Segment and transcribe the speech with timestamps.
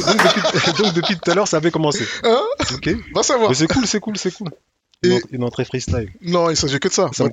[0.00, 2.04] donc, depuis, donc, depuis tout à l'heure, ça avait commencé.
[2.22, 2.42] Hein
[2.74, 2.88] Ok.
[3.14, 3.50] Va savoir.
[3.50, 4.48] Mais c'est cool, c'est cool, c'est cool.
[5.02, 6.10] Une, Et- ent- une entrée freestyle.
[6.22, 7.10] Non, il s'agit que de ça.
[7.12, 7.24] Ça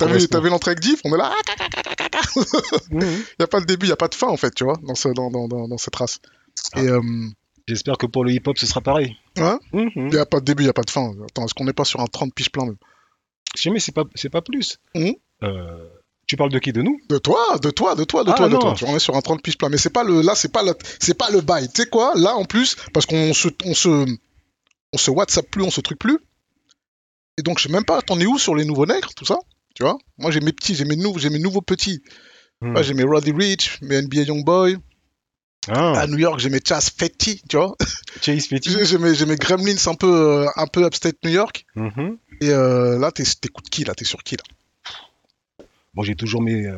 [0.41, 1.33] vu l'entrée avec Diff On est là.
[2.91, 3.23] Il Mhm.
[3.39, 4.77] n'y a pas de début, il n'y a pas de fin, en fait, tu vois,
[4.83, 6.19] dans, ce, dans, dans, dans, cette race.
[6.73, 6.81] Ah.
[6.81, 7.01] Et euh,
[7.67, 9.15] J'espère que pour le hip-hop, ce sera pareil.
[9.37, 9.89] Hein Mhm.
[9.95, 11.11] il n'y a pas de début, il n'y a pas de fin.
[11.29, 12.77] Attends, est-ce qu'on n'est pas sur un 30 piges plein même?
[13.55, 14.77] Si jamais c'est pas, c'est pas plus.
[14.95, 15.13] Mhm.
[15.43, 15.87] Euh,
[16.31, 16.71] tu parles de qui?
[16.71, 16.97] De nous?
[17.09, 18.59] De toi, de toi, de toi, de Ah, toi, de non.
[18.59, 18.73] toi.
[18.73, 19.69] Tu vois, on est sur un 30 piges plein.
[19.69, 21.67] Mais c'est pas le, là, c'est pas le, c'est pas le bail.
[21.67, 22.13] Tu sais quoi?
[22.15, 24.05] Là, en plus, parce qu'on se, on se,
[24.93, 26.19] on se WhatsApp plus, on se truc plus.
[27.37, 29.37] Et donc, je sais même pas, t'en es où sur les nouveaux nègres, tout ça?
[29.75, 29.97] Tu vois?
[30.17, 32.01] Moi, j'ai mes petits, j'ai mes, nouveaux, j'ai mes nouveaux petits.
[32.61, 34.77] Ouais, j'ai mes Roddy Rich, mes NBA Youngboy.
[35.67, 37.75] Ah, À New York, j'ai mes Chas Fetty, tu vois?
[38.21, 38.69] Chase Petit.
[38.85, 40.07] J'ai mes, Gremlins un peu,
[40.43, 41.65] euh, un peu upstate New York.
[41.75, 42.17] Mhm.
[42.41, 43.93] Et euh, là, t'es- t'écoutes qui là?
[43.93, 44.43] T'es sur qui là?
[45.93, 46.65] Bon, j'ai toujours mes.
[46.65, 46.77] euh,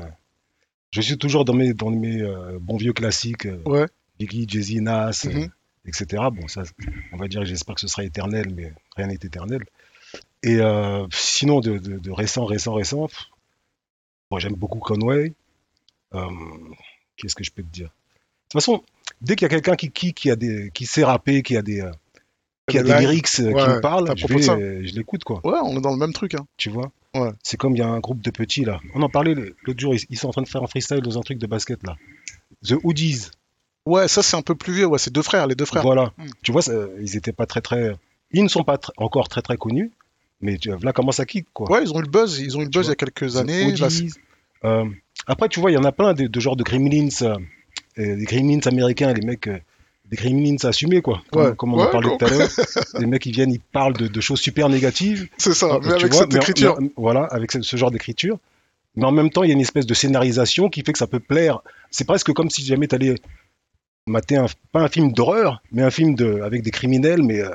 [0.91, 3.45] je suis toujours dans mes, dans mes euh, bons vieux classiques.
[3.45, 3.87] euh, Ouais.
[4.19, 5.49] Biggie, Jay-Z, Nas, euh, Mhm.
[5.85, 6.23] etc.
[6.31, 6.63] Bon, ça,
[7.13, 9.63] on va dire, j'espère que ce sera éternel, mais rien n'est éternel.
[10.43, 13.17] Et euh, sinon, de, de, de récent, récent, récent, pff,
[14.29, 15.33] bon, j'aime beaucoup Conway.
[16.13, 16.27] Euh,
[17.17, 17.87] Qu'est-ce que je peux te dire?
[17.87, 17.91] De
[18.49, 18.83] toute façon,
[19.21, 21.61] dès qu'il y a quelqu'un qui, qui, qui, a des, qui sait rapper, qui a
[21.63, 21.91] des, euh,
[22.67, 24.53] qui a Des lyrics euh, qui Ouais, me parlent, à je, propos de vais, ça.
[24.53, 25.41] euh, je l'écoute, quoi.
[25.43, 26.35] Ouais, on est dans le même truc.
[26.35, 26.45] Hein.
[26.57, 26.91] Tu vois?
[27.15, 27.29] Ouais.
[27.43, 28.79] C'est comme il y a un groupe de petits, là.
[28.95, 31.17] On en parlait l'autre jour, ils, ils sont en train de faire un freestyle dans
[31.17, 31.95] un truc de basket, là.
[32.65, 33.27] The Hoodies.
[33.85, 34.85] Ouais, ça c'est un peu plus vieux.
[34.85, 35.83] Ouais, c'est deux frères, les deux frères.
[35.83, 36.13] Voilà.
[36.17, 36.23] Mm.
[36.41, 37.95] Tu vois, ça- ils étaient pas très très.
[38.31, 39.91] Ils ne sont pas tr- encore très très connus,
[40.41, 41.69] mais tu, là comment ça kick quoi.
[41.71, 42.39] Ouais, ils ont eu le buzz.
[42.39, 43.71] Ils ont eu le buzz il y a quelques années.
[43.75, 44.11] Là, Hoodies.
[44.63, 44.85] Euh,
[45.27, 47.37] après, tu vois, il y en a plein de, de genres de gremlins, euh,
[47.99, 49.59] euh, gremlins américains, les mecs, euh,
[50.15, 51.21] des gremlins assumés quoi.
[51.31, 51.55] Comme, Ouais.
[51.55, 52.17] comme on en Ouais, parlait gros.
[52.17, 52.49] tout à l'heure.
[52.99, 55.27] les mecs, ils viennent, ils parlent de, de choses super négatives.
[55.37, 55.79] c'est ça.
[55.81, 56.77] Mais Tu avec vois, cette mais en- écriture.
[56.79, 58.37] mais- voilà, avec ce, ce genre d'écriture.
[58.95, 61.07] Mais en même temps, il y a une espèce de scénarisation qui fait que ça
[61.07, 61.59] peut plaire.
[61.89, 63.15] C'est presque comme si jamais tu allais
[64.05, 67.49] mater un, pas un film d'horreur, mais un film de, avec des criminels, mais euh,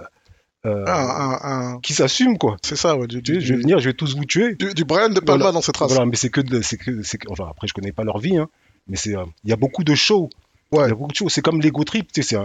[0.66, 1.38] euh, Un- un-
[1.74, 2.56] un- qui s'assument quoi.
[2.62, 3.06] C'est ça, ouais.
[3.06, 4.54] Du, du, je vais venir, je vais tous vous tuer.
[4.56, 5.52] du- du Brian De Palma Voilà.
[5.52, 5.90] dans cette race.
[5.92, 8.18] Voilà, mais c'est que, de- c'est que, c'est que- enfin après je connais pas leur
[8.18, 8.48] vie, hein,
[8.88, 10.30] mais c'est, euh, il y a beaucoup de shows.
[10.72, 10.88] Ouais.
[11.28, 12.36] C'est comme l'ego trip, tu sais,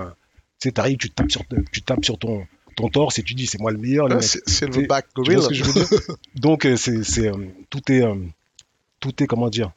[0.60, 1.42] c'est t'arrives, tu tapes sur,
[1.72, 2.46] tu tapes sur ton,
[2.76, 4.08] ton torse et tu dis c'est moi le meilleur.
[4.08, 4.30] le Ouais, mec.
[4.30, 5.42] c'est- Silverback vois Gorilla.
[5.42, 6.00] ce que je veux dire
[6.36, 7.34] Donc euh, c'est, c'est, euh,
[7.70, 8.16] tout est, euh,
[9.00, 9.72] tout est comment dire,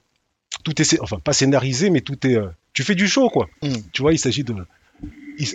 [0.65, 2.39] tout est, enfin pas scénarisé, mais tout est,
[2.73, 3.49] tu fais du show quoi.
[3.63, 3.75] Mm.
[3.93, 4.55] Tu vois, il s'agit de,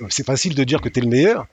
[0.09, 1.47] c'est facile de dire que t'es le meilleur.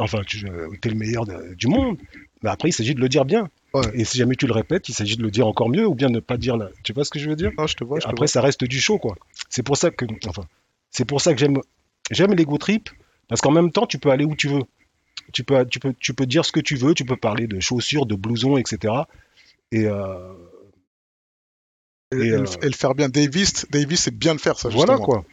[0.00, 1.98] Enfin, tu es le meilleur de- du monde.
[2.42, 3.48] Mais après, il s'agit de le dire bien.
[3.72, 3.84] Ouais.
[3.94, 6.08] Et si jamais tu le répètes, il s'agit de le dire encore mieux ou bien
[6.08, 6.68] ne pas dire là.
[6.82, 7.52] Tu vois ce que je veux dire?
[7.58, 9.14] Ah, je te vois, je te Après, ça reste du show, quoi.
[9.48, 10.42] C'est pour ça que, enfin,
[10.96, 11.58] c'est pour ça que j'aime,
[12.10, 12.88] j'aime l'ego trip
[13.28, 14.62] parce qu'en même temps, tu peux aller où tu veux.
[15.32, 16.94] Tu peux, tu peux, tu peux dire ce que tu veux.
[16.94, 18.94] Tu peux parler de chaussures, de blousons, etc.
[19.72, 20.32] Et euh,
[22.12, 23.08] et, Et, euh, le- et le faire bien.
[23.08, 24.68] Davis, Davis, c'est bien de faire ça.
[24.68, 25.24] voilà quoi.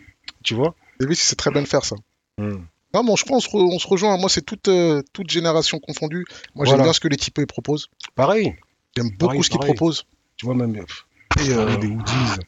[0.44, 0.76] Tu vois?
[1.00, 1.96] Davis, sait très bien de faire ça.
[2.38, 2.64] Hmm.
[2.94, 4.18] Non, bon, je pense qu'on se, re- on se rejoint.
[4.18, 6.26] Moi, c'est toute, euh, toute génération confondue.
[6.56, 7.90] Moi, j'aime bien ce que les types proposent.
[8.16, 8.56] Pareil.
[8.96, 10.06] J'aime beaucoup Pareil, ce qu'ils proposent.
[10.38, 12.40] Tu vois même Et, euh, des hoodies.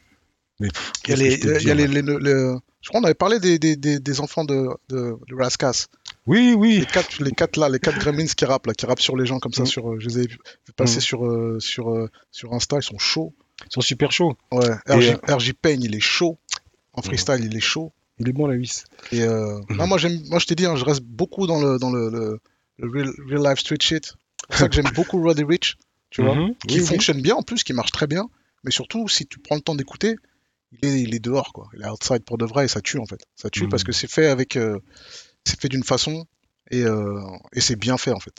[0.60, 0.68] Mais
[1.06, 1.36] il y a les,
[2.84, 5.86] je crois qu'on avait parlé des, des, des, des enfants de, de, de Raskas.
[6.26, 6.78] Oui, oui.
[6.80, 9.24] Les quatre, les quatre là, les quatre gremlins qui rappent là, qui rappent sur les
[9.26, 9.62] gens comme ça.
[9.62, 9.66] Mm.
[9.66, 10.28] Sur, euh, je les ai
[10.76, 11.00] passer Mm.
[11.00, 12.76] sur, euh, sur, euh, sur Insta.
[12.76, 13.34] Ils sont chauds.
[13.66, 14.36] Ils sont super chauds.
[14.52, 14.68] Ouais.
[14.86, 16.38] RJ, RJ Payne, il est chaud.
[16.92, 17.04] En Mm.
[17.04, 17.92] freestyle, il est chaud.
[18.18, 18.84] Il est bon, la vis.
[19.12, 21.90] Et non, moi, j'aime, moi, je t'ai dit, hein, je reste beaucoup dans le, dans
[21.90, 22.40] le, le,
[22.78, 24.14] le real, real life street shit.
[24.50, 25.76] C'est ça que j'aime beaucoup Roddy Rich,
[26.10, 26.54] tu vois, Mhm.
[26.68, 26.86] qui Oui, oui.
[26.86, 28.28] fonctionne bien en plus, qui marche très bien.
[28.62, 30.14] Mais surtout, si tu prends le temps d'écouter,
[30.82, 31.68] il est, il est dehors, quoi.
[31.76, 33.20] Il est outside pour de vrai et ça tue, en fait.
[33.36, 33.68] Ça tue Mhm.
[33.70, 34.78] parce que c'est fait avec, euh,
[35.44, 36.26] c'est fait d'une façon
[36.70, 37.20] et, euh,
[37.52, 38.34] et c'est bien fait, en fait.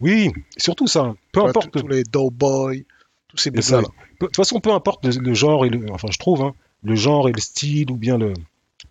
[0.00, 1.14] Oui, surtout ça.
[1.32, 1.70] Peu importe.
[1.70, 2.84] tous- les Doughboy,
[3.28, 3.80] tous ces bouts-là.
[3.82, 3.86] De
[4.26, 7.28] toute façon, peu importe le, le genre et le, enfin, je trouve, hein, le genre
[7.28, 8.32] et le style ou bien le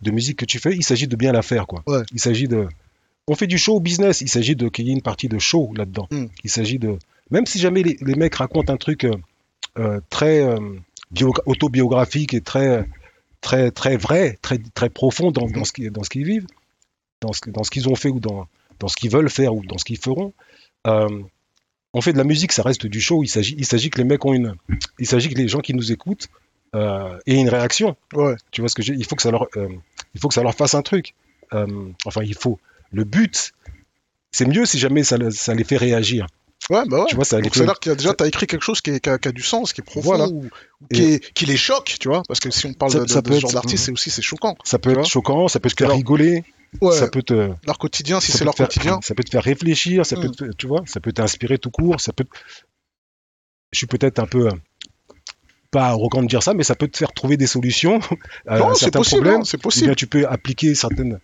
[0.02, 1.82] de musique que tu fais, il s'agit de bien la faire, quoi.
[1.86, 2.02] Ouais.
[2.12, 2.66] Il s'agit de,
[3.28, 4.20] on fait du show business.
[4.20, 6.06] Il s'agit de qu'il y ait une partie de show là-dedans.
[6.10, 6.26] Mm.
[6.44, 6.98] Il s'agit de,
[7.30, 9.06] même si jamais les, les mecs racontent un truc
[9.78, 10.40] euh, très
[11.46, 12.86] autobiographique et très
[13.40, 16.46] très très vrai, très très profond dans, dans ce qui dans ce qu'ils vivent,
[17.20, 18.46] dans ce, dans ce qu'ils ont fait ou dans
[18.78, 20.32] dans ce qu'ils veulent faire ou dans ce qu'ils feront.
[20.86, 21.22] euh,
[21.92, 23.22] on fait de la musique, ça reste du show.
[23.22, 24.54] Il s'agit, il s'agit que les mecs ont une,
[24.98, 26.28] il s'agit que les gens qui nous écoutent
[26.74, 27.96] euh, aient une réaction.
[28.12, 28.34] Ouais.
[28.50, 29.68] Tu vois ce que j'ai Il faut que ça leur, euh,
[30.14, 31.14] il faut que ça leur fasse un truc.
[32.04, 32.58] Enfin, il faut.
[32.92, 33.54] Le but,
[34.30, 36.26] c'est mieux si jamais ça les fait réagir.
[36.70, 37.04] Ouais, bah ouais.
[37.08, 37.58] Tu vois, ça Donc, fait.
[37.60, 39.28] c'est-à-dire qu'il y a déjà, tu as écrit quelque chose qui, est- qui a, qui
[39.28, 40.26] a du sens, qui est profond, Voilà.
[40.28, 40.48] ou,
[40.92, 42.22] qui, Et- est- qui les choque, tu vois.
[42.26, 44.22] Parce que si on parle Ça- de, ça de ce genre d'artiste, c'est aussi c'est
[44.22, 44.56] choquant.
[44.64, 46.42] Ça peut être choquant, ça peut te faire rigoler,
[46.80, 48.98] Ouais, ça peut te, leur quotidien, si ça c'est leur faire- quotidien.
[49.02, 50.34] Ça peut te faire réfléchir, ça peut Mm.
[50.34, 52.24] te, tu vois, ça peut t'inspirer tout court, ça peut.
[53.72, 54.52] Je suis peut-être un peu euh,
[55.70, 58.00] pas arrogant de dire ça, mais ça peut te faire trouver des solutions
[58.46, 59.40] à Non, c'est certains possible, problèmes.
[59.42, 59.86] hein, c'est Ou possible.
[59.86, 61.20] bien tu peux appliquer certaines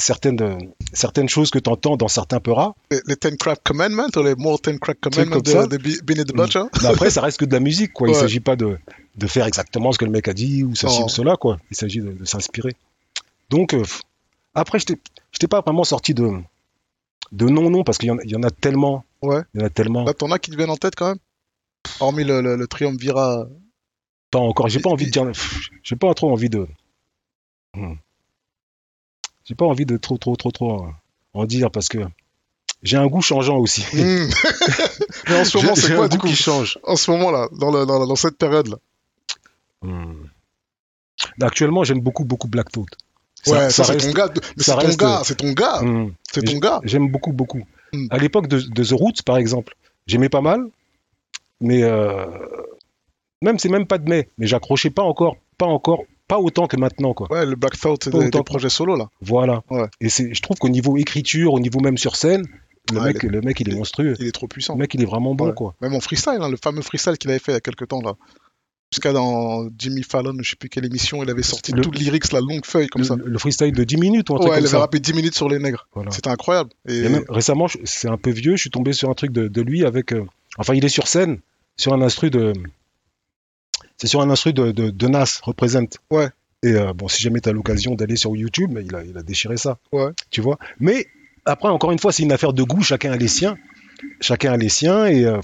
[0.00, 0.58] certaines, euh,
[0.92, 2.74] certaines choses que tu entends dans certains peuras.
[2.90, 6.34] Les, les Ten Crack Commandments ou les More Ten Crack Commandments de, de Benny the
[6.34, 8.08] Butcher Mais après, ça reste que de la musique, quoi.
[8.08, 8.20] Il Ouais.
[8.20, 8.78] s'agit pas de,
[9.16, 11.58] de faire exactement ce que le mec a dit ou ceci ou cela, quoi.
[11.70, 12.74] Il s'agit de, de s'inspirer.
[13.50, 13.82] Donc, euh,
[14.54, 16.30] après, je n'étais pas vraiment sorti de,
[17.32, 19.04] de non-non parce qu'il y, en a- il y en a tellement.
[19.22, 19.42] Ouais.
[19.54, 20.04] Il y en a tellement.
[20.04, 21.18] Là, t'en as qui te viennent en tête quand même?
[22.00, 23.46] Hormis le, le, le triumvirat.
[24.30, 24.68] Pas encore.
[24.68, 25.30] J'ai pas envie de dire.
[25.82, 26.66] J'ai pas trop envie de.
[27.74, 27.94] Hmm.
[29.44, 30.86] J'ai pas envie de trop, trop, trop, trop
[31.34, 31.98] en- dire parce que
[32.82, 33.82] j'ai un goût changeant aussi.
[33.92, 34.28] Hmm.
[35.28, 36.78] Mais en ce moment, c'est quoi du coup qui change.
[36.84, 38.76] En ce moment-là, dans, le- dans, dans cette période-là
[39.82, 40.24] Hmm.
[41.38, 42.90] Là, Actuellement, j'aime beaucoup, beaucoup Black Thought.
[43.42, 44.28] Ça- Ouais, ça ça, c'est ton gars.
[44.58, 45.80] c'est ton reste- gars, c'est ton gars.
[45.82, 46.12] Hmm.
[46.30, 46.80] C'est ton gars.
[46.84, 47.62] J'aime beaucoup, beaucoup.
[47.94, 48.06] Hmm.
[48.10, 49.74] À l'époque de, de The Roots, par exemple,
[50.06, 50.60] j'aimais pas mal,
[51.60, 52.26] mais euh,
[53.42, 56.76] même c'est même pas de mai, mais j'accrochais pas encore, pas encore, pas autant que
[56.76, 57.30] maintenant, quoi.
[57.30, 59.08] Ouais, le Black Thought, c'est des, des projets solo là.
[59.20, 59.62] Voilà.
[59.70, 59.86] Ouais.
[60.00, 62.46] Et c'est, je trouve qu'au niveau écriture, au niveau même sur scène,
[62.92, 64.14] le Ah, mec, il est- le mec, il est monstrueux.
[64.20, 64.74] Il est trop puissant.
[64.74, 65.54] Le mec, il est vraiment bon, Ouais.
[65.54, 65.74] quoi.
[65.82, 68.00] Même en freestyle, hein, le fameux freestyle qu'il avait fait il y a quelques temps
[68.00, 68.14] là.
[68.92, 71.98] Jusqu'à dans Jimmy Fallon, je sais plus quelle émission, il avait sorti Le- tout le
[71.98, 73.14] lyrics, la longue feuille comme Le, ça.
[73.16, 74.80] le freestyle de 10 minutes ou un truc Ouais, il avait ça.
[74.80, 75.86] rappé 10 minutes sur les nègres.
[75.94, 76.10] Voilà.
[76.10, 76.70] C'était incroyable.
[76.88, 79.46] Et Et même récemment, c'est un peu vieux, je suis tombé sur un truc de,
[79.46, 80.12] de lui avec.
[80.12, 80.24] euh,
[80.58, 81.38] enfin, il est sur scène,
[81.76, 82.52] sur un instru de.
[84.00, 85.86] C'est sur un instru de, de, de Nas, Represent.
[86.10, 86.30] Ouais.
[86.62, 89.18] Et euh, bon, si jamais tu as l'occasion d'aller sur YouTube, mais il a, il
[89.18, 89.76] a déchiré ça.
[89.92, 90.10] Ouais.
[90.30, 91.06] Tu vois Mais
[91.44, 93.58] après, encore une fois, c'est une affaire de goût, chacun a les siens.
[94.22, 95.04] Chacun a les siens.
[95.04, 95.38] Et euh,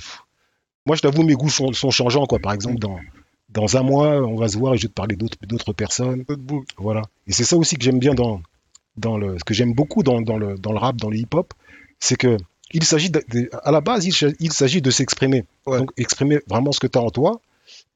[0.87, 2.39] moi, je t'avoue, mes goûts sont, sont changeants, quoi.
[2.39, 2.99] Par exemple, dans,
[3.51, 6.25] dans un mois, on va se voir et je vais te parler d'autres d'autres personnes.
[6.79, 7.03] Voilà.
[7.27, 8.41] Et c'est ça aussi que j'aime bien dans,
[8.97, 11.53] dans le, ce que j'aime beaucoup dans, dans le, dans le rap, dans le hip-hop,
[12.01, 12.39] c'est que
[12.73, 15.45] il s'agit de- de- à la base, il, s'agit de s'exprimer.
[15.67, 15.79] Ouais.
[15.79, 17.41] Donc exprimer vraiment ce que tu as en toi.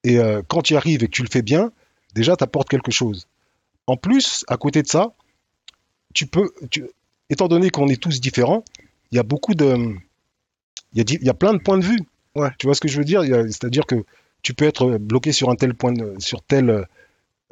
[0.05, 1.73] Et euh, quand tu y arrives et que tu le fais bien,
[2.15, 3.27] déjà tu apportes quelque chose.
[3.87, 5.13] En plus, à côté de ça,
[6.15, 6.85] tu peux, tu-
[7.29, 8.65] étant donné qu'on est tous différents,
[9.13, 9.95] il y a beaucoup de,
[10.95, 12.01] il y a, y plein de points de vue.
[12.35, 12.51] Ouais.
[12.59, 13.23] Tu vois ce que je veux dire?
[13.25, 14.05] C'est-à-dire que
[14.43, 16.87] tu peux être bloqué sur un tel point, de- sur tel,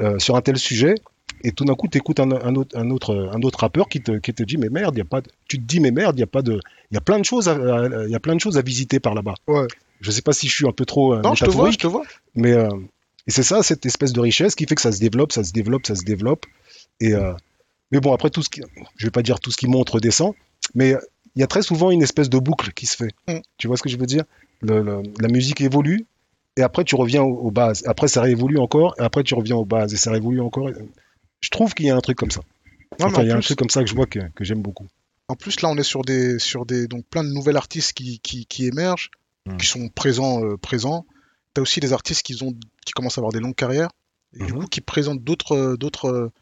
[0.01, 0.95] euh, sur un tel sujet,
[1.45, 4.01] et tout d'un coup, tu écoutes un, un autre, un, autre, un autre rappeur qui
[4.01, 5.29] te, qui te dit Mais merde, il y a pas de...
[5.49, 6.61] tu te dis Mais merde, il y a, pas de...
[6.91, 8.63] il y, a plein de choses à, à- il y a plein de choses à
[8.63, 9.35] visiter par là-bas.
[9.47, 9.67] Ouais.
[10.01, 11.79] Je sais pas si je suis un peu trop euh, Non, je te vois, je
[11.79, 12.05] te vois.
[12.35, 12.69] mais euh,
[13.27, 15.53] et c'est ça, cette espèce de richesse qui fait que ça se développe, ça se
[15.53, 16.47] développe, ça se développe.
[17.01, 17.33] Et, euh,
[17.91, 18.63] mais bon, après, tout ce qui...
[18.97, 20.35] je vais pas dire tout ce qui montre descend,
[20.75, 20.95] mais
[21.37, 23.11] il y a très souvent une espèce de boucle qui se fait.
[23.29, 23.41] Mm.
[23.59, 24.25] Tu vois ce que je veux dire?
[24.61, 26.07] Le- le- La musique évolue,
[26.57, 27.83] et après, tu reviens aux, aux bases.
[27.87, 30.71] Après, ça réévolue encore, et après, tu reviens aux bases, et ça réévolue encore.
[31.41, 32.41] Je trouve qu'il y a un truc comme ça.
[32.99, 34.43] Non, Enfin, en il y a un truc comme ça que je vois que, que
[34.45, 34.87] j'aime beaucoup.
[35.29, 38.19] En plus, là, on est sur des, sur des, donc plein de nouvelles artistes qui,
[38.21, 39.11] qui, qui émergent,
[39.47, 39.57] Mm.
[39.57, 41.07] qui sont présents, euh, présents.
[41.55, 42.53] T'as aussi des artistes qui ont,
[42.85, 43.89] qui commencent à avoir des longues carrières
[44.35, 44.61] et du Mhm.
[44.61, 46.33] coup qui présentent d'autres, euh, d'autres, euh,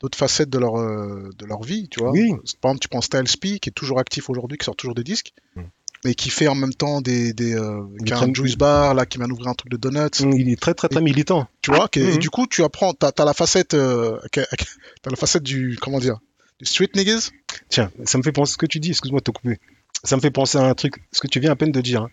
[0.00, 2.10] d'autres facettes de leur, de leur vie, tu vois.
[2.12, 2.30] Oui.
[2.60, 5.04] Par exemple, tu prends Styles P, qui est toujours actif aujourd'hui, qui sort toujours des
[5.04, 5.62] disques, Mm.
[6.04, 9.06] mais qui fait en même temps des, des, euh, qui a un juice bar là,
[9.06, 10.08] qui vient d'ouvrir un truc de donuts.
[10.36, 11.46] Il est très, très, très militant.
[11.62, 12.18] Tu vois, et Mhm.
[12.18, 16.18] du coup, tu apprends, t'as, t'as la facette, euh, la facette du, comment dire,
[16.60, 17.30] du street niggas.
[17.68, 19.58] Tiens, ça me fait penser ce que tu dis, excuse-moi de te couper.
[20.04, 22.02] Ça me fait penser à un truc, ce que tu viens à peine de dire.
[22.02, 22.10] hein.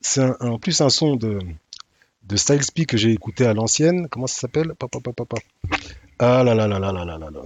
[0.00, 1.38] C'est en plus un son de,
[2.24, 4.08] de Styles P que j'ai écouté à l'ancienne.
[4.10, 4.72] Comment ça s'appelle?
[4.78, 5.36] Pa, pa, pa, pa, pa.
[6.18, 7.40] Ah là là là là là là là là.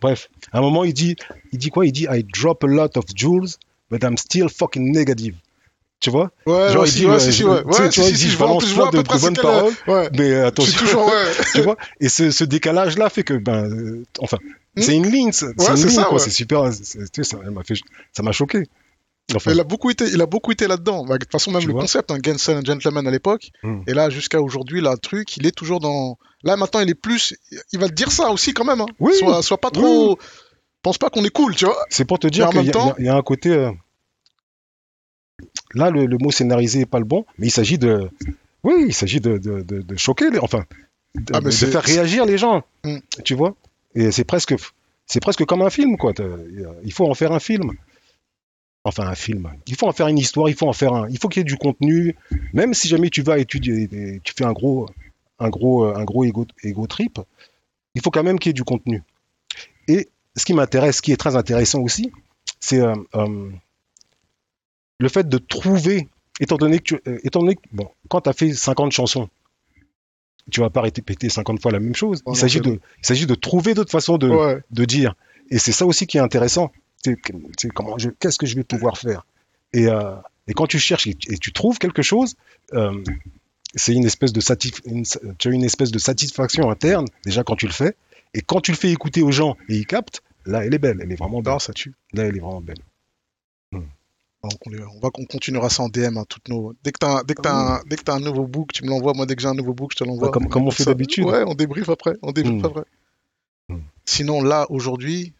[0.00, 1.16] Bref, à un moment il dit,
[1.52, 1.86] il dit quoi?
[1.86, 3.56] Il dit I drop a lot of jewels,
[3.90, 5.36] but I'm still fucking negative.
[5.98, 6.30] Tu vois?
[6.44, 7.62] Ouais, Genre, il dit, ouais, ouais, si, ouais.
[7.64, 9.72] Ouais, tu vois, il dit, je balance plein de- de bonnes paroles.
[9.86, 10.10] Ouais.
[10.12, 11.32] Mais euh, attention, toujours, ouais.
[11.54, 11.76] tu vois?
[12.00, 14.36] Et ce, ce décalage-là fait que, ben, euh, enfin,
[14.76, 14.82] Hmm.
[14.82, 16.18] c'est une ligne, c'est une ligne, quoi.
[16.18, 18.64] C'est super, ça m'a choqué.
[19.34, 21.04] Enfin, Il a beaucoup été, il a beaucoup été là-dedans.
[21.04, 23.80] Bah, De toute façon, même le concept, un Gangster and Gentleman à l'époque, Hmm.
[23.88, 26.16] et là jusqu'à aujourd'hui, là, le truc, il est toujours dans.
[26.44, 27.34] Là maintenant, il est plus,
[27.72, 28.80] il va te dire ça aussi quand même.
[28.80, 28.86] Hein.
[29.00, 29.14] Oui.
[29.18, 30.18] Sois, sois pas Oui, trop.
[30.82, 31.76] Pense pas qu'on est cool, tu vois.
[31.90, 33.50] c'est pour te dire qu'il y, temps- y a- il y a un côté.
[33.50, 33.72] euh,
[35.74, 38.08] Là, le, le mot scénarisé n'est pas le bon, mais il s'agit de.
[38.62, 40.38] Oui, il s'agit de, de, de- de choquer, les...
[40.38, 40.64] enfin,
[41.14, 42.62] de, Ah, mais de faire réagir les gens.
[42.84, 42.98] Hmm.
[43.24, 43.54] Tu vois
[43.94, 44.54] Et c'est presque,
[45.06, 46.12] c'est presque comme un film, quoi.
[46.84, 47.72] Il faut en faire un film.
[48.86, 49.50] Enfin, un film.
[49.66, 51.08] Il faut en faire une histoire, il faut en faire un.
[51.08, 52.14] Il faut qu'il y ait du contenu.
[52.52, 54.88] Même si jamais tu vas étudier, et tu fais un gros,
[55.40, 57.18] un gros, un gros ego, ego trip,
[57.96, 59.02] il faut quand même qu'il y ait du contenu.
[59.88, 62.12] Et ce qui m'intéresse, ce qui est très intéressant aussi,
[62.60, 63.50] c'est euh, euh,
[64.98, 68.30] le fait de trouver, étant donné que, tu, euh, étant donné que bon, quand tu
[68.30, 69.28] as fait 50 chansons,
[70.48, 72.22] tu vas pas répéter 50 fois la même chose.
[72.28, 72.78] Il s'agit de, bon.
[73.02, 74.60] il s'agit de trouver d'autres façons de, Ouais.
[74.70, 75.16] de dire.
[75.50, 76.70] Et c'est ça aussi qui est intéressant.
[77.74, 79.26] Comment qu'est-ce que je vais pouvoir faire?
[79.72, 80.14] Et, euh,
[80.48, 82.34] et quand tu cherches et, et tu trouves quelque chose,
[82.72, 83.02] euh,
[83.74, 85.04] c'est une espèce de satisf- une-
[85.38, 87.94] tu as une espèce de satisfaction interne déjà quand tu le fais.
[88.34, 90.98] Et quand tu le fais écouter aux gens et ils captent, là, elle est belle,
[91.02, 91.52] elle est vraiment belle.
[91.54, 91.94] Non, ça tue.
[92.12, 92.78] Là, elle est vraiment belle.
[94.42, 96.72] Donc, on, on va on continuera ça en DM, hein, toutes nos.
[96.84, 98.90] Dès que un, dès que t'as un, dès que t'as un nouveau book, tu me
[98.90, 99.12] l'envoies.
[99.14, 100.26] Moi, dès que j'ai un nouveau book, je te l'envoie.
[100.26, 101.24] Ouais, comme- comme on fait d'habitude.
[101.24, 102.12] Ouais, on débriefe après.
[102.22, 102.66] On débriefe Hmm.
[102.66, 102.84] après.
[103.70, 103.78] Hmm.
[104.04, 105.32] Sinon, là, aujourd'hui,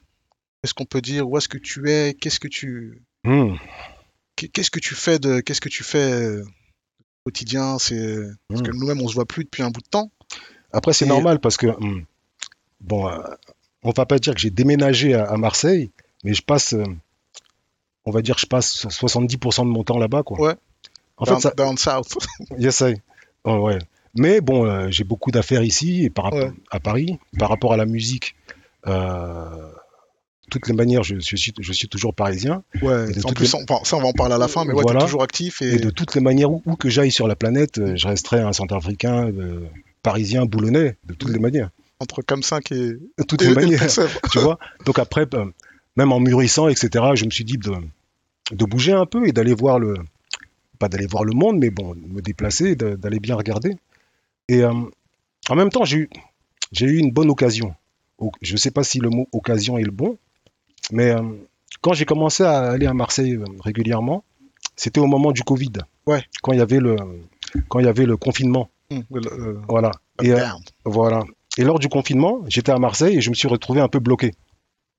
[0.66, 2.14] qu'est-ce qu'on peut dire Où est-ce que tu es?
[2.14, 3.54] Qu'est-ce que tu, Hmm.
[4.35, 6.44] qu'est- qu'est-ce que tu fais de, qu'est-ce que tu fais au
[7.25, 7.78] quotidien?
[7.78, 8.18] C'est
[8.49, 8.78] parce que Hmm.
[8.80, 10.11] nous-mêmes, on se voit plus depuis un bout de temps.
[10.73, 12.04] Après, c'est Et- normal parce que, hmm,
[12.80, 13.20] bon, euh,
[13.85, 15.90] on va pas dire que j'ai déménagé à, à Marseille,
[16.25, 16.85] mais je passe, euh,
[18.04, 20.40] on va dire, je passe 70% de mon temps là-bas, quoi.
[20.40, 20.54] Ouais.
[21.16, 22.18] En down, fait, ça, down south.
[22.58, 22.96] yes, I.
[23.44, 23.78] Oh, ouais.
[24.14, 26.50] Mais bon, euh, j'ai beaucoup d'affaires ici et par Ouais.
[26.73, 27.18] à Paris.
[27.38, 28.35] Par rapport à la musique,
[28.87, 29.70] euh,
[30.50, 32.62] toutes les manières, je, je suis, je suis toujours parisien.
[32.83, 33.07] Ouais.
[33.25, 35.00] En plus, les- on- ça, on va en parler à la fin, mais ouais, Voilà.
[35.00, 37.37] t'es toujours actif et, Et de toutes les manières, où, où que j'aille sur la
[37.37, 39.61] planète, euh, je resterai un centrafricain, euh,
[40.03, 41.71] parisien, boulonnais, de toutes les manières.
[42.00, 43.87] entre Cam 5 et, De toutes et, les le manières.
[44.33, 44.59] Tu vois.
[44.85, 45.47] Donc après, euh,
[45.97, 47.73] même en mûrissant, etc., je me suis dit de,
[48.53, 49.95] de bouger un peu et d'aller voir le,
[50.79, 53.76] pas d'aller voir le monde, mais bon, me déplacer, d'aller bien regarder.
[54.49, 54.73] Et euh,
[55.49, 56.09] en même temps, j'ai
[56.81, 57.75] eu, une bonne occasion.
[58.43, 60.19] Je ne sais pas si le mot occasion est le bon,
[60.93, 61.23] mais euh,
[61.81, 64.25] quand j'ai commencé à aller à Marseille euh, régulièrement,
[64.76, 65.73] c'était au moment du Covid.
[66.07, 66.23] Ouais.
[66.43, 66.97] Quand il y avait le,
[67.69, 68.69] quand il y avait le confinement.
[68.90, 69.90] Le- le- Voilà.
[70.23, 70.47] Et, euh,
[70.85, 71.25] voilà.
[71.59, 74.33] Et lors du confinement, j'étais à Marseille et je me suis retrouvé un peu bloqué.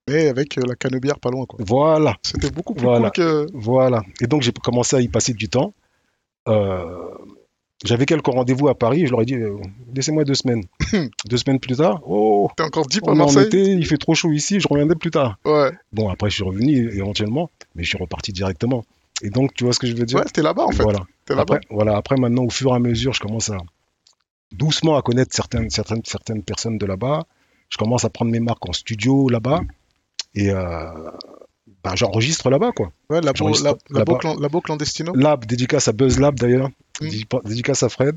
[0.08, 1.58] Mais avec euh, la canebière pas loin, quoi.
[1.66, 2.16] Voilà.
[2.22, 3.10] C'était beaucoup plus Voilà.
[3.10, 3.46] cool que.
[3.54, 4.02] Voilà.
[4.20, 5.72] Et donc, j'ai commencé à y passer du temps.
[6.48, 7.08] Euh,
[7.84, 9.06] J'avais quelques rendez-vous à Paris.
[9.06, 9.56] Je leur ai dit, euh,
[9.94, 10.64] laissez-moi deux semaines.
[11.26, 13.98] deux semaines plus tard, oh, T'es encore deep à est en Marseille été, il fait
[13.98, 15.38] trop chaud ici, je reviendrai plus tard.
[15.44, 15.72] Ouais.
[15.92, 18.84] Bon, après, je suis revenu éventuellement, mais je suis reparti directement.
[19.22, 20.18] Et donc, tu vois ce que je veux dire?
[20.18, 20.82] Ouais, t'es là-bas en fait.
[20.82, 21.00] Voilà.
[21.24, 21.56] T'es là-bas.
[21.56, 21.96] Après, voilà.
[21.96, 23.58] Après, maintenant, au fur et à mesure, je commence à
[24.52, 27.26] doucement à connaître certaines, certaines, certaines personnes de là-bas.
[27.68, 29.60] Je commence à prendre mes marques en studio là-bas.
[30.34, 30.90] Et euh,
[31.82, 32.92] bah, j'enregistre là-bas, quoi.
[33.10, 33.50] Ouais, labo,
[33.90, 35.14] labo, labo clandestino.
[35.14, 36.70] Lab, dédicace à Buzz Lab d'ailleurs,
[37.00, 37.06] Mm.
[37.08, 38.16] Dédi- dédicace à Fred.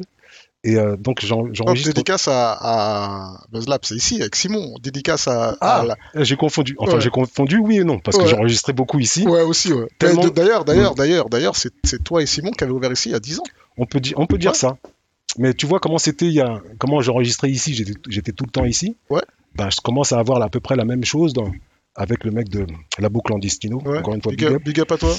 [0.64, 1.88] Et euh, donc j'enregistre.
[1.90, 4.76] dédicace à, à BuzzLab, c'est ici, avec Simon.
[4.82, 6.76] Dédicace à, Ah, à Euh, J'ai confondu.
[6.78, 7.02] Enfin, Ouais.
[7.02, 8.30] j'ai confondu, oui et non, parce que Ouais.
[8.30, 9.26] j'enregistrais beaucoup ici.
[9.28, 9.88] Ouais, aussi, ouais.
[9.98, 13.16] Tellement- D'ailleurs, d'ailleurs, d'ailleurs, d'ailleurs, c'est toi et Simon qui avez ouvert ici il y
[13.16, 13.44] a 10 ans.
[13.78, 14.58] On peut dire, on peut dire Ouais.
[14.58, 14.78] ça.
[15.38, 17.74] Mais tu vois comment c'était il y a, comment j'enregistrais ici.
[18.10, 18.96] J'étais, tout le temps ici.
[19.10, 19.22] Ouais.
[19.56, 21.52] Ben, je commence à avoir à peu près la même chose dans-
[21.96, 22.68] avec le mec de
[23.00, 23.78] Labo Clandestino.
[23.84, 24.64] Encore une fois, Big, big up.
[24.64, 25.16] big up à toi.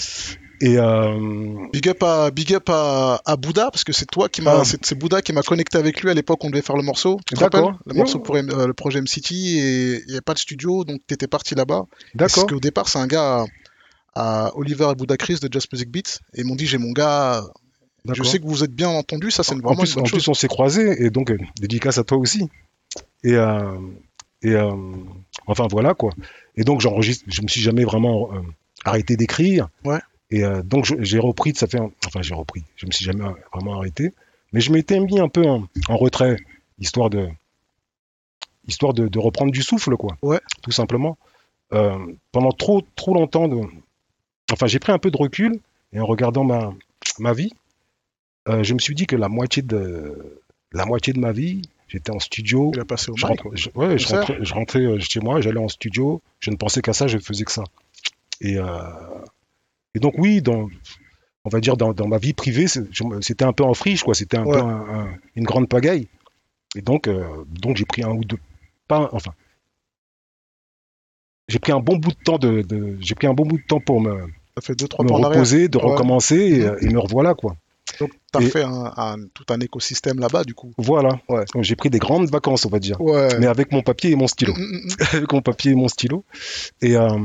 [0.64, 4.42] Et euh, Big up à, big up à, à Bouddha, parce que c'est toi qui
[4.42, 4.62] m'a, Ah.
[4.64, 7.18] c'est Bouddha qui m'a connecté avec lui à l'époque où on devait faire le morceau.
[7.26, 10.20] Tu te rappelles Le morceau pour M- euh, le projet MCT et il n'y avait
[10.20, 11.82] pas de studio, donc t'étais parti là-bas.
[12.14, 12.34] d'accord.
[12.34, 13.44] Parce qu'au départ, c'est un gars
[14.14, 16.92] à, Oliver et Bouddha Chris de Just Music Beats et ils m'ont dit j'ai mon
[16.92, 17.42] gars.
[18.12, 20.06] Je sais que vous êtes bien entendu, ça c'est en vraiment plus, une bonne en
[20.06, 20.22] chose.
[20.24, 22.48] plus, on s'est croisés et donc euh, dédicace à toi aussi.
[23.24, 23.78] Et, euh,
[24.42, 24.72] et euh,
[25.46, 26.10] enfin voilà quoi.
[26.56, 27.24] Et donc j'enregistre.
[27.28, 28.30] Je me suis jamais vraiment
[28.84, 29.68] arrêté d'écrire.
[29.84, 29.98] Ouais.
[30.32, 31.54] Et euh, donc j'ai repris.
[31.54, 31.78] Ça fait.
[31.78, 32.64] un- Enfin j'ai repris.
[32.76, 34.12] Je me suis jamais vraiment arrêté.
[34.52, 36.36] Mais je m'étais mis un peu en, en retrait,
[36.78, 37.28] histoire de
[38.66, 40.16] histoire de, de reprendre du souffle quoi.
[40.22, 40.40] Ouais.
[40.62, 41.16] Tout simplement.
[41.72, 41.98] Euh,
[42.32, 43.60] pendant trop trop longtemps de.
[44.52, 45.58] Enfin j'ai pris un peu de recul
[45.92, 46.72] et en regardant ma
[47.18, 47.52] ma vie.
[48.48, 50.40] Euh, je me suis dit que la moitié de
[50.72, 52.70] la moitié de ma vie, j'étais en studio.
[52.74, 55.68] Il a passé au Je, je- ouais, je rentrais, je rentrais, chez moi, j'allais en
[55.68, 57.64] studio, je ne pensais qu'à ça, je faisais que ça.
[58.40, 58.64] Et, euh,
[59.94, 60.68] et donc oui, dans,
[61.44, 62.66] on va dire dans, dans ma vie privée,
[63.20, 64.14] c'était un peu en friche, quoi.
[64.14, 64.58] C'était un Ouais.
[64.58, 66.08] peu un- un- une grande pagaille.
[66.76, 68.38] Et donc, euh, donc j'ai pris un ou deux,
[68.88, 69.32] pas, un- enfin,
[71.48, 73.64] j'ai pris un bon bout de temps de, de- j'ai pris un bon bout de
[73.66, 75.84] temps pour me, Ça fait 2-3 me reposer, de Ouais.
[75.84, 77.56] recommencer, et, euh, et me revoilà, quoi.
[78.00, 80.72] Donc t'as Et- fait un, un- tout un écosystème là-bas du coup.
[80.78, 81.20] Voilà.
[81.28, 81.44] Ouais.
[81.60, 82.98] J'ai pris des grandes vacances, on va dire.
[83.00, 83.28] Ouais.
[83.38, 84.54] Mais avec mon papier et mon stylo.
[84.54, 84.88] Mm, mm.
[85.26, 86.24] avec mon papier et mon stylo.
[86.80, 87.18] Et euh,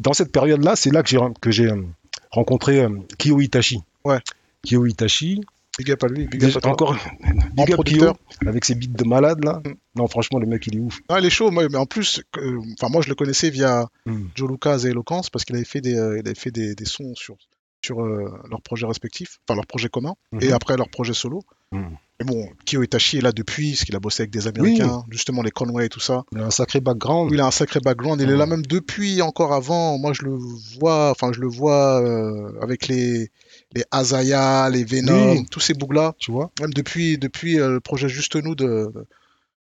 [0.00, 1.82] dans cette période-là, c'est là que j'ai que j'ai euh,
[2.30, 2.88] rencontré euh,
[3.18, 3.80] Kyo Itachi.
[4.04, 4.18] Ouais.
[4.66, 5.40] Kyo Itachi.
[5.78, 6.72] Big up à lui, big up Déjà, à toi.
[6.72, 6.94] encore En
[7.64, 8.16] big up producteur.
[8.46, 9.62] avec ses beats de malade là.
[9.64, 9.74] Mm.
[9.96, 10.98] Non, franchement, le mec il est ouf.
[11.08, 14.24] Non, il est chaud, mais en plus, euh, moi je le connaissais via Mm.
[14.34, 16.84] Joe Lucas et Eloquence parce qu'il avait fait des, euh, il avait fait des, des
[16.84, 17.36] sons sur,
[17.84, 20.52] sur euh, leurs projets respectifs, enfin leurs projets communs, et Mhm.
[20.52, 21.42] après leurs projets solo.
[21.72, 21.84] Mm.
[22.20, 25.40] Mais bon, Kyo Itachi est là depuis, parce qu'il a bossé avec des Américains, justement
[25.42, 26.24] les Conway et tout ça.
[26.32, 27.30] Il a un sacré background.
[27.32, 29.96] Il a un sacré background, il est là même depuis encore avant.
[29.96, 30.36] Moi je le
[30.78, 33.30] vois, enfin je le vois euh, avec les,
[33.74, 35.46] les Azaya, les Venom, Oui.
[35.50, 36.14] tous ces bougs-là.
[36.18, 38.92] Tu vois Même depuis, depuis euh, le projet Juste Nous de,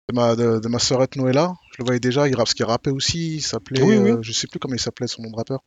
[0.10, 2.92] de, ma, de, de ma sœurette Noëlla, je le voyais déjà, il, rappe, qu'il rappait
[2.92, 4.12] aussi, il s'appelait, Oui, oui.
[4.12, 5.62] euh, je sais plus comment il s'appelait son nom de rappeur.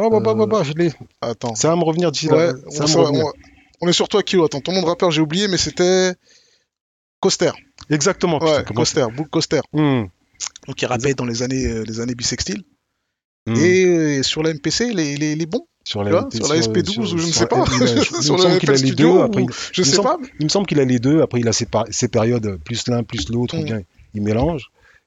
[0.00, 0.92] Oh, bah, bah, Euh, bah, bah, je l'ai.
[1.20, 2.52] Attends, Ça va me revenir d'ici ouais, là.
[2.66, 3.24] on, Ça va me ça- revenir.
[3.26, 3.32] on-
[3.80, 6.12] on est sur toi Kilo, attends, ton nom de rappeur j'ai oublié, mais c'était
[7.20, 7.50] Coster,
[7.90, 8.38] Exactement.
[8.38, 9.60] putain, ouais, Coster, Book Coster.
[9.72, 10.04] Hmm.
[10.66, 12.62] Donc il rappait dans les années, euh, les années bissextiles.
[13.46, 13.56] Hmm.
[13.56, 15.66] Et euh, sur la MPC, il est, il est- il est bon.
[15.84, 17.64] sur tu vois, sur la SP12 ou je ne sais pas.
[18.22, 19.20] sur le qu'il a les deux.
[19.20, 20.18] Après, je sais pas.
[20.38, 21.22] il me semble qu'il a les deux.
[21.22, 23.56] Après, il a ses, ses périodes, euh, plus l'un, plus l'autre,
[24.14, 24.66] il mélange.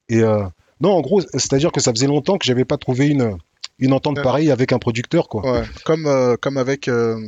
[0.10, 0.44] Et euh,
[0.82, 3.38] non, en gros, c'est-à-dire que ça faisait longtemps que j'avais pas trouvé une,
[3.82, 4.24] une entente Ouais.
[4.24, 5.42] pareille avec un producteur, quoi.
[5.60, 5.64] Ouais.
[5.86, 6.88] Comme, euh, comme avec.
[6.88, 7.20] euh,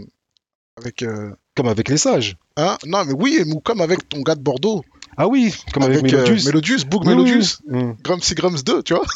[0.78, 2.36] avec euh, Comme avec les sages.
[2.58, 4.84] hein non, mais oui, ou comme avec ton gars de Bordeaux.
[5.18, 6.46] Ah oui, comme avec, euh, Melodius.
[6.48, 7.60] Melodius, Book Mmh, Melodius.
[7.68, 7.92] mmh.
[8.04, 9.06] Grumpsy Grumps 2, tu vois.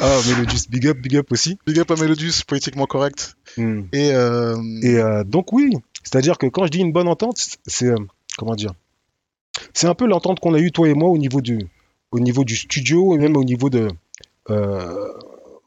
[0.00, 1.58] Ah, Melodius, big up, big up aussi.
[1.66, 3.36] Big up à Melodius, politiquement correct.
[3.56, 3.82] Mm.
[3.92, 7.36] Et, euh, Et euh, donc oui, c'est-à-dire que quand je dis une bonne entente,
[7.66, 7.90] c'est
[8.38, 8.72] comment dire
[9.74, 11.68] C'est un peu l'entente qu'on a eue toi et moi au niveau du
[12.10, 13.88] au niveau du studio et même au niveau de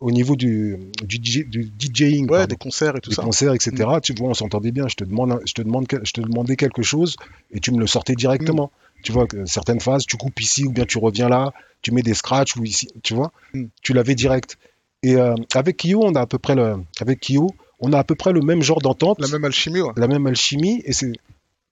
[0.07, 3.24] au niveau du du, DJ du DJing, ouais, des concerts et tout des ça.
[3.24, 3.25] Mm.
[3.25, 3.71] concerts, etc.
[4.03, 4.88] Tu vois, on s'entendait bien.
[4.88, 7.15] Je te demande, je te demande, que- je te demandais quelque chose
[7.51, 8.71] et tu me le sortais directement.
[9.03, 12.13] Tu vois, certaines phases, tu coupes ici ou bien tu reviens là, tu mets des
[12.13, 13.65] scratchs ou ici, tu vois, Mm.
[13.81, 14.57] tu l'avais direct.
[15.03, 17.47] Et euh, avec Kyo, on a à peu près le, avec Kyo,
[17.79, 19.91] on a à peu près le même genre d'entente La même alchimie, ouais.
[19.97, 21.12] la même alchimie et c'est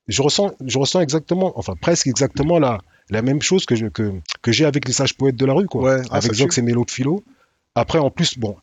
[0.07, 4.11] je ressens je ressens exactement enfin presque exactement la la même chose que je, que,
[4.41, 6.61] que j'ai avec les sages poètes de la rue quoi Ouais, ah, avec Zox et
[6.61, 7.23] Mélo de Philo
[7.75, 8.55] après en plus bon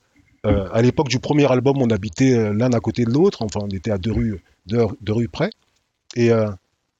[0.47, 3.43] euh, à l'époque du premier album on habitait euh, l'un à côté de l'autre.
[3.43, 5.50] Enfin on était à deux rues deux, deux rues près.
[6.17, 6.49] Et euh,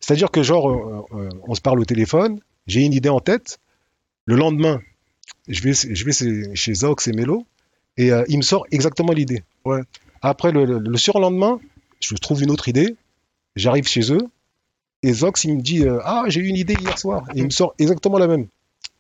[0.01, 1.07] c'est à dire que genre
[1.47, 2.41] on se parle au téléphone.
[2.67, 3.59] J'ai une idée en tête.
[4.27, 4.81] Le lendemain
[5.49, 7.47] je vais je vais chez- Zox et Mélo
[7.97, 9.43] et il me sort exactement l'idée.
[9.65, 9.81] Ouais.
[10.23, 11.59] après le, le- le surlendemain
[12.01, 12.97] je trouve une autre idée.
[13.57, 14.27] J'arrive chez eux.
[15.03, 17.45] Et Zox il me dit euh, ah j'ai eu une idée hier soir et il
[17.45, 18.49] me sort exactement la même.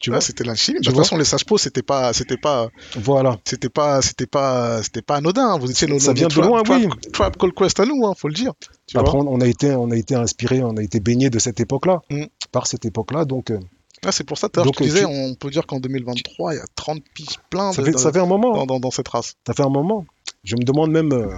[0.01, 0.21] Tu Ouais, vois?
[0.23, 0.79] c'était l'alchimie.
[0.79, 3.39] De Tu toute façon, les sages c'était pas, c'était pas, Voilà.
[3.45, 5.59] c'était pas, c'était pas, c'était pas anodin.
[5.59, 7.11] Vous étiez nos, Ça nos vient de trap- loin, trap, oui.
[7.13, 8.55] Trap Call Quest à nous, hein, faut le dire.
[8.87, 9.31] Tu Après vois?
[9.31, 12.25] on, a été on a été inspiré on a été baigné de cette époque-là Mm.
[12.51, 13.59] par cette époque-là donc euh,
[14.05, 16.55] Ah, c'est pour ça, tout à l'heure, te disais, tu- on peut dire qu'en 2023,
[16.55, 18.65] il y a 30 piges plein ça de- fait de- ça fait un moment dans,
[18.67, 19.35] dans, dans cette race.
[19.47, 20.07] ça fait un moment.
[20.45, 21.29] Je me demande même euh,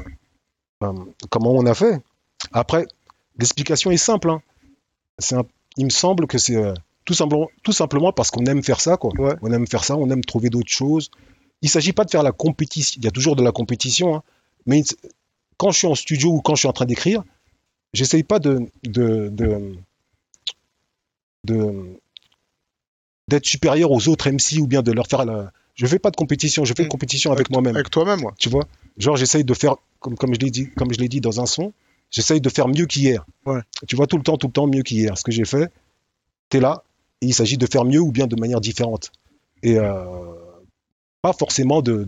[0.85, 0.93] euh,
[1.31, 2.01] comment on a fait.
[2.53, 2.87] Après
[3.39, 4.31] l'explication est simple.
[4.31, 4.41] hein.
[5.33, 5.43] Un-
[5.77, 6.73] il me semble que c'est euh,
[7.05, 9.13] tout simplement tout simplement parce qu'on aime faire ça quoi.
[9.19, 9.35] Ouais.
[9.43, 11.11] On aime faire ça, on aime trouver d'autres choses.
[11.63, 12.99] Il s'agit pas de faire la compétition.
[13.01, 14.23] Il y a toujours de la compétition, hein.
[14.67, 14.83] mais
[15.59, 17.23] quand je suis en studio ou quand je suis en train d'écrire,
[17.93, 19.77] j'essaye pas de de, de,
[21.45, 21.99] de-
[23.29, 25.53] d'être supérieur aux autres MC ou bien de leur faire la.
[25.75, 26.65] Je fais pas de compétition.
[26.65, 26.91] Je fais une Mm.
[26.91, 27.75] compétition avec moi-même.
[27.77, 28.33] Avec toi-même, ouais.
[28.39, 28.67] Tu vois,
[28.99, 31.47] genre j'essaye de faire comme comme je l'ai dit comme je l'ai dit dans un
[31.47, 31.73] son,
[32.11, 33.25] j'essaye de faire mieux qu'hier.
[33.47, 33.61] Ouais.
[33.89, 35.17] Tu vois tout le temps tout le temps mieux qu'hier.
[35.17, 35.73] Ce que j'ai fait,
[36.51, 36.83] t'es là
[37.23, 39.11] et il s'agit de faire mieux ou bien de manière différente.
[39.63, 39.95] Et euh,
[41.23, 42.05] pas forcément de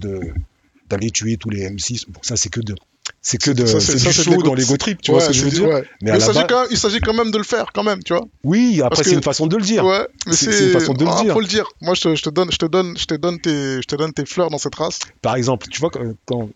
[0.90, 2.04] d'aller tuer tous les M6.
[2.08, 2.74] Bon, ça c'est que de
[3.22, 5.00] c'est que de Ça, c'est- du show dans l'ego trip.
[5.00, 5.68] Tu Ouais, vois ce que je veux dire?
[5.68, 5.84] ouais.
[6.02, 8.12] Mais il s'agit quand même- il s'agit quand même de le faire, quand même, tu
[8.14, 8.24] vois.
[8.44, 8.80] oui.
[8.82, 9.84] Après c'est que- une façon de le dire.
[9.84, 11.32] Ouais, mais C'est- une façon de le Ah, dire.
[11.34, 11.68] faut le dire.
[11.80, 13.94] Moi, je te, je te donne, je te donne, je te donne tes, je te
[13.96, 14.98] donne tes fleurs dans cette race.
[15.22, 15.90] Par exemple, tu vois,
[16.26, 16.48] quand,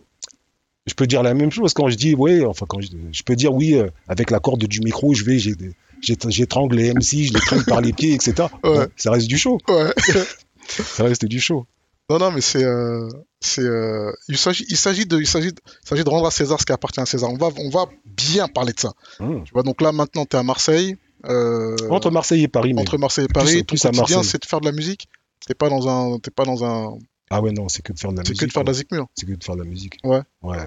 [0.87, 3.37] je peux dire la même chose quand je dis, oui, enfin, quand je, je peux
[3.37, 5.55] dire, oui, euh, avec la corde du micro, je vais, j'ai-
[6.01, 8.35] j'étrangle les MC, je les traîne par les pieds, etc.
[8.39, 8.47] Ouais.
[8.63, 9.59] Bon, ça reste du show.
[9.69, 9.93] Ouais.
[10.69, 11.67] Ça reste du show.
[12.11, 13.09] Non, non, mais c'est, euh,
[13.41, 14.65] c'est, euh, il s'agit,
[15.07, 17.31] de, il s'agit, de- rendre à César ce qui appartient à César.
[17.31, 18.93] On va, on va bien parler de ça.
[19.19, 20.97] Tu vois, donc là, maintenant, tu es à Marseille.
[21.27, 24.61] euh, Entre Marseille et Paris, entre Marseille et Paris, plus- ton quotidien, c'est de faire
[24.61, 25.09] de la musique.
[25.47, 26.99] T'es pas dans un, t'es pas dans un,
[27.31, 28.41] Ah ouais, non, c'est que de faire de la c'est musique.
[28.43, 29.07] que de faire de la zik mur.
[29.15, 29.99] C'est que de faire de la musique.
[30.05, 30.21] Ouais.
[30.43, 30.59] Ouais.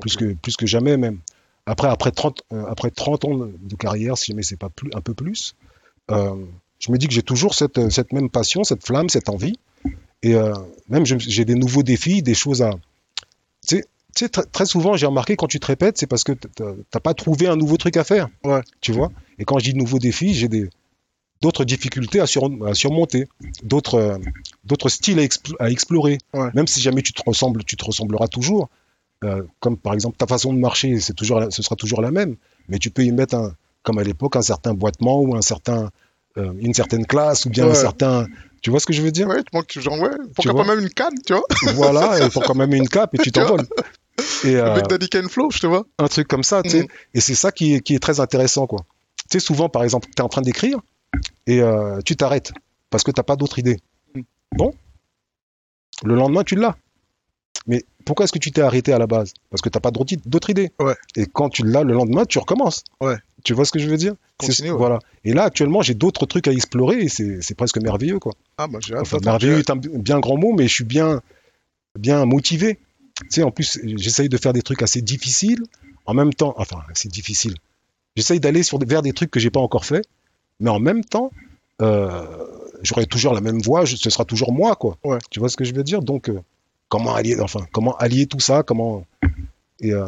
[0.00, 1.20] Plus que, plus que jamais, même.
[1.66, 5.00] Après, après 30, euh, après 30 ans de carrière, si jamais c'est pas plus, un
[5.00, 5.54] peu plus,
[6.10, 6.34] euh,
[6.78, 9.58] je me dis que j'ai toujours cette, cette même passion, cette flamme, cette envie.
[10.22, 10.52] Et euh,
[10.88, 12.70] même, j'ai des nouveaux défis, des choses à.
[13.66, 16.32] Tu sais, tu sais, très, souvent, j'ai remarqué quand tu te répètes, c'est parce que
[16.32, 18.28] t'as t'as pas trouvé un nouveau truc à faire.
[18.44, 18.60] Ouais.
[18.80, 19.10] Tu vois?
[19.38, 20.68] Et quand je dis nouveaux défis, j'ai des
[21.42, 23.28] d'autres difficultés à, sur- à surmonter,
[23.62, 24.18] d'autres euh,
[24.64, 26.18] d'autres styles à, expl- à explorer.
[26.32, 26.48] Ouais.
[26.54, 28.68] Même si jamais tu te ressembles, tu te ressembleras toujours.
[29.24, 32.36] Euh, comme par exemple ta façon de marcher, c'est toujours, ce sera toujours la même.
[32.68, 35.90] Mais tu peux y mettre un, comme à l'époque, un certain boitement ou un certain,
[36.36, 38.26] euh, une certaine classe ou bien un certain.
[38.62, 39.28] Tu vois ce que je veux dire?
[39.28, 40.10] Ouais, tu manques, genre, ouais.
[40.34, 41.44] Pourquoi pas même une canne, tu vois?
[41.74, 43.66] Voilà, il faut quand même une cape et tu t'envoles.
[44.44, 45.84] Et euh, Avec Daddy Ken Flow, je te vois.
[45.98, 46.82] un truc comme ça, tu sais.
[46.82, 46.88] Mm.
[47.14, 48.80] Et c'est ça qui est, qui est très intéressant, quoi.
[49.30, 50.78] Tu sais, souvent, par exemple, tu es en train d'écrire
[51.46, 52.52] et euh, tu t'arrêtes
[52.90, 53.80] parce que tu n'as pas d'autre idée.
[54.14, 54.20] Mm.
[54.56, 54.74] Bon,
[56.02, 56.76] le lendemain, tu l'as.
[57.66, 59.32] Mais pourquoi est-ce que tu t'es arrêté à la base?
[59.50, 60.70] Parce que tu n'as pas d'autre idée.
[60.80, 60.94] Ouais.
[61.16, 62.84] Et quand tu l'as le lendemain, tu recommences.
[63.00, 63.16] Ouais.
[63.42, 64.14] Tu vois ce que je veux dire?
[64.38, 64.76] Continue, ouais.
[64.76, 64.98] Voilà.
[65.24, 68.32] Et là, actuellement, j'ai d'autres trucs à explorer et c'est presque merveilleux, quoi.
[68.58, 71.22] Ah, bah, j'ai Enfin, merveilleux est un bien grand mot, mais je suis bien,
[71.98, 72.78] bien motivé.
[73.20, 75.62] Tu sais, en plus, j'essaye de faire des trucs assez difficiles.
[76.06, 77.54] En même temps, enfin, c'est difficile.
[78.16, 80.04] J'essaye d'aller sur vers des trucs que j'ai pas encore fait,
[80.60, 81.30] mais en même temps,
[81.80, 82.26] euh,
[82.82, 84.98] j'aurai toujours la même voix, je- ce sera toujours moi, quoi.
[85.04, 85.18] Ouais.
[85.30, 86.02] Tu vois ce que je veux dire?
[86.02, 86.40] Donc, euh,
[86.98, 89.04] comment allier, enfin, comment allier tout ça Comment
[89.80, 90.06] Et euh,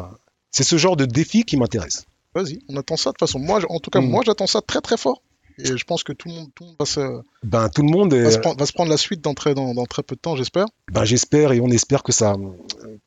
[0.51, 2.05] c'est ce genre de défi qui m'intéresse.
[2.35, 3.39] Vas-y, on attend ça de toute façon.
[3.39, 4.09] Moi, en tout cas, Mm.
[4.09, 5.21] moi, j'attends ça très très fort.
[5.59, 7.89] Et je pense que tout le monde, tout le monde va, se, Ben, tout le
[7.89, 10.03] monde, est- va, se prendre, va se prendre la suite dans très, dans, dans très
[10.03, 10.65] peu de temps, j'espère.
[10.91, 12.35] ben, j'espère et on espère que ça,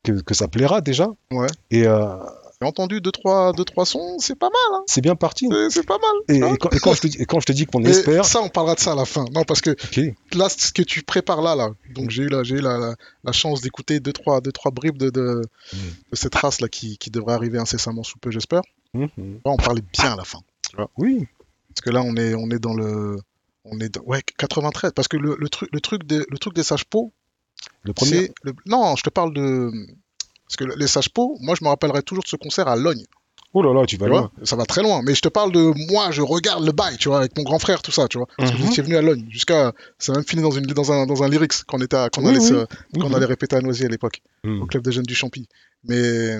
[0.03, 1.07] que, que ça plaira déjà.
[1.31, 1.47] Ouais.
[1.69, 2.17] Et euh,
[2.61, 4.79] J'ai entendu deux trois, deux, trois sons, c'est pas mal.
[4.79, 4.83] Hein.
[4.85, 5.47] c'est bien parti.
[5.71, 6.11] C'est- pas mal.
[6.35, 6.53] Et, vois.
[6.53, 8.39] et quand, et quand je te dis, et quand je te dis qu'on espère, ça,
[8.41, 9.25] on parlera de ça à la fin.
[9.33, 9.75] Non, parce que
[10.35, 11.71] là, ce que tu prépares là, là.
[11.95, 14.71] Donc j'ai eu, la, j'ai eu la, la, la chance d'écouter deux trois, deux, trois
[14.71, 15.41] bribes de, de,
[15.73, 15.77] Mm.
[16.11, 18.61] de cette race là qui, qui devrait arriver incessamment sous peu, j'espère.
[18.93, 19.09] Mhm.
[19.45, 20.39] Là, on parlait bien à la fin.
[20.97, 21.25] oui,
[21.69, 23.17] Parce que là, on est, on est dans le.
[23.65, 24.91] On est dans- ouais, 93.
[24.95, 27.11] Parce que le, le, truc, le, truc des, le truc des sages-pots,
[27.83, 28.31] le premier.
[28.43, 29.71] le- Non, je te parle de.
[30.51, 33.05] Parce que les sages-pots, moi, je me rappellerai toujours de ce concert à Logne.
[33.53, 34.29] Oh là là, tu vas Tu loin.
[34.35, 35.01] vois ça va très loin.
[35.01, 37.57] Mais je te parle de moi, je regarde le bail, tu vois, avec mon grand
[37.59, 38.27] frère, tout ça, tu vois.
[38.37, 38.61] Parce que Mhm.
[38.63, 39.25] vous étiez venu à Logne.
[39.29, 39.71] Jusqu'à.
[39.97, 42.23] Ça a même fini dans, une, dans, un, dans un lyrics qu'on était à- qu'on
[42.23, 42.47] Oui, allait, oui.
[42.47, 43.15] se- qu'on Mhm.
[43.15, 44.61] allait répéter à Noisy à l'époque, Mhm.
[44.61, 45.47] au club des jeunes du Champy.
[45.85, 46.37] Mais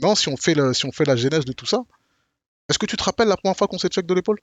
[0.00, 1.82] non, si on, fait le, si on fait la genèse de tout ça,
[2.70, 4.38] est-ce que tu te rappelles la première fois qu'on s'est check de l'épaule?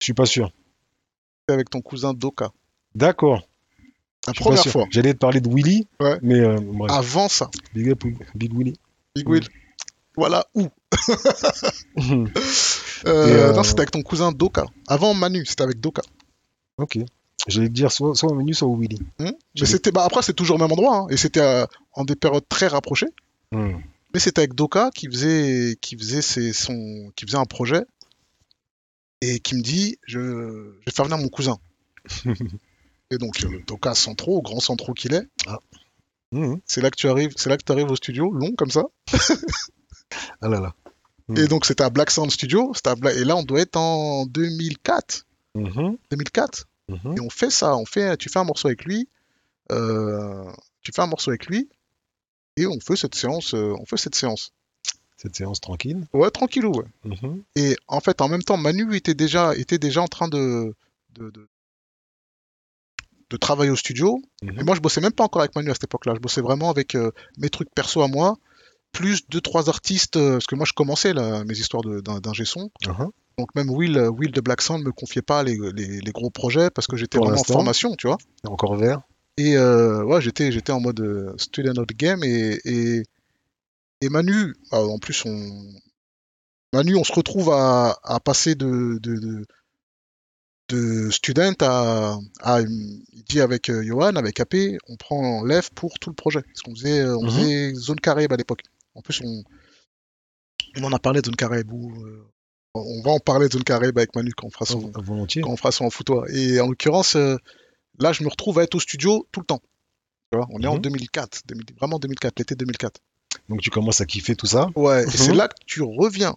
[0.00, 0.50] Je suis pas sûr.
[1.52, 2.50] C'était avec ton cousin Doka.
[2.94, 3.46] D'accord.
[4.26, 4.86] La première fois.
[4.90, 6.18] J'allais te parler de Willy, Ouais.
[6.22, 6.90] mais euh, bref.
[6.92, 8.02] Avant ça, Big up,
[8.34, 8.74] Big Willy.
[9.14, 9.30] Big Mm.
[9.32, 9.48] Will.
[10.16, 10.68] Voilà où.
[11.96, 12.28] Mhm.
[13.04, 14.64] Euh, euh, Non, c'était avec ton cousin Doka.
[14.86, 16.02] Avant Manu, c'était avec Doka.
[16.78, 16.98] ok.
[17.48, 19.00] J'allais te dire soit, menu, soit Willy.
[19.18, 20.98] Hmm Mais c'était, bah après, c'est toujours au même endroit.
[20.98, 23.08] hein, et c'était en des périodes très rapprochées.
[23.50, 23.80] Mhm.
[24.14, 27.82] Mais c'était avec Doka qui faisait, qui faisait, ses, son, qui faisait un projet.
[29.24, 31.58] Et qui me dit je, je vais faire venir mon cousin.
[33.10, 35.26] et donc, euh, Doka Centro, grand Centro qu'il est,
[36.32, 36.60] Mhm.
[36.66, 38.84] c'est là que tu arrives, c'est là que tu arrives au studio, long comme ça.
[40.40, 40.74] Ah là là.
[41.36, 42.72] Et donc, c'était à Black Sound Studio.
[42.74, 45.26] c'était à Bla- Et là, on doit être en 2004.
[45.54, 45.96] Mhm.
[46.10, 46.66] 2004.
[46.88, 47.16] Mhm.
[47.16, 49.08] Et on fait ça, on fait, tu fais un morceau avec lui,
[49.70, 51.68] euh, tu fais un morceau avec lui,
[52.56, 54.52] et on fait cette séance, euh, on fait cette séance.
[55.16, 56.06] Cette séance tranquille.
[56.12, 56.86] Ouais, tranquillou, ouais.
[57.04, 57.42] Mhm.
[57.54, 60.74] Et en fait, en même temps, Manu était déjà, était déjà en train de,
[61.14, 61.48] de, de,
[63.30, 64.20] de travailler au studio.
[64.42, 64.60] Mhm.
[64.60, 66.14] Et moi, je bossais même pas encore avec Manu à cette époque-là.
[66.14, 68.36] Je bossais vraiment avec euh, mes trucs perso à moi,
[68.92, 72.70] plus deux, trois artistes, euh, parce que moi, je commençais là, mes histoires d'ingé son.
[72.86, 73.10] Mhm.
[73.38, 76.30] Donc même Will, euh, Will de Black Sound me confiait pas les, les, les gros
[76.30, 78.18] projets parce que j'étais vraiment en formation, tu vois.
[78.44, 79.00] Encore vert.
[79.38, 83.02] Et euh, ouais, j'étais, en mode student of the game et, et,
[84.02, 85.72] et Manu, ah, en plus, on,
[86.72, 89.46] Manu, on se retrouve à, à passer de, de, de,
[90.68, 94.54] de student à, à, il dit avec euh, Johan, avec AP,
[94.88, 96.42] on prend l'EF pour tout le projet.
[96.42, 97.30] Parce qu'on faisait, on Mhm.
[97.30, 98.62] faisait Zone Caraïbe à l'époque.
[98.94, 99.42] En plus, on,
[100.78, 101.72] on en a parlé de Zone Caraïbe.
[101.72, 102.26] où, euh,
[102.74, 105.42] on va en parler de Zone Caraïbe avec Manu quand on fera son, Volontiers.
[105.42, 106.24] quand on fera son foutoir.
[106.30, 107.36] Et en l'occurrence, euh,
[107.98, 109.60] là, je me retrouve à être au studio tout le temps.
[110.32, 110.80] Tu vois, on est en Mhm.
[110.82, 112.98] 2004, 2000 vraiment 2004, l'été 2004.
[113.48, 114.68] Donc tu commences à kiffer tout ça.
[114.76, 115.12] Ouais, et Mhm.
[115.12, 116.34] c'est là que tu reviens.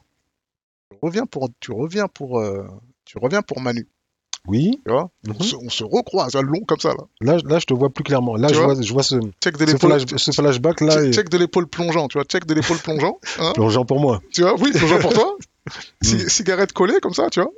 [0.91, 2.65] Tu reviens pour, tu reviens pour, euh,
[3.05, 3.87] tu reviens pour Manu.
[4.47, 4.79] Oui.
[4.85, 5.35] Tu vois, Mhm.
[5.39, 7.03] on, se, on se recroise, à long comme ça là.
[7.19, 8.35] Là, là, je te vois plus clairement.
[8.35, 10.93] Là, Tu je vois vois, je vois ce, Check de ce, flash- ce flashback là
[10.93, 13.19] check, est check de l'épaule plongeant, tu vois, check de l'épaule plongeant.
[13.39, 14.21] hein, plongeant pour moi.
[14.31, 15.35] tu vois, oui, plongeant pour toi.
[16.03, 16.29] Ci- Mm.
[16.29, 17.51] Cigarette collée comme ça, tu vois.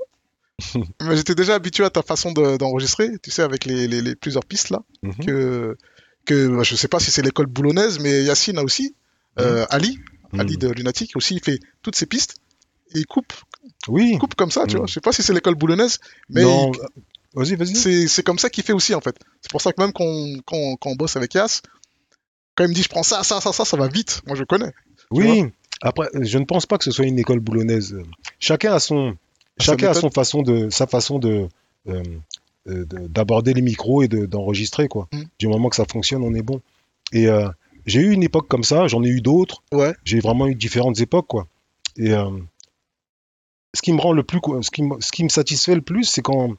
[1.03, 4.15] Mais j'étais déjà habitué à ta façon de- d'enregistrer, tu sais, avec les, les- les
[4.15, 4.81] plusieurs pistes là.
[5.03, 5.13] Mhm.
[5.25, 5.77] que,
[6.25, 8.95] que bah, je sais pas si c'est l'école boulonnaise, mais Yacine a aussi.
[9.39, 9.99] Euh, Ali,
[10.37, 10.59] Ali Mhm.
[10.59, 12.35] de Lunatic aussi, il fait toutes ses pistes.
[12.95, 13.33] Et il coupe,
[13.87, 14.11] Oui.
[14.13, 14.77] il coupe comme ça, tu Mhm.
[14.79, 14.87] vois.
[14.87, 16.71] Je sais pas si c'est l'école boulonnaise, mais non.
[16.73, 16.79] il-
[17.33, 17.75] Vas-y, vas-y.
[17.75, 19.15] c'est c'est comme ça qu'il fait aussi, en fait.
[19.41, 21.61] C'est pour ça que même quand on, quand on- quand on bosse avec Yass,
[22.55, 24.21] quand il me dit je prends ça, ça, ça, ça, ça va vite.
[24.25, 24.73] Moi, je connais.
[25.11, 25.45] Oui.
[25.81, 27.95] Après, je ne pense pas que ce soit une école boulonnaise.
[28.39, 29.15] Chacun a son,
[29.59, 31.47] Sa chacun a son façon de, sa façon de,
[31.87, 32.03] euh,
[32.67, 35.07] euh, de- d'aborder les micros et de- d'enregistrer quoi.
[35.13, 35.21] Mm.
[35.39, 36.61] Du moment que ça fonctionne, on est bon.
[37.11, 37.47] Et euh,
[37.87, 39.63] j'ai eu une époque comme ça, j'en ai eu d'autres.
[39.71, 39.93] Ouais.
[40.03, 41.47] J'ai vraiment eu différentes époques quoi.
[41.97, 42.29] Et euh,
[43.73, 46.03] ce qui me rend le plus, ce qui me, ce qui me satisfait le plus,
[46.03, 46.51] c'est quand,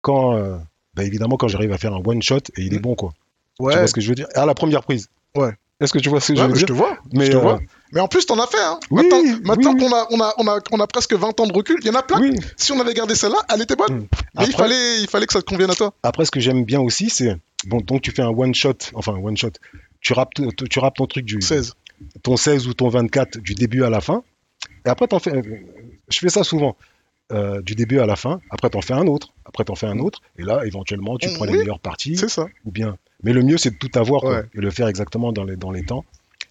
[0.00, 0.56] quand, euh,
[0.94, 2.82] bah, évidemment, quand j'arrive à faire un one shot et il est Mm.
[2.82, 3.12] bon quoi.
[3.58, 4.28] Ouais, Tu vois ce que je veux dire?
[4.34, 5.08] À la première prise.
[5.36, 5.52] Ouais.
[5.80, 6.74] Est-ce que tu vois ce que Ouais, je veux mais je dire?
[6.74, 6.98] te vois.
[7.12, 7.60] Mais je te euh, vois.
[7.92, 8.78] Mais en plus, t'en as fait, hein.
[8.90, 9.80] Oui, maintenant maintenant oui.
[9.80, 11.90] qu'on a, on a, on a, on a presque 20 ans de recul, il y
[11.90, 12.20] en a plein.
[12.56, 14.00] Si on avait gardé celle-là, elle était bonne.
[14.00, 14.06] Mm.
[14.38, 15.92] Mais il fallait, il fallait que ça te convienne à toi.
[16.02, 17.34] Après, ce que j'aime bien aussi, c'est
[17.66, 19.52] bon, donc tu fais un one shot, enfin un one shot.
[20.00, 21.74] Tu rappes, t- tu rappes ton truc du 16.
[22.22, 24.22] ton 16 ou ton 24 du début à la fin.
[24.86, 25.42] Et après, t'en fais.
[26.08, 26.76] Je fais ça souvent.
[27.32, 28.40] euh, du début à la fin.
[28.50, 29.28] Après, t'en fais un autre.
[29.44, 30.20] Après, t'en fais un autre.
[30.36, 32.48] Et là, éventuellement, tu Mm, prends les meilleures parties C'est ça.
[32.64, 32.96] ou bien.
[33.22, 34.44] Mais le mieux, c'est de tout avoir quoi, Ouais.
[34.52, 36.04] et le faire exactement dans les dans les temps.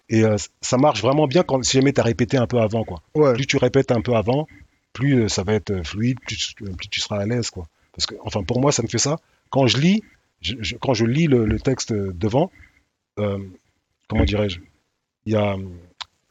[0.08, 2.86] Et euh, ça marche vraiment bien quand si jamais tu as répété un peu avant,
[2.86, 3.02] quoi.
[3.14, 3.34] Ouais.
[3.34, 4.48] Plus tu répètes un peu avant,
[4.94, 7.68] plus euh, ça va être fluide, plus, plus tu seras à l'aise, quoi.
[7.94, 9.18] Parce que, enfin, pour moi, ça me fait ça.
[9.50, 10.02] Quand je lis,
[10.40, 12.52] je- je- quand je lis le, le texte devant,
[14.08, 14.60] comment dirais-je,
[15.26, 15.56] il y a,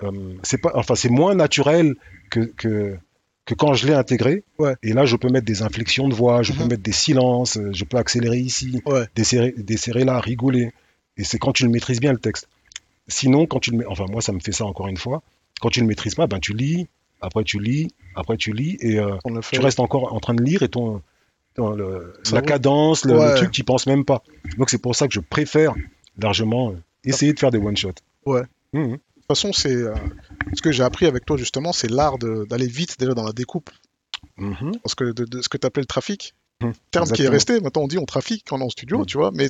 [0.03, 1.95] euh, c'est pas, enfin, c'est moins naturel
[2.31, 2.97] que, que
[3.45, 4.45] que quand je l'ai intégré.
[4.59, 4.75] Ouais.
[4.83, 6.69] Et là, je peux mettre des inflexions de voix, je peux Mhm.
[6.69, 9.07] mettre des silences, euh, je peux accélérer ici, Ouais.
[9.15, 10.71] desserrer, desserrer là, rigoler.
[11.17, 12.47] Et c'est quand tu le maîtrises bien le texte.
[13.07, 15.23] Sinon, quand tu le mets, enfin moi ça me fait ça encore une fois.
[15.63, 16.89] Quand tu le maîtrises pas, ben tu lis,
[17.23, 19.17] après tu lis, après tu lis et euh,
[19.51, 21.01] tu restes encore en train de lire et ton,
[21.55, 23.35] ton- le- Ça la cadence, le, le Ouais.
[23.35, 24.23] truc, tu penses même pas.
[24.59, 25.75] Donc c'est pour ça que je préfère
[26.19, 27.93] largement euh, essayer de faire des one shots.
[28.27, 28.43] Ouais.
[28.73, 28.93] Mhm.
[28.93, 29.95] De toute façon, c'est euh,
[30.55, 33.71] ce que j'ai appris avec toi justement, c'est l'art d'aller vite déjà dans la découpe.
[34.37, 34.73] Mhm.
[34.83, 36.35] Parce que de, de ce que tu appelais le trafic,
[36.91, 39.17] terme qui est resté, maintenant on dit on trafique quand on est en studio, tu
[39.17, 39.49] vois, mais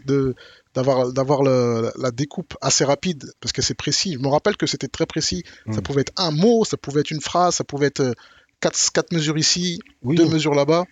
[0.75, 4.15] d'avoir la découpe assez rapide parce que c'est précis.
[4.15, 5.43] Je me rappelle que c'était très précis.
[5.71, 8.13] Ça pouvait être un mot, ça pouvait être une phrase, ça pouvait être euh,
[8.61, 10.85] quatre, quatre mesures ici, Oui, deux mesures là-bas,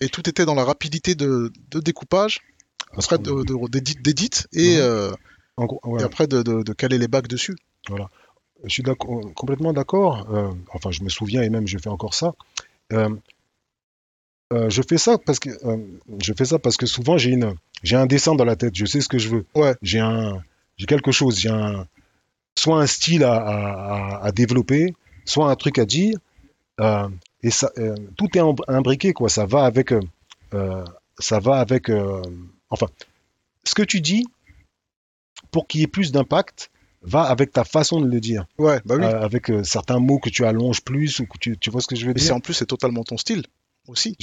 [0.00, 2.40] et tout était dans la rapidité de, de découpage,
[2.94, 4.80] parce après qu'on- de, de- d'édit, d'édit, et, Mhm.
[4.82, 5.12] euh,
[5.56, 6.00] en gros, ouais.
[6.00, 7.56] et après de, de, de caler les bacs dessus.
[8.64, 10.28] Je suis d'accord- complètement d'accord.
[10.34, 12.34] Euh, enfin, je me souviens et même je fais encore ça.
[12.92, 13.08] Euh,
[14.52, 15.78] euh, je fais ça parce que euh,
[16.20, 18.74] je fais ça parce que souvent j'ai une j'ai un dessin dans la tête.
[18.74, 19.46] Je sais ce que je veux.
[19.54, 19.74] Ouais.
[19.82, 20.42] J'ai un
[20.76, 21.38] j'ai quelque chose.
[21.38, 21.86] J'ai un
[22.58, 26.18] soit un style à, à- à- développer, soit un truc à dire.
[26.80, 27.08] Euh,
[27.42, 29.28] et ça, euh, tout est im- imbriqué quoi.
[29.30, 30.00] Ça va avec euh,
[30.54, 30.84] euh,
[31.18, 32.20] ça va avec euh,
[32.70, 32.86] enfin
[33.64, 34.24] ce que tu dis
[35.50, 36.70] pour qu'il y ait plus d'impact
[37.02, 38.46] va avec ta façon de le dire.
[38.58, 39.04] Ouais, bah oui.
[39.04, 41.86] Euh, avec euh, certains mots que tu allonges plus ou que tu, tu vois ce
[41.86, 43.44] que je veux et c'est dire en plus c'est totalement ton style
[43.88, 44.14] aussi.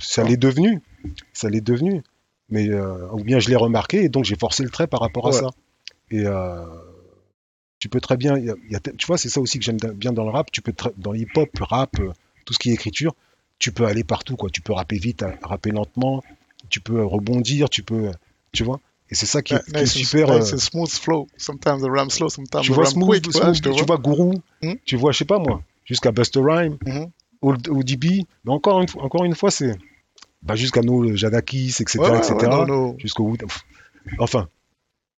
[0.00, 0.80] Ça l'est devenu.
[1.32, 2.02] Ça l'est devenu.
[2.50, 5.28] Mais euh, ou bien je l'ai remarqué et donc j'ai forcé le trait par rapport
[5.28, 5.50] à ça.
[6.10, 6.24] Et
[7.78, 9.40] tu peux très bien il y a- il y a te- tu vois c'est ça
[9.40, 10.50] aussi que j'aime bien dans le rap.
[10.52, 11.92] Tu peux dans le hip hop rap
[12.44, 13.14] tout ce qui est écriture
[13.58, 14.48] tu peux aller partout quoi.
[14.50, 16.22] Tu peux rapper vite rapper lentement
[16.70, 18.10] tu peux rebondir tu peux
[18.52, 18.80] tu vois
[19.10, 21.26] et c'est ça qui, est- qui super nice euh, smooth flow.
[21.36, 23.32] Sometimes the rhyme slow, sometimes tu the vois rhyme Smooth, quick.
[23.32, 23.98] Smooth, tu vois.
[23.98, 24.74] Guru, Hmm?
[24.84, 27.10] tu vois, je sais pas moi, jusqu'à Buster Rhyme, Mhm.
[27.42, 29.76] ou, ou DB, mais encore une, fois- encore une fois, c'est
[30.42, 32.98] bah, jusqu'à nos Jadakis, etc., Ouais, etc., ouais, non, non.
[32.98, 33.36] jusqu'au
[34.18, 34.48] Enfin,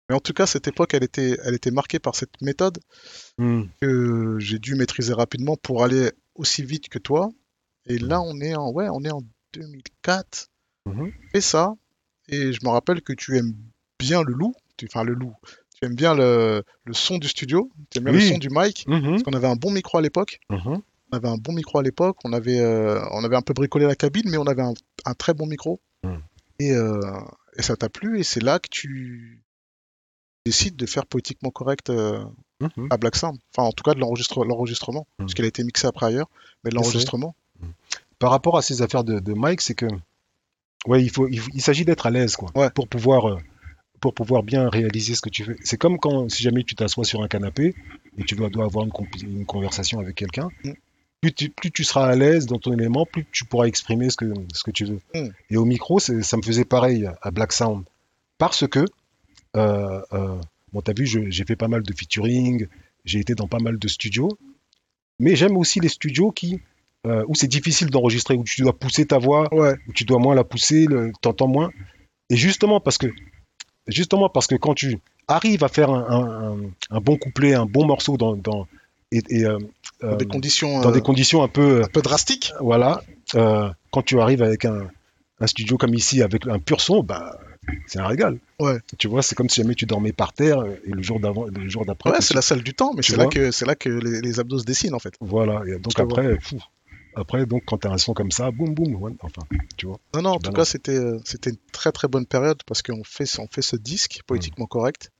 [0.09, 2.79] Mais en tout cas, cette époque, elle était, elle était marquée par cette méthode
[3.37, 7.29] hmm, que j'ai dû maîtriser rapidement pour aller aussi vite que toi.
[7.87, 9.21] Et là, on est en, ouais, on est en
[9.53, 10.47] 2004.
[10.85, 11.75] Mhm, Et ça,
[12.29, 13.53] et je me rappelle que tu aimes
[13.99, 15.33] bien le loup, tu- enfin le loup.
[15.79, 18.19] Tu aimes bien le, le son du studio, tu aimes bien Oui.
[18.27, 18.85] le son du mic.
[18.87, 20.39] mhm, Parce qu'on avait un bon micro à l'époque.
[20.49, 22.17] mhm, On avait un bon micro à l'époque.
[22.23, 24.73] On avait, euh, on avait un peu bricolé la cabine, mais on avait un,
[25.05, 25.79] un très bon micro.
[26.03, 26.15] Mm.
[26.59, 26.99] Et, euh,
[27.57, 28.19] et ça t'a plu.
[28.19, 29.41] Et c'est là que tu
[30.45, 32.23] décides de faire poétiquement correct euh,
[32.59, 32.87] mhm.
[32.91, 33.37] à Black Sound.
[33.55, 35.01] Enfin, en tout cas, de l'enregistre- l'enregistrement.
[35.17, 35.23] Mm.
[35.23, 36.29] Parce qu'elle a été mixée après ailleurs.
[36.63, 37.35] Mais de l'enregistrement.
[38.19, 39.87] Par rapport à ces affaires de, de Mike, c'est que,
[40.87, 42.69] ouais, il faut, il, s'agit d'être à l'aise, quoi, Ouais.
[42.69, 43.37] pour pouvoir, euh,
[43.99, 45.55] pour pouvoir bien réaliser ce que tu fais.
[45.63, 47.75] C'est comme quand, si jamais tu t'assois sur un canapé
[48.17, 50.71] et tu dois, dois avoir une, conversation avec quelqu'un, Mm.
[51.21, 54.17] plus, tu, plus tu seras à l'aise dans ton élément, plus tu pourras exprimer ce
[54.17, 55.01] que, ce que tu veux.
[55.13, 55.29] Mm.
[55.51, 57.83] Et au micro, ça me faisait pareil à Black Sound,
[58.37, 58.85] parce que,
[59.55, 60.37] euh, euh,
[60.73, 62.67] bon, t'as vu, j'ai fait pas mal de featuring,
[63.05, 64.29] j'ai été dans pas mal de studios,
[65.19, 66.59] mais j'aime aussi les studios qui,
[67.07, 69.73] euh, où c'est difficile d'enregistrer, où tu dois pousser ta voix, Ouais.
[69.87, 70.87] où tu dois moins la pousser,
[71.21, 71.71] t'entends moins.
[72.29, 73.07] Et justement parce que,
[73.87, 77.65] justement parce que quand tu arrives à faire un, un- un- un bon couplet, un
[77.65, 78.67] bon morceau dans, dans
[79.11, 79.57] et, et, euh,
[80.01, 82.53] Dans euh, des conditions dans euh, des conditions un peu, un peu drastiques.
[82.61, 83.01] voilà,
[83.33, 84.87] quand tu arrives avec un,
[85.39, 87.37] un studio comme ici avec un pur son, bah
[87.87, 88.39] c'est un régal.
[88.59, 88.77] Ouais.
[88.97, 91.69] Tu vois, c'est comme si jamais tu dormais par terre et le jour d'avant, le
[91.69, 92.09] jour d'après.
[92.11, 94.39] Ouais, c'est la salle du temps, mais c'est là que c'est là que les, les
[94.39, 95.13] abdos se dessinent en fait.
[95.19, 95.61] Voilà.
[95.67, 96.57] Et donc après, fou.
[97.15, 99.41] Après donc quand t'as un son comme ça, boum boum, ouais, enfin,
[99.77, 99.99] tu vois.
[100.15, 102.81] Non, non, en Tu tout cas, c'était euh, c'était une très très bonne période parce
[102.81, 105.11] qu'on fait, on fait ce disque poétiquement correct.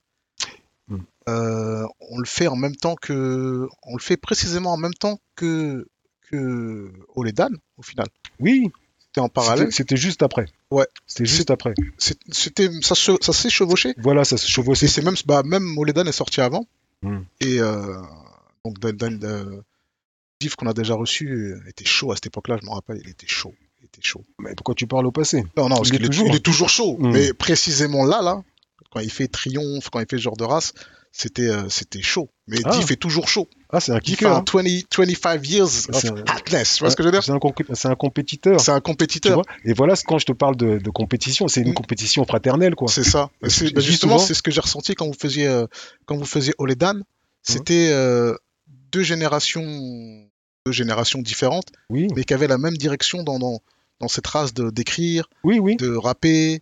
[0.88, 0.96] Mm.
[1.28, 3.68] Euh, on le fait en même temps que.
[3.84, 5.86] On le fait précisément en même temps que.
[6.30, 8.08] que Oledan, au final.
[8.40, 9.70] Oui, C'était en parallèle.
[9.72, 10.46] C'était- juste après.
[10.70, 10.86] Ouais.
[11.06, 11.74] C'était juste après.
[11.98, 13.94] C'était, ça, ça s'est chevauché.
[13.98, 14.86] Voilà, ça se Et chevauchait.
[14.88, 16.66] c'est même, bah, même Oledan est sorti avant.
[17.02, 17.18] Mm.
[17.40, 18.00] Et euh,
[18.64, 18.78] donc,
[20.50, 23.26] Qu'on a déjà reçu euh, était chaud à cette époque-là, je me rappelle, il était
[23.28, 23.54] chaud.
[23.80, 24.24] Il était chaud.
[24.38, 25.44] Mais pourquoi tu parles au passé?
[25.56, 26.26] Non, non, parce Il est qu'il est, toujours.
[26.28, 26.96] il est toujours chaud.
[26.98, 27.10] Mm.
[27.12, 28.42] Mais précisément là, là,
[28.90, 30.72] quand il fait triomphe, quand il fait ce genre de race,
[31.14, 32.28] c'était euh, c'était chaud.
[32.46, 32.70] Mais Ah.
[32.70, 33.48] Div est toujours chaud.
[33.70, 34.30] Ah, c'est un kicker.
[34.30, 34.44] a hein.
[34.50, 34.62] 20,
[34.96, 36.74] 25 years C'est of un- hotness.
[36.76, 37.22] Tu vois ce que je veux dire?
[37.22, 37.38] C'est un,
[37.74, 38.60] c'est un compétiteur.
[38.60, 39.42] C'est un compétiteur.
[39.64, 41.74] Et voilà, quand je te parle de, de compétition, c'est une Mm.
[41.74, 42.88] compétition fraternelle, quoi.
[42.88, 43.30] C'est ça.
[43.40, 45.66] Bah, justement, souvent- c'est ce que j'ai ressenti quand vous faisiez, euh,
[46.06, 47.00] quand vous faisiez Oledan.
[47.42, 48.34] c'était euh,
[48.92, 49.62] deux générations,
[50.66, 53.60] deux générations différentes, Oui, mais qui avaient la même direction dans, dans,
[54.00, 55.76] dans cette race de d'écrire, oui, oui.
[55.76, 56.60] de rapper,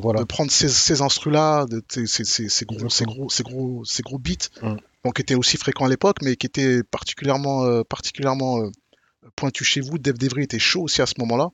[0.00, 0.20] Voilà.
[0.20, 4.48] de prendre ces, ces instrus-là, ces, ces, gros, ces gros, ces gros, ces gros beats,
[4.62, 4.76] Mm.
[5.04, 8.70] bon, qui étaient aussi fréquents à l'époque, mais qui étaient particulièrement, euh, particulièrement euh,
[9.36, 9.98] pointus chez vous.
[9.98, 11.48] Dave Devry était chaud aussi à ce moment-là.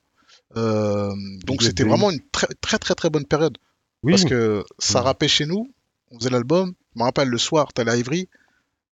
[0.57, 1.13] Euh,
[1.47, 3.59] donc c'était vraiment une très, très très très bonne période
[4.03, 5.05] Oui, parce que ça Mm.
[5.05, 5.73] rappait chez nous.
[6.11, 6.75] On faisait l'album.
[6.95, 8.29] Je me rappelle le soir, t'allais à Ivry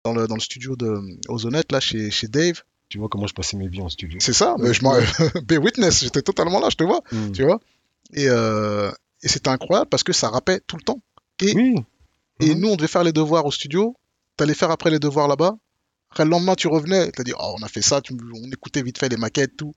[0.04, 2.64] dans le, dans le studio de Ozonette là chez, chez Dave.
[2.92, 4.20] Tu vois comment je passais mes vies en studio.
[4.22, 4.56] C'est ça.
[4.60, 4.94] Mais je m'en
[5.64, 7.02] Witness, j'étais totalement là, je te vois.
[7.12, 7.32] Mm.
[7.32, 7.60] Tu vois.
[8.14, 8.92] Et, euh,
[9.24, 11.00] et c'était incroyable parce que ça rappait tout le temps.
[11.42, 11.76] Et, Oui.
[12.42, 12.60] et Mhm.
[12.62, 13.96] nous, on devait faire les devoirs au studio.
[14.38, 15.56] T'allais faire après les devoirs là-bas.
[16.12, 17.12] Après, le lendemain, tu revenais.
[17.12, 18.02] T'as dit, oh, on a fait ça.
[18.02, 18.14] Tu...
[18.14, 19.74] On écoutait vite fait les maquettes, tout.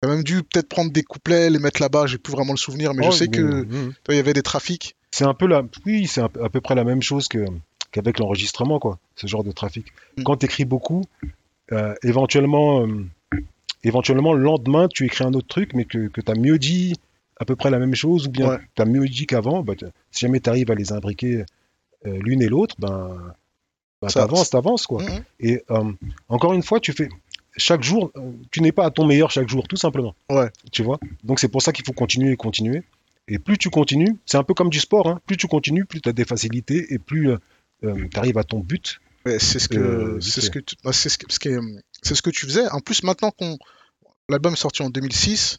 [0.00, 2.06] T'as même dû peut-être prendre des couplets, les mettre là-bas.
[2.06, 3.92] J'ai plus vraiment le souvenir, mais Oh, je sais que Mhm.
[4.04, 4.94] toi, il y avait des trafics.
[5.10, 7.44] C'est un peu la, oui, c'est à peu près la même chose que
[7.90, 8.98] qu'avec l'enregistrement, quoi.
[9.16, 9.86] Ce genre de trafic.
[10.18, 10.22] Mm.
[10.24, 11.04] Quand tu écris beaucoup,
[11.72, 13.06] euh, éventuellement, euh,
[13.84, 16.94] éventuellement, le lendemain, tu écris un autre truc, mais que, que tu as mieux dit
[17.38, 18.58] à peu près la même chose, ou bien Ouais.
[18.74, 19.74] tu as mieux dit qu'avant, bah,
[20.10, 21.44] si jamais tu arrives à les imbriquer
[22.06, 23.34] euh, l'une et l'autre, ben,
[24.02, 25.02] ben t'avances, t'avances, quoi.
[25.02, 25.24] Mhm.
[25.40, 25.92] Et euh,
[26.28, 27.08] encore une fois, tu fais
[27.56, 30.14] chaque jour, euh, tu n'es pas à ton meilleur chaque jour, tout simplement.
[30.30, 30.48] Ouais.
[30.72, 30.98] Tu vois?
[31.24, 32.82] Donc c'est pour ça qu'il faut continuer et continuer.
[33.26, 36.00] Et plus tu continues, c'est un peu comme du sport, hein, plus tu continues, plus
[36.00, 37.30] tu as des facilités et plus
[37.82, 39.00] tu arrives à ton but.
[39.38, 42.46] C'est ce que Euh, c'est ce que tu, bah, c'est ce que ce que tu
[42.46, 42.68] faisais.
[42.70, 43.58] En plus, maintenant qu'on
[44.28, 45.58] l'album est sorti en 2006,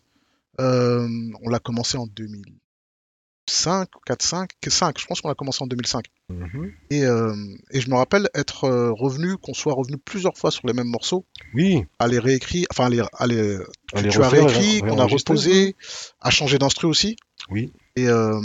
[0.60, 1.08] euh,
[1.42, 5.00] on l'a commencé en 2005, 4, 5, 5.
[5.00, 6.06] Je pense qu'on l'a commencé en 2005.
[6.30, 6.72] Mhm.
[6.92, 7.34] Et, euh,
[7.72, 10.88] et je me rappelle être euh, revenu, qu'on soit revenu plusieurs fois sur les mêmes
[10.88, 13.56] morceaux, Oui, à les réécrire, enfin à les, à les-
[13.94, 15.76] à tu, les tu as réécrit, ré- qu'on a reposé,
[16.22, 17.16] à changer d'instru aussi.
[17.50, 17.72] Oui.
[17.96, 18.40] Et euh,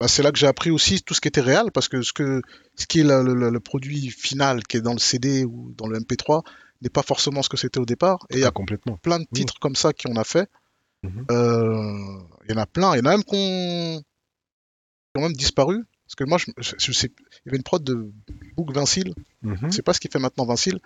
[0.00, 2.12] bah, c'est là que j'ai appris aussi tout ce qui était réel, parce que ce,
[2.12, 2.42] que,
[2.76, 5.86] ce qui est le, le- le produit final, qui est dans le CD ou dans
[5.88, 6.42] le MP3,
[6.82, 8.26] n'est pas forcément ce que c'était au départ.
[8.30, 8.96] Et il y Ah, a complètement.
[8.98, 10.48] plein de titres comme ça qu'on a fait.
[11.02, 11.26] Mhm.
[11.30, 12.94] Euh, Il y en a plein.
[12.94, 15.84] Il y en a même qu'on- qui ont même disparu.
[16.06, 18.10] Parce que moi, je, je- je sais, il y avait une prod de
[18.56, 19.12] Book Vincile.
[19.42, 19.58] Mhm.
[19.64, 20.78] Je sais pas ce qu'il fait maintenant Vincile.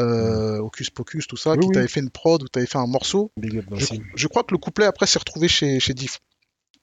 [0.00, 1.72] Euh, Hocus Pocus, tout ça, Oui, qui oui.
[1.74, 3.32] t'avait fait une prod ou t'avais fait un morceau.
[3.36, 6.20] Je, crois que le couplet après s'est retrouvé chez, chez Diff.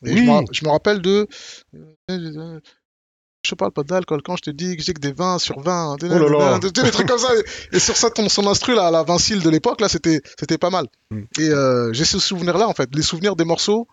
[0.06, 0.18] Et Oui.
[0.20, 1.28] je, me, ra- je me rappelle de.
[2.10, 2.60] euh,
[3.46, 5.98] Je parle pas d'alcool quand je te dis que j'ai que des 20 sur 20.
[6.02, 6.60] Oh là là.
[6.60, 7.32] Tu sais, des trucs comme ça.
[7.72, 10.70] Et, sur ça, ton, son instru, là, la Vincile de l'époque, là, c'était c'était pas
[10.70, 10.88] mal.
[11.12, 11.22] Mm.
[11.40, 12.90] Et euh, j'ai ce souvenir-là, en fait.
[12.96, 13.88] Les souvenirs des morceaux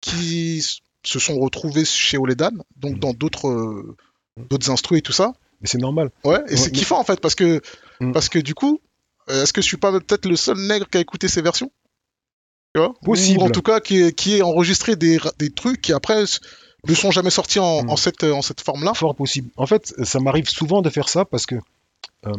[0.00, 0.62] qui
[1.04, 2.98] se sont retrouvés chez Oledan, donc Mm.
[3.00, 3.48] dans d'autres.
[3.48, 3.96] euh,
[4.50, 5.32] d'autres instrus et tout ça.
[5.60, 6.10] Mais c'est normal.
[6.24, 7.60] Ouais, et Ouais, c'est mais- kiffant en fait parce que
[8.00, 8.10] Mm.
[8.12, 8.80] parce que du coup,
[9.30, 11.70] euh, est-ce que je suis pas peut-être le seul nègre qui a écouté ces versions?
[12.74, 13.40] Tu vois Possible.
[13.40, 16.24] Ou en tout cas qui est, qui est enregistré des, des trucs qui après
[16.88, 17.90] ne sont jamais sortis en, Mm.
[17.90, 18.94] en cette en cette forme-là.
[18.94, 19.50] Fort possible.
[19.56, 21.54] En fait, ça m'arrive souvent de faire ça parce que
[22.26, 22.32] euh,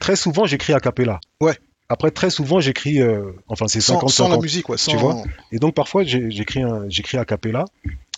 [0.00, 1.20] très souvent j'écris a cappella.
[1.40, 1.58] Ouais.
[1.90, 4.42] Après, très souvent j'écris, euh, enfin c'est Sans, 50 sans la 50.
[4.42, 4.78] musique, ouais.
[4.78, 4.90] Sans...
[4.92, 7.66] Tu vois Et donc parfois j'écris j'écris a cappella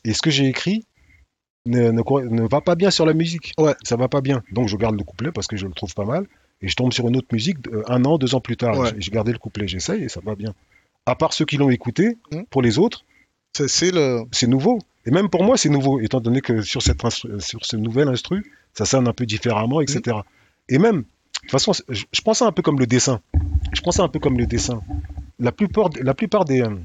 [0.05, 0.85] et ce que j'ai écrit
[1.67, 3.53] ne, ne, ne va pas bien sur la musique.
[3.59, 3.75] Ouais.
[3.83, 4.43] Ça va pas bien.
[4.53, 6.27] Donc je garde le couplet parce que je le trouve pas mal
[6.63, 8.79] et je tombe sur une autre musique euh, un an, deux ans plus tard.
[8.79, 8.91] Ouais.
[8.99, 10.55] J'ai- gardé le couplet, j'essaye et ça va bien.
[11.07, 12.43] À part ceux qui l'ont écouté, Mm.
[12.51, 13.05] pour les autres,
[13.55, 14.25] C'est le.
[14.49, 14.79] nouveau.
[15.07, 17.01] Et même pour moi, c'est nouveau, étant donné que sur, cette
[17.41, 20.19] sur ce nouvel instru, ça sonne un peu différemment, etc.
[20.69, 21.05] Et même, de
[21.43, 23.21] toute façon, je, je pense ça un peu comme le dessin.
[23.73, 24.83] Je pense ça un peu comme le dessin.
[25.39, 26.77] La plupart, la plupart des, euh,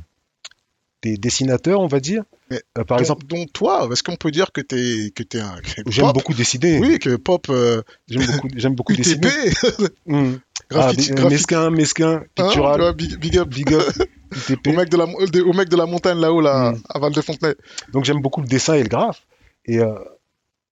[1.04, 4.52] des dessinateurs, on va dire, Mais euh, par exemple, dont toi, est-ce qu'on peut dire
[4.52, 5.56] que t'es que t'es un
[5.88, 6.80] j'aime beaucoup dessiner.
[6.80, 9.30] Oui, que pop euh, J'aime beaucoup, j'aime beaucoup dessiner.
[10.06, 10.34] Mm.
[10.74, 13.84] Ah, graffiti, des- euh, mesquin, mesquin, hein, tu pictural, vois, big, big up big up,
[14.68, 16.82] au mec de la mo- de- au mec de la montagne là-haut là, Mm.
[16.90, 17.56] à Val de Fontenay.
[17.94, 19.26] Donc j'aime beaucoup le dessin et le graphe.
[19.66, 19.94] Et euh,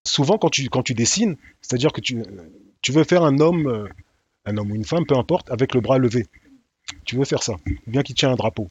[0.06, 2.24] souvent quand tu, quand tu dessines, c'est-à-dire que tu,
[2.82, 3.88] tu veux faire un homme,
[4.46, 6.28] un homme ou une femme, peu importe, avec le bras levé.
[7.06, 7.56] Tu veux faire ça,
[7.88, 8.70] bien qui tient un drapeau.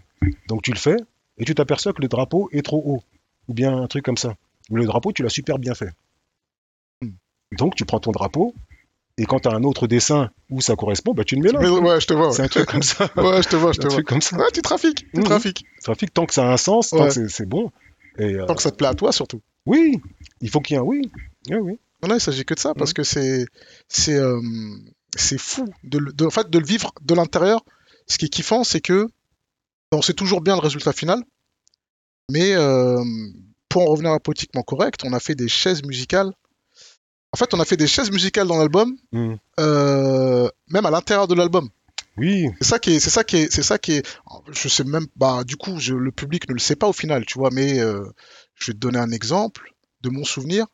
[0.49, 0.97] Donc tu le fais,
[1.39, 3.03] et tu t'aperçois que le drapeau est trop haut,
[3.49, 4.35] ou bien un truc comme ça.
[4.71, 5.91] Mais le drapeau, tu l'as super bien fait.
[7.57, 8.55] Donc tu prends ton drapeau,
[9.17, 11.61] et quand tu as un autre dessin où ça correspond, bah, tu le mets là.
[11.61, 12.31] Mais ouais, je te vois.
[12.33, 13.09] C'est un truc comme ça.
[13.17, 13.97] Ouais, je te vois, je un te vois.
[13.97, 14.37] truc comme ça.
[14.37, 15.25] Ouais, tu trafiques, tu Mhm.
[15.25, 15.65] trafiques.
[15.79, 17.09] Ça fait que tant que ça a un sens, tant Ouais.
[17.09, 17.73] que c'est- bon.
[18.19, 19.41] Et, euh, Tant que ça te plaît à toi surtout.
[19.65, 20.01] oui,
[20.41, 21.11] il faut qu'il y ait un oui.
[21.51, 21.79] Oui, oui.
[22.03, 22.95] Non, non, il s'agit que de ça, parce Mhm.
[22.95, 23.47] que c'est
[23.89, 24.41] c'est euh,
[25.39, 27.65] fou de- en fait, de le vivre de l'intérieur.
[28.07, 29.09] Ce qui est kiffant, c'est que
[29.93, 31.23] on sait toujours bien le résultat final,
[32.31, 33.03] mais euh,
[33.69, 36.33] pour en revenir à politiquement correct, on a fait des chaises musicales.
[37.33, 39.35] En fait, on a fait des chaises musicales dans l'album, Mm.
[39.61, 41.69] euh, même à l'intérieur de l'album.
[42.17, 44.07] Oui, C'est ça qui est, c'est ça qui est, c'est ça qui est.
[44.51, 47.25] Je sais même, bah, du coup, je- le public ne le sait pas au final,
[47.25, 47.51] tu vois.
[47.53, 48.05] Mais euh,
[48.57, 50.67] je vais te donner un exemple de mon souvenir.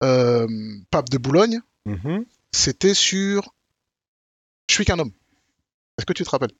[0.00, 2.24] Pape de Boulogne, Mhm.
[2.52, 3.52] c'était sur
[4.68, 5.12] Je suis qu'un homme.
[5.96, 6.50] Est-ce que tu te rappelles?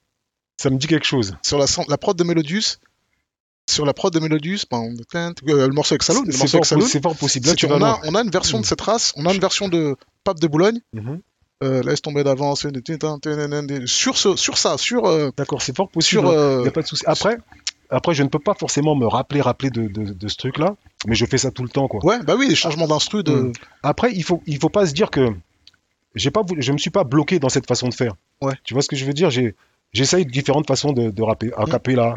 [0.57, 1.37] Ça me dit quelque chose.
[1.43, 2.79] Sur la, la prod de Melodius,
[3.69, 5.33] sur la prod de Melodius, ben, euh,
[5.67, 7.49] le morceau avec Saloon, C'est fort, possible.
[7.49, 8.67] Là, tu vas a, on a une version de Mm.
[8.67, 11.21] cette race, on a une version de Pape de Boulogne, Mhm.
[11.65, 12.67] euh, laisse tomber d'avance,
[13.87, 16.23] sur, ce, sur ça, sur, euh, D'accord, c'est fort possible.
[16.23, 17.03] sur Il euh, n'y a pas de souci.
[17.07, 17.37] Après,
[17.91, 20.75] après, je ne peux pas forcément me rappeler, rappeler de, de- de ce truc-là,
[21.07, 22.05] mais je fais ça tout le temps, quoi.
[22.05, 23.53] ouais, bah oui, les changements d'instru de, Mm.
[23.83, 25.29] Après, il faut, il faut pas se dire que
[26.15, 28.15] j'ai pas, je me suis pas bloqué dans cette façon de faire.
[28.41, 28.55] Ouais.
[28.65, 29.29] Tu vois ce que je veux dire?
[29.31, 29.55] J'ai,
[29.97, 31.71] j'essaye différentes façons de, de rapper, a Mm.
[31.71, 32.15] cappella,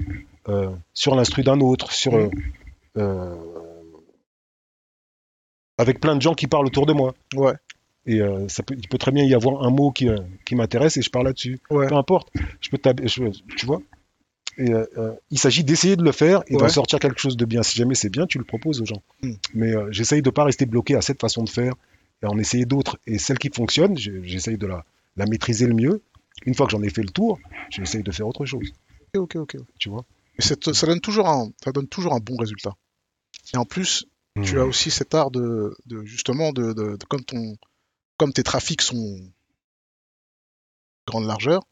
[0.49, 2.17] euh, sur l'instru d'un autre, sur, Mm.
[2.17, 2.29] euh,
[2.97, 3.35] euh,
[5.77, 7.13] avec plein de gens qui parlent autour de moi.
[7.35, 7.53] ouais,
[8.05, 10.07] Et euh, ça peut, il peut très bien y avoir un mot qui,
[10.45, 11.59] qui m'intéresse et je parle là-dessus.
[11.69, 11.87] Ouais.
[11.87, 12.29] Peu importe.
[12.61, 13.81] Je peux je- tu vois.
[14.57, 14.71] Et
[15.31, 17.63] il s'agit d'essayer de le faire et d'en sortir quelque chose de bien.
[17.63, 19.01] Si jamais c'est bien, tu le proposes aux gens.
[19.21, 19.31] Mm.
[19.53, 21.73] Mais j'essaye de pas rester bloqué à cette façon de faire
[22.21, 22.97] et en essayer d'autres.
[23.07, 24.83] Et celle qui fonctionne, je- j'essaye de la,
[25.15, 26.01] la maîtriser le mieux.
[26.45, 28.71] Une fois que j'en ai fait le tour, j'essaye de faire autre chose.
[29.15, 29.65] ok, ok, ok.
[29.79, 30.05] Tu vois?
[30.39, 30.55] Ça
[30.87, 32.73] donne toujours un, ça donne toujours un bon résultat.
[33.53, 34.05] Et en plus,
[34.43, 34.59] tu Mm.
[34.59, 37.55] as aussi cet art de, de justement de, de- de- comme ton
[38.17, 39.19] comme tes trafics sont
[41.07, 41.63] grande largeur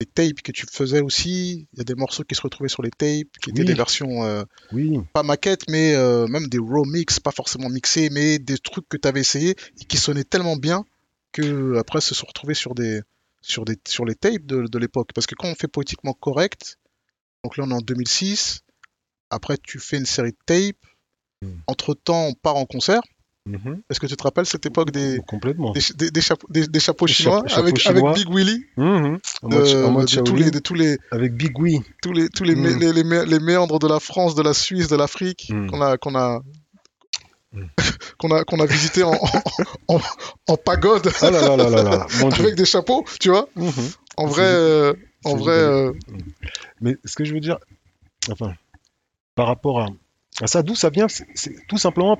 [0.00, 2.82] les tapes que tu faisais aussi il y a des morceaux qui se retrouvaient sur
[2.82, 3.64] les tapes qui étaient Oui.
[3.64, 4.98] des versions euh, Oui.
[5.14, 8.96] pas maquettes mais euh, même des raw mix pas forcément mixés mais des trucs que
[8.98, 10.84] tu avais essayé et qui sonnaient tellement bien
[11.32, 13.00] que après se sont retrouvés sur des
[13.40, 16.78] sur des sur les tapes de, de l'époque parce que quand on fait poétiquement correct
[17.44, 18.60] donc là on est en 2006
[19.30, 20.76] après tu fais une série de tapes
[21.42, 21.48] Mm.
[21.66, 23.02] entre temps on part en concert
[23.48, 23.82] Mhm.
[23.90, 25.70] est-ce que tu te rappelles cette époque des, Complètement.
[25.72, 28.10] des, des- des chapeaux, des, chapeaux chinois chapeaux- avec, chinois.
[28.10, 28.64] avec Big Willy?
[28.78, 31.80] En de, mode, en mode de tous Shaolin, les, de tous les, avec Big Wee.
[32.02, 32.80] tous les, tous les, mé- Mm.
[32.80, 35.66] les, les mé- les méandres de la France, de la Suisse, de l'Afrique Mm.
[35.70, 36.40] qu'on a, qu'on a.
[38.18, 40.00] qu'on a, qu'on a visité en, en, en-
[40.48, 42.06] en pagode Oh là là
[42.38, 43.48] avec des chapeaux, tu vois.
[43.56, 43.72] Mhm.
[44.16, 44.94] En vrai, euh,
[45.24, 45.92] en vrai, euh,
[46.80, 47.58] Mais ce que je veux dire,
[48.30, 48.54] enfin,
[49.34, 49.88] par rapport à,
[50.40, 52.18] à ça, d'où ça vient, c'est tout simplement,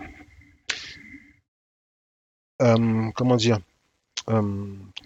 [2.62, 3.58] euh, comment dire,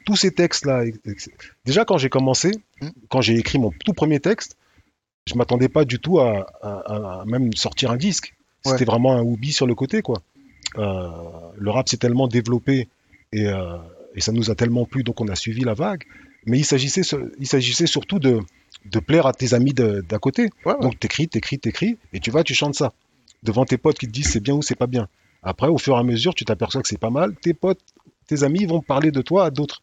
[0.06, 0.86] tous ces textes-là.
[0.86, 1.30] ex- ex-
[1.64, 2.88] Déjà, quand j'ai commencé, Mm.
[3.10, 4.56] quand j'ai écrit mon tout premier texte,
[5.26, 8.34] je m'attendais pas du tout à, à- à même sortir un disque.
[8.64, 8.72] Ouais.
[8.72, 10.22] C'était vraiment un hobby sur le côté, quoi.
[10.78, 11.08] Euh,
[11.56, 12.88] le rap s'est tellement développé
[13.32, 13.76] et, euh,
[14.14, 16.04] et ça nous a tellement plu, donc on a suivi la vague.
[16.46, 17.02] Mais il s'agissait,
[17.38, 18.40] il s'agissait surtout de,
[18.86, 20.50] de plaire à tes amis d'à côté.
[20.64, 20.80] ouais, ouais.
[20.80, 22.92] Donc t'écris, t'écris, t'écris, et tu vas, tu chantes ça.
[23.42, 25.08] Devant tes potes qui te disent c'est bien ou c'est pas bien.
[25.42, 27.34] Après, au fur et à mesure, tu t'aperçois que c'est pas mal.
[27.34, 27.80] Tes potes,
[28.26, 29.82] tes amis vont parler de toi à d'autres.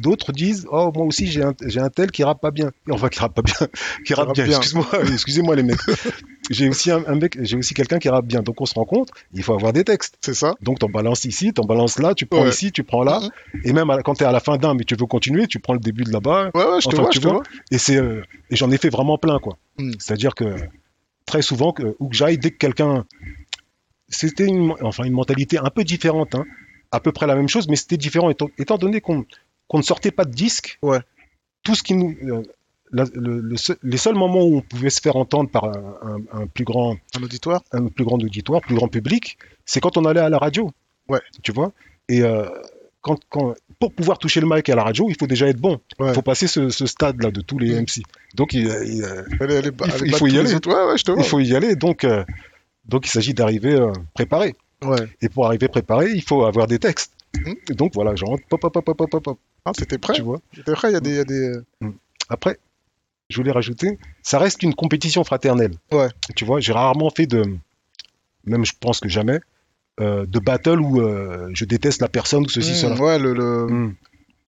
[0.00, 2.70] D'autres disent oh moi aussi j'ai un, j'ai un tel qui rappe pas bien.
[2.88, 3.54] Et enfin qui rappe pas bien,
[4.06, 4.46] qui rappe rappe bien.
[4.46, 4.56] bien.
[4.58, 5.78] Excuse-moi, excusez-moi les mecs.
[6.50, 8.42] j'ai aussi un, un mec, j'ai aussi quelqu'un qui rappe bien.
[8.42, 10.16] Donc on se rend compte, il faut avoir des textes.
[10.20, 10.54] c'est ça.
[10.62, 12.48] Donc t'en balances ici, t'en balances là, tu prends Ouais.
[12.48, 13.20] ici, tu prends là.
[13.64, 15.74] Et même à- quand t'es à la fin d'un, mais tu veux continuer, tu prends
[15.74, 16.50] le début de là-bas.
[16.54, 17.36] Ouais, ouais, je te Enfin, vois, tu je te vois.
[17.38, 17.42] vois.
[17.70, 19.58] Et c'est euh, et j'en ai fait vraiment plein quoi.
[19.78, 19.92] Mm.
[19.98, 20.56] C'est-à-dire que
[21.26, 23.04] très souvent que où que j'aille dès que quelqu'un
[24.08, 26.44] c'était une enfin une mentalité un peu différente hein.
[26.90, 29.24] à peu près la même chose mais c'était différent étant, étant donné qu'on
[29.70, 30.78] qu'on ne sortait pas de disque.
[30.82, 30.98] Ouais.
[31.62, 32.42] Tout ce qui nous euh,
[32.90, 35.94] la- le- le seul- les seuls moments où on pouvait se faire entendre par un,
[36.02, 37.62] un- un plus grand Un auditoire.
[37.70, 40.72] un plus grand auditoire, plus grand public, c'est quand on allait à la radio.
[41.08, 41.20] Ouais.
[41.44, 41.70] Tu vois?
[42.08, 42.48] Et euh,
[43.00, 45.80] quand, quand, pour pouvoir toucher le mic à la radio, il faut déjà être bon.
[46.00, 46.14] Il Ouais.
[46.14, 47.80] faut passer ce, ce stade-là de tous les.
[47.80, 48.02] MC.
[48.34, 49.22] Donc il, il, euh,
[50.04, 50.54] Il faut- il y aller.
[50.66, 51.76] Ouais, il faut y aller.
[51.76, 52.24] Donc, euh,
[52.86, 54.56] donc il s'agit d'arriver euh, préparé.
[55.20, 57.12] Et pour arriver préparé, il faut avoir des textes.
[57.34, 57.52] Mm.
[57.70, 60.14] Et donc voilà, genre, pop, pop, pop, pop, pop, pop, Ah, t'étais prêt.
[60.14, 60.40] tu vois.
[60.54, 60.90] T'étais prêt.
[60.90, 61.48] Il y a des, y a des.
[61.82, 61.90] euh,
[62.28, 62.58] Après,
[63.28, 65.74] je voulais rajouter, ça reste une compétition fraternelle.
[65.92, 66.08] Ouais.
[66.36, 67.44] Tu vois, j'ai rarement fait de,
[68.44, 69.40] même je pense que jamais,
[70.00, 72.94] euh, de battle où euh, je déteste la personne ou ceci, hmm, cela.
[73.00, 73.94] ouais, le, le- Hmm.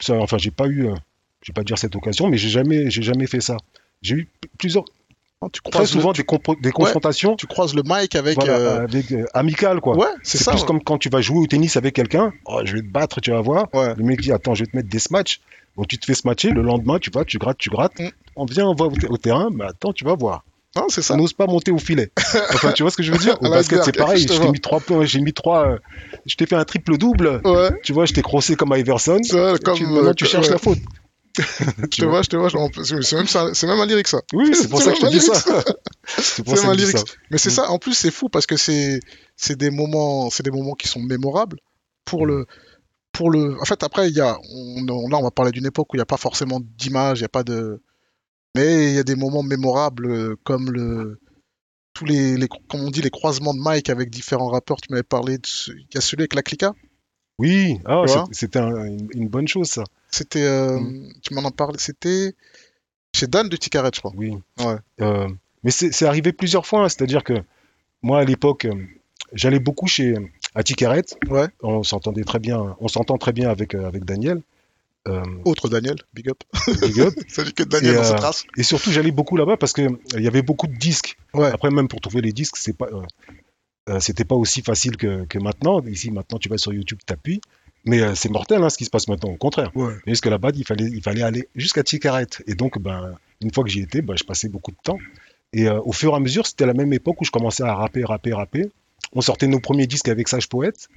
[0.00, 0.94] Ça, enfin, j'ai pas eu, euh,
[1.42, 3.56] je vais pas dire cette occasion, mais j'ai jamais, j'ai jamais fait ça.
[4.02, 4.28] J'ai eu
[4.58, 4.84] plusieurs,
[5.50, 6.22] Tu très le- souvent des,
[6.72, 8.36] confrontations, tu croises le mic avec.
[8.36, 9.96] voilà, euh, avec euh, amicales quoi.
[9.96, 10.52] Ouais, c'est ça.
[10.52, 10.66] plus ouais.
[10.66, 12.32] comme quand tu vas jouer au tennis avec quelqu'un.
[12.46, 13.66] Oh, je vais te battre, tu vas voir.
[13.74, 13.94] Ouais.
[13.96, 15.40] Le mec dit attends, je vais te mettre des smatchs.
[15.76, 16.50] Bon, tu te fais smatcher.
[16.50, 17.98] Le lendemain, tu vas, tu grattes, tu grattes.
[17.98, 18.08] Mm.
[18.36, 19.48] On vient, on va au, au terrain.
[19.52, 20.44] Mais attends, tu vas voir.
[20.74, 21.14] Non, c'est ça.
[21.14, 22.10] On n'ose pas monter au filet.
[22.54, 23.36] Enfin, tu vois ce que je veux dire?
[23.42, 24.22] Au basket, c'est pareil.
[24.22, 25.04] je t'ai mis trois points.
[25.04, 25.68] J'ai mis trois.
[25.68, 25.78] euh,
[26.24, 27.40] je t'ai fait un triple double.
[27.44, 27.70] Ouais.
[27.82, 29.20] Tu vois, je t'ai crossé comme Iverson.
[29.30, 29.76] Vrai, comme.
[29.76, 30.52] Tu- maintenant, tu cherches ouais.
[30.52, 30.78] la faute.
[31.82, 32.50] Je Tu te vois je te vois.
[32.50, 33.26] C'est même,
[33.70, 34.20] même un lyrique, ça.
[34.32, 35.34] Oui, c'est pour ça que je te dis ça.
[36.18, 37.04] C'est que un ça.
[37.30, 37.52] Mais c'est Mm.
[37.52, 39.00] ça, en plus, c'est fou parce que c'est
[39.56, 41.58] des moments, c'est des moments qui sont mémorables
[42.04, 42.46] pour le
[43.12, 43.60] pour le.
[43.60, 45.96] En fait, après, il y a, on, on- là, on va parler d'une époque où
[45.96, 47.82] il n'y a pas forcément d'image, il n'y a pas de.
[48.54, 51.18] Mais il y a des moments mémorables euh, comme le
[51.94, 54.80] tous les, les, comme on dit, les croisements de mic avec différents rappeurs.
[54.80, 56.72] Tu m'avais parlé de il y a celui avec la Clica?
[57.42, 59.84] Oui, ah, c'était un- une, une bonne chose, ça.
[60.10, 61.12] C'était, euh, Mm.
[61.22, 62.32] tu m'en parlé, c'était
[63.14, 64.12] chez Dan de Ticaret, je crois.
[64.16, 64.34] Oui.
[64.60, 64.76] Ouais.
[65.00, 65.28] Euh,
[65.64, 66.84] mais c'est arrivé plusieurs fois.
[66.84, 66.88] hein.
[66.88, 67.34] C'est-à-dire que
[68.02, 68.74] moi, à l'époque, euh,
[69.32, 70.14] j'allais beaucoup chez
[70.54, 71.04] à Ticaret.
[71.28, 71.48] Ouais.
[71.62, 72.76] On s'entendait très bien.
[72.80, 74.40] On s'entend très bien avec, avec Daniel.
[75.08, 76.38] Euh, Autre Daniel, big up.
[76.80, 77.14] big up.
[77.56, 78.44] Que Daniel Et, dans cette race.
[78.56, 81.16] Et surtout, j'allais beaucoup là-bas parce que euh, il y avait beaucoup de disques.
[81.34, 81.48] Ouais.
[81.48, 83.02] Après, même pour trouver les disques, c'est pas, euh,
[83.88, 85.80] euh, c'était pas aussi facile que, que maintenant.
[85.82, 87.40] Ici, maintenant, tu vas sur YouTube, t'appuies.
[87.84, 89.70] Mais euh, c'est mortel hein, ce qui se passe maintenant, au contraire.
[89.74, 89.94] Ouais.
[90.06, 92.26] Jusque là-bas, il fallait, il fallait aller jusqu'à Ticaret.
[92.46, 94.98] Et donc, ben, une fois que j'y étais, ben, je passais beaucoup de temps.
[95.52, 97.74] Et euh, au fur et à mesure, c'était la même époque où je commençais à
[97.74, 98.70] rapper, rapper, rapper.
[99.14, 100.88] On sortait nos premiers disques avec Sage Poète.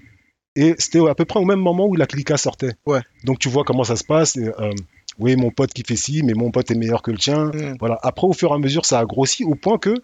[0.55, 2.73] Et c'était à peu près au même moment où la Clica sortait.
[2.85, 3.01] Ouais.
[3.25, 4.37] Donc tu vois comment ça se passe.
[4.37, 4.71] et, euh,
[5.19, 7.45] oui, mon pote qui fait ci, mais mon pote est meilleur que le tien.
[7.45, 7.77] Mm.
[7.79, 7.99] Voilà.
[8.03, 9.95] Après, au fur et à mesure, ça a grossi au point que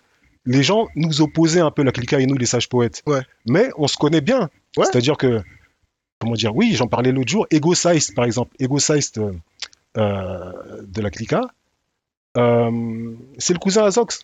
[0.45, 3.03] les gens nous opposaient un peu la Clica et nous, les sages poètes.
[3.05, 3.21] Ouais.
[3.45, 4.49] Mais on se connaît bien.
[4.77, 4.85] Ouais.
[4.85, 5.41] C'est-à-dire que,
[6.19, 7.45] comment dire, oui, j'en parlais l'autre jour.
[7.51, 9.33] Ego Size, par exemple, Ego Size euh,
[9.97, 10.51] euh,
[10.83, 11.41] de la Clica,
[12.37, 14.23] euh, c'est le cousin Azox.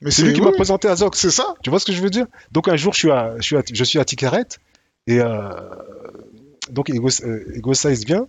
[0.00, 1.18] Mais C'est lui qui m'a oui, présenté Azox.
[1.18, 1.54] C'est ça.
[1.62, 2.26] Tu vois ce que je veux dire?
[2.52, 4.44] Donc un jour, je suis à, je suis à, je suis à Ticaret
[5.06, 5.20] et
[6.70, 7.08] donc Ego,
[7.54, 8.26] Ego Size vient.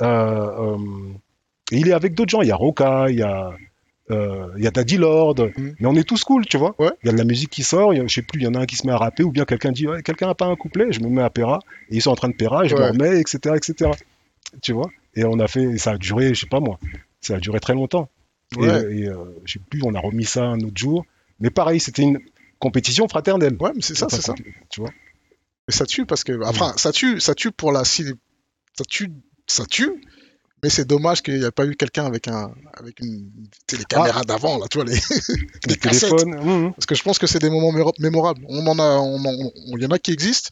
[0.00, 2.42] et il est avec d'autres gens.
[2.42, 3.52] Il y a Roca, il y a,
[4.10, 5.74] euh, il y a Daddy Lord, Mhm.
[5.80, 6.74] mais on est tous cool, tu vois.
[6.78, 6.90] Ouais.
[7.02, 8.46] Il y a de la musique qui sort, y a- je sais plus, il y
[8.46, 10.34] en a un qui se met à rapper ou bien quelqu'un dit ouais, quelqu'un a
[10.34, 12.64] pas un couplet, je me mets à Pera et ils sont en train de Pera,
[12.66, 12.80] je Ouais.
[12.80, 13.90] le remets, etc., etc.
[14.62, 16.78] Tu vois Et on a fait, ça a duré, je sais pas moi,
[17.20, 18.08] ça a duré très longtemps.
[18.58, 21.06] Et, et, euh, je sais plus, on a remis ça un autre jour.
[21.38, 22.18] Mais pareil, c'était une
[22.58, 23.56] compétition fraternelle.
[23.60, 24.34] Ouais, mais c'est ça, c'est ça.
[24.70, 24.90] Tu vois
[25.68, 28.02] Mais ça tue parce que, enfin, ça tue, ça tue pour la, ça
[28.88, 29.12] tue,
[29.46, 29.92] ça tue.
[30.62, 33.30] Mais c'est dommage qu'il n'y a pas eu quelqu'un avec un, avec une,
[33.72, 34.94] les caméras d'avant là, tu vois les,
[35.66, 36.10] Les les cassettes.
[36.10, 36.34] téléphones.
[36.48, 38.42] hum, Parce que je pense que c'est des moments mémorables.
[38.48, 40.50] On en a, on y en a qui existent.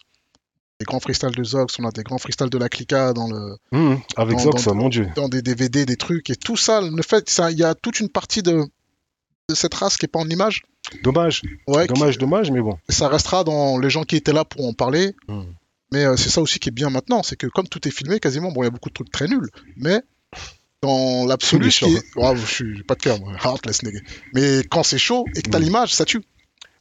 [0.81, 3.57] Des grands freestyles de Zox, on a des grands freestyles de la Clica dans le,
[3.73, 4.01] hum, hum.
[4.17, 5.09] Avec Dans- Zox, dans- mon Dieu.
[5.17, 6.81] dans des DVD, des trucs et tout ça.
[6.81, 8.65] Le fait, ça, il y a toute une partie de,
[9.49, 10.63] de cette race qui est pas en image.
[11.03, 12.79] Dommage, Ouais, qui- dommage, dommage, mais bon.
[12.89, 15.15] ça restera dans les gens qui étaient là pour en parler.
[15.29, 15.47] Hum.
[15.93, 18.20] Mais euh, c'est ça aussi qui est bien maintenant, c'est que comme tout est filmé
[18.20, 20.01] quasiment, bon, il y a beaucoup de trucs très nuls, mais
[20.82, 22.16] dans l'absolu, qui est...
[22.16, 23.99] Ouais, je suis pas de cœur, moi, heartless nigga.
[24.34, 25.62] Mais quand c'est chaud et que t'as Mm.
[25.62, 26.22] l'image, ça tue.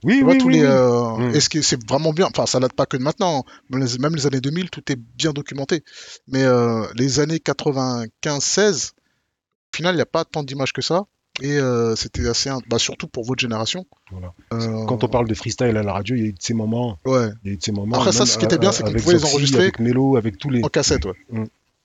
[0.03, 0.53] Oui, oui, oui.
[0.53, 1.35] les, euh, Mm.
[1.35, 3.83] Et ce qui est- c'est vraiment bien, enfin, ça date pas que de maintenant, même
[3.83, 5.83] les, même les années 2000, tout est bien documenté.
[6.27, 8.91] Mais euh, les années 95-16,
[9.73, 11.05] au final, il n'y a pas tant d'images que ça.
[11.41, 12.49] Et euh, c'était assez.
[12.67, 13.85] Bah, surtout pour votre génération.
[14.11, 14.33] Voilà.
[14.53, 16.53] Euh, Quand on parle de freestyle à la radio, il y a eu de ces
[16.53, 16.97] moments.
[17.05, 17.95] Ouais, Il y a eu de ces moments.
[17.97, 19.61] Après, ça, ce qui était bien, c'est qu'on pouvait les enregistrer.
[19.63, 20.63] Avec Melo, avec tous les.
[20.63, 21.13] en cassette, ouais.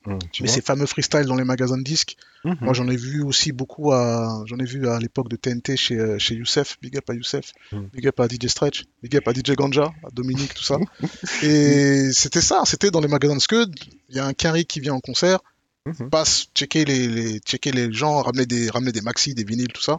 [0.05, 2.57] Hum, tu Mais ces fameux freestyles dans les magasins de disques, Mhm.
[2.61, 5.96] Moi, j'en ai vu aussi beaucoup à, j'en ai vu à l'époque de TNT chez,
[5.96, 6.76] euh, chez Youssef.
[6.82, 7.53] Big up à Youssef.
[7.70, 7.82] Mm.
[7.92, 8.82] Big up à DJ Stretch.
[9.00, 10.76] Big up à DJ Ganja, à Dominique, tout ça.
[11.44, 13.72] Et c'était ça, c'était dans les magasins de Scud.
[14.09, 15.38] Il y a un Quinry qui vient en concert,
[15.87, 16.11] Mhm.
[16.11, 19.83] passe, checker les, les, checker les gens, ramener des, ramener des maxi, des vinyles, tout
[19.83, 19.99] ça.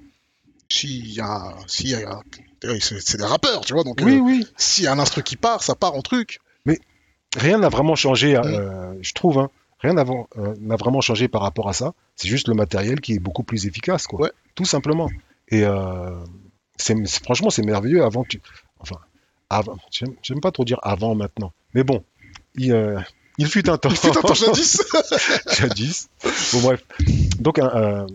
[0.69, 2.21] S'il y a, s'il y a,
[2.79, 4.47] c'est c'est des rappeurs, tu vois, donc Oui, euh, oui.
[4.57, 6.39] s'il y a un instru qui part, ça part en truc.
[7.35, 8.41] Rien n'a vraiment changé, Mm.
[8.45, 9.39] euh, je trouve.
[9.39, 9.49] hein.
[9.79, 10.03] Rien n'a
[10.37, 11.93] euh, vraiment changé par rapport à ça.
[12.15, 14.21] C'est juste le matériel qui est beaucoup plus efficace, quoi.
[14.21, 14.31] Ouais.
[14.55, 15.09] Tout simplement.
[15.49, 16.11] Et euh,
[16.77, 18.03] c'est franchement, c'est merveilleux.
[18.03, 18.39] Avant, tu...
[18.79, 18.97] enfin,
[19.49, 21.51] avant, j'aime pas trop dire avant maintenant.
[21.73, 22.03] Mais bon,
[22.55, 22.99] il, euh,
[23.37, 23.89] il fut un temps.
[23.89, 24.81] Putain, attends, jadis.
[25.51, 26.07] jadis.
[26.53, 26.83] Bon, bref.
[27.39, 28.05] Donc, euh,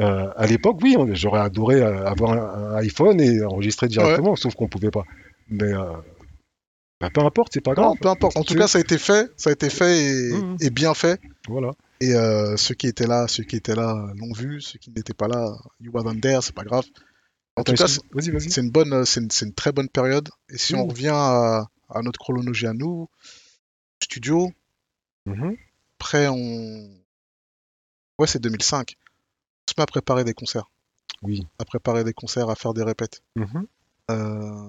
[0.00, 4.36] euh, à l'époque, oui, on- j'aurais adoré euh, avoir un, un iPhone et enregistrer directement,
[4.36, 5.04] sauf qu'on pouvait pas.
[5.48, 5.92] Mais euh,
[7.00, 7.86] bah, peu importe, c'est pas grave.
[7.86, 8.36] Non, peu importe.
[8.36, 10.56] En tout cas, ça a été fait, ça a été fait et, Mhm.
[10.60, 11.20] et bien fait.
[11.48, 11.72] Voilà.
[12.00, 12.12] Et
[12.58, 15.56] ceux qui étaient là, ceux qui étaient là l'ont vu, ceux qui n'étaient pas là,
[15.80, 16.84] you wasn't there, c'est pas grave.
[17.58, 20.28] En Attends, tout cas, c'est une bonne, c'est une, une très bonne période.
[20.50, 20.90] Et si on Mhm.
[20.90, 23.08] revient à, à notre chronologie à nous,
[24.02, 24.52] studio,
[25.26, 25.56] Mhm.
[25.98, 26.88] après on,
[28.18, 28.96] ouais, c'est 2005.
[28.98, 30.70] On se met à préparer des concerts,
[31.22, 31.46] Oui.
[31.58, 33.22] à préparer des concerts, à faire des répètes.
[33.34, 33.66] Mhm.
[34.10, 34.14] Euh,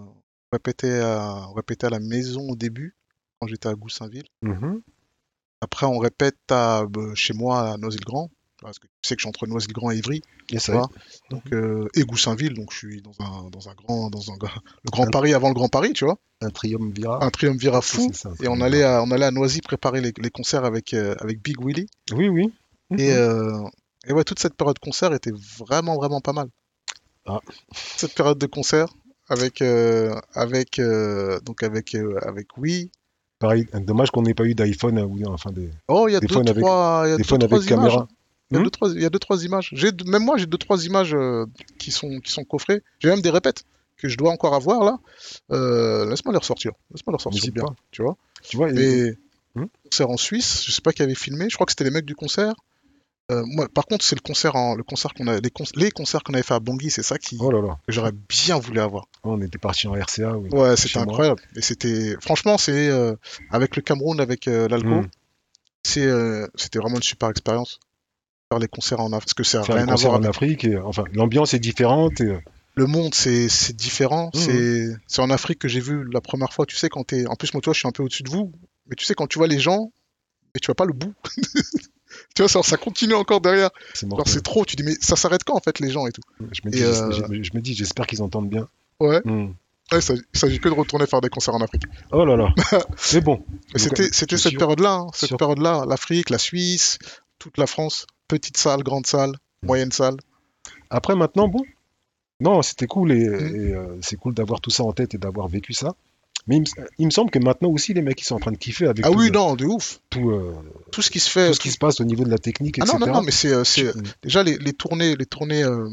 [0.05, 0.15] on
[0.51, 2.95] répétait à, on répétait à la maison au début,
[3.39, 4.27] quand j'étais à Goussainville.
[4.41, 4.81] Mhm.
[5.61, 8.29] Après, on répète à, bah, chez moi à Noisy-le-Grand,
[8.61, 10.21] parce que tu sais que je suis entre Noisy-le-Grand et Ivry.
[10.49, 10.71] Yes, Tu
[11.29, 14.89] donc euh, et Goussainville donc je suis dans un dans un grand dans un le
[14.91, 17.23] grand Un- Paris avant le grand Paris tu vois un triumvirat.
[17.23, 20.29] un triumvirat fou ça, et on allait à on allait à Noisy préparer les, les
[20.29, 22.53] concerts avec euh, avec Big Willy Oui, oui.
[22.97, 23.17] et Mhm.
[23.17, 23.63] euh,
[24.07, 26.47] et ouais toute cette période de concert était vraiment vraiment pas mal
[27.25, 27.39] Ah.
[27.97, 28.87] cette période de concert
[29.29, 30.79] avec euh, avec
[31.43, 32.89] donc avec avec oui
[33.39, 36.25] Pareil, dommage qu'on n'ait pas eu d'iPhone, ou enfin des, oh il y a Des
[36.25, 38.07] deux avec- trois il y a des deux, trois avec images, caméra.
[38.51, 39.73] Il y a Hmm deux trois il y a deux trois images
[40.05, 41.45] même moi j'ai deux trois images euh,
[41.79, 43.63] qui sont qui sont coffrées j'ai même des répètes
[43.97, 44.99] que je dois encore avoir là,
[45.51, 46.71] euh, laisse-moi les ressortir.
[46.91, 47.73] Laisse-moi les ressortir bien, pas.
[47.91, 48.15] tu vois.
[48.47, 49.15] Tu vois, Et
[49.55, 49.65] Hmm.
[49.85, 52.05] concert en Suisse, je sais pas qui avait filmé, je crois que c'était les mecs
[52.05, 52.53] du concert.
[53.31, 55.89] Euh, moi, par contre, c'est le concert en, le concert qu'on a, les, con- les
[55.89, 58.59] concerts qu'on avait fait à Bangui, c'est ça qui, oh là là, que j'aurais bien
[58.59, 59.05] voulu avoir.
[59.23, 60.37] on était parti en RCA.
[60.37, 60.49] oui.
[60.51, 61.05] Ouais, c'était moi.
[61.05, 61.41] incroyable.
[61.55, 63.15] Et c'était, franchement, c'est euh,
[63.49, 65.07] avec le Cameroun, avec euh, l'Alco, Mm.
[65.83, 67.79] c'est, euh, c'était vraiment une super expérience.
[68.51, 70.63] Faire les concerts en Afrique, parce que ça n'a rien à voir en avec Afrique,
[70.63, 72.21] et, enfin, l'ambiance est différente.
[72.21, 72.39] Et, euh,
[72.75, 74.29] le monde, c'est, c'est différent.
[74.33, 74.39] Mhm.
[74.41, 76.65] C'est, c'est en Afrique que j'ai vu la première fois.
[76.65, 78.29] Tu sais, quand t'es, en plus, moi, tu vois, je suis un peu au-dessus de
[78.29, 78.51] vous,
[78.87, 79.91] mais tu sais, quand tu vois les gens,
[80.55, 81.13] et tu vois pas le bout.
[82.35, 83.69] tu vois, ça, ça continue encore derrière.
[83.93, 86.21] c'est c'est trop, tu dis mais ça s'arrête quand en fait les gens et tout?
[86.39, 88.67] Je me dis, euh, j'espère qu'ils entendent bien.
[88.99, 89.53] Ouais, Mm.
[89.91, 91.83] ouais il s'agit que de retourner faire des concerts en Afrique.
[92.11, 92.53] Oh là là.
[93.13, 93.43] Mais bon.
[93.73, 96.97] Mais c'était euh, cette période-là, hein, cette période-là, l'Afrique, la Suisse,
[97.39, 99.31] toute la France, petite salle, grande salle,
[99.63, 99.67] Mm.
[99.67, 100.17] moyenne salle.
[100.89, 101.63] Après, maintenant, bon.
[102.39, 103.55] Non, c'était cool et, Mm.
[103.55, 105.95] et, euh, c'est cool d'avoir tout ça en tête et d'avoir vécu ça.
[106.45, 106.65] Mais il me,
[106.99, 109.05] il me semble que maintenant aussi, les mecs, ils sont en train de kiffer avec
[109.05, 109.99] Ah tout, oui, non, de ouf.
[110.09, 110.53] tout, euh,
[110.91, 111.47] Tout ce qui se fait.
[111.49, 112.97] tout ce qui se passe au niveau de la technique, Ah etc.
[112.99, 113.91] non, non, non, mais c'est euh, Tu-
[114.23, 115.89] déjà les, les tournées, les tournées, euh,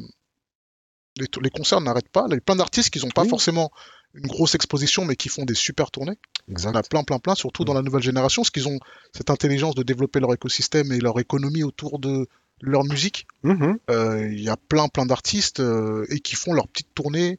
[1.17, 2.27] les, concerts n'arrêtent pas.
[2.29, 3.29] Il y a plein d'artistes qui n'ont pas Oui.
[3.29, 3.71] forcément
[4.15, 6.17] une grosse exposition, mais qui font des super tournées.
[6.51, 6.71] Exact.
[6.73, 7.67] On a plein, plein, plein, surtout Mm.
[7.67, 8.79] dans la nouvelle génération, parce qu'ils ont
[9.13, 12.27] cette intelligence de développer leur écosystème et leur économie autour de
[12.61, 13.27] leur musique.
[13.43, 13.79] Mhm.
[13.91, 17.39] Euh, Il y a plein, plein d'artistes euh, et qui font leur petite tournée,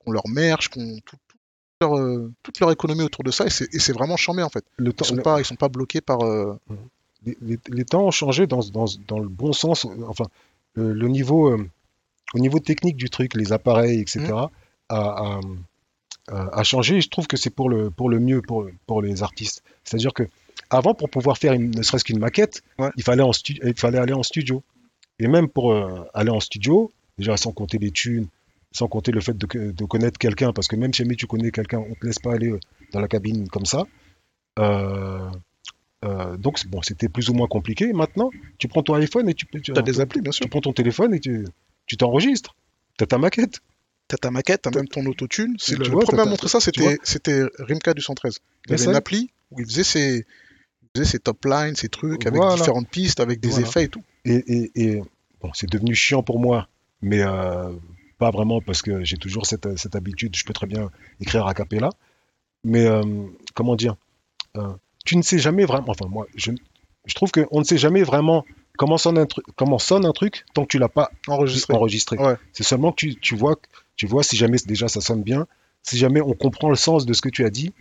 [0.00, 1.36] qui ont leur merch, qui ont tout- tout
[1.80, 4.64] leur, euh, toute leur économie autour de ça, et c'est vraiment charmé en fait.
[4.78, 6.22] Le Ils temps, sont le- pas, ils sont pas bloqués par.
[6.24, 6.58] euh,
[7.26, 9.86] les, les- les temps ont changé dans, dans, dans le bon sens.
[10.08, 10.24] Enfin,
[10.74, 11.54] le, niveau,
[12.34, 14.30] au niveau technique du truc, les appareils, etc., Mm.
[14.30, 14.48] a,
[14.98, 15.40] a,
[16.28, 16.96] a changé.
[16.96, 19.62] Et je trouve que c'est pour le, pour le mieux pour, pour les artistes.
[19.84, 20.24] C'est-à-dire que
[20.70, 22.90] avant, pour pouvoir faire une- ne serait-ce qu'une maquette, Ouais.
[22.96, 24.62] il, fallait en stu- il fallait aller en studio.
[25.18, 28.26] Et même pour euh, aller en studio, déjà sans compter les thunes,
[28.72, 31.50] sans compter le fait de, de connaître quelqu'un, parce que même si jamais tu connais
[31.52, 32.58] quelqu'un, on te laisse pas aller euh,
[32.92, 33.84] dans la cabine comme ça.
[34.58, 35.30] Euh,
[36.04, 37.92] euh, donc bon, c'était plus ou moins compliqué.
[37.92, 40.44] Maintenant, tu prends ton iPhone et tu, tu, T'as des applis, bien sûr.
[40.44, 41.44] tu prends ton téléphone et tu
[41.98, 42.54] t'enregistres.
[42.98, 43.60] Tu as ta maquette.
[44.08, 45.56] T'as ta maquette, t'as même ton autotune.
[45.58, 48.38] C'est le, le vois, premier à montrer ça, c'était c'était Rimka du 113.
[48.68, 50.26] Il avait une appli où il faisait ses,
[50.82, 53.66] il faisait ses top lines, ses trucs, avec différentes pistes, avec des Voilà.
[53.66, 54.02] effets et tout.
[54.26, 55.02] Et, et- et,
[55.40, 56.68] bon, c'est devenu chiant pour moi,
[57.00, 57.72] mais euh,
[58.18, 60.36] pas vraiment parce que j'ai toujours cette, cette habitude.
[60.36, 60.90] Je peux très bien
[61.20, 61.88] écrire a cappella.
[62.62, 63.02] Mais euh,
[63.54, 63.96] comment dire
[64.56, 64.72] euh,
[65.06, 65.88] Tu ne sais jamais vraiment.
[65.90, 66.52] Enfin, moi, je,
[67.06, 68.44] je trouve qu'on ne sait jamais vraiment
[68.76, 71.74] comment sonne un truc, comment sonne un truc tant que tu l'as pas Enregistré.
[71.74, 72.16] enregistré.
[72.18, 72.36] Ouais.
[72.52, 73.56] C'est seulement que tu, tu vois,
[73.96, 75.46] tu vois si jamais déjà ça sonne bien,
[75.82, 77.72] si jamais on comprend le sens de ce que tu as dit,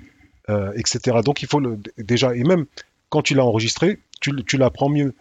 [0.49, 1.19] euh, etc.
[1.23, 2.65] Donc il faut le, déjà, et même
[3.09, 5.13] quand tu l'as enregistré, tu, l'apprends mieux.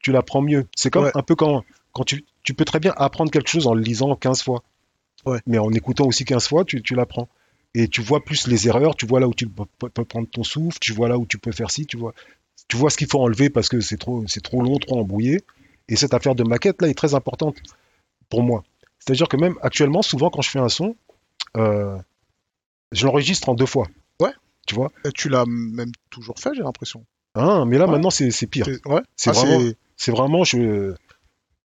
[0.00, 0.66] Tu l'apprends mieux.
[0.76, 1.12] C'est comme Ouais.
[1.14, 4.14] un peu quand, quand tu, tu peux très bien apprendre quelque chose en le lisant
[4.16, 4.62] 15 fois.
[5.26, 5.40] Ouais.
[5.46, 7.28] Mais en écoutant aussi 15 fois, tu, tu l'apprends.
[7.74, 10.28] Et tu vois plus les erreurs, tu vois là où tu peux, peux- peux prendre
[10.28, 12.14] ton souffle, tu vois là où tu peux faire ci, tu vois,
[12.66, 15.40] tu vois ce qu'il faut enlever parce que c'est trop, c'est trop long, trop embrouillé.
[15.88, 17.56] Et cette affaire de maquette là est très importante
[18.28, 18.64] pour moi.
[19.08, 20.94] C'est-à-dire que même actuellement, souvent quand je fais un son,
[21.56, 21.96] euh,
[22.92, 23.86] je l'enregistre en deux fois.
[24.20, 24.32] Ouais.
[24.66, 27.06] Tu vois Et tu l'as même toujours fait, j'ai l'impression.
[27.34, 27.92] Hein, Mais là Ouais.
[27.92, 28.66] maintenant c'est pire.
[28.66, 29.00] C'est- Ouais.
[29.16, 30.94] C'est Ah, vraiment, c'est vraiment, je,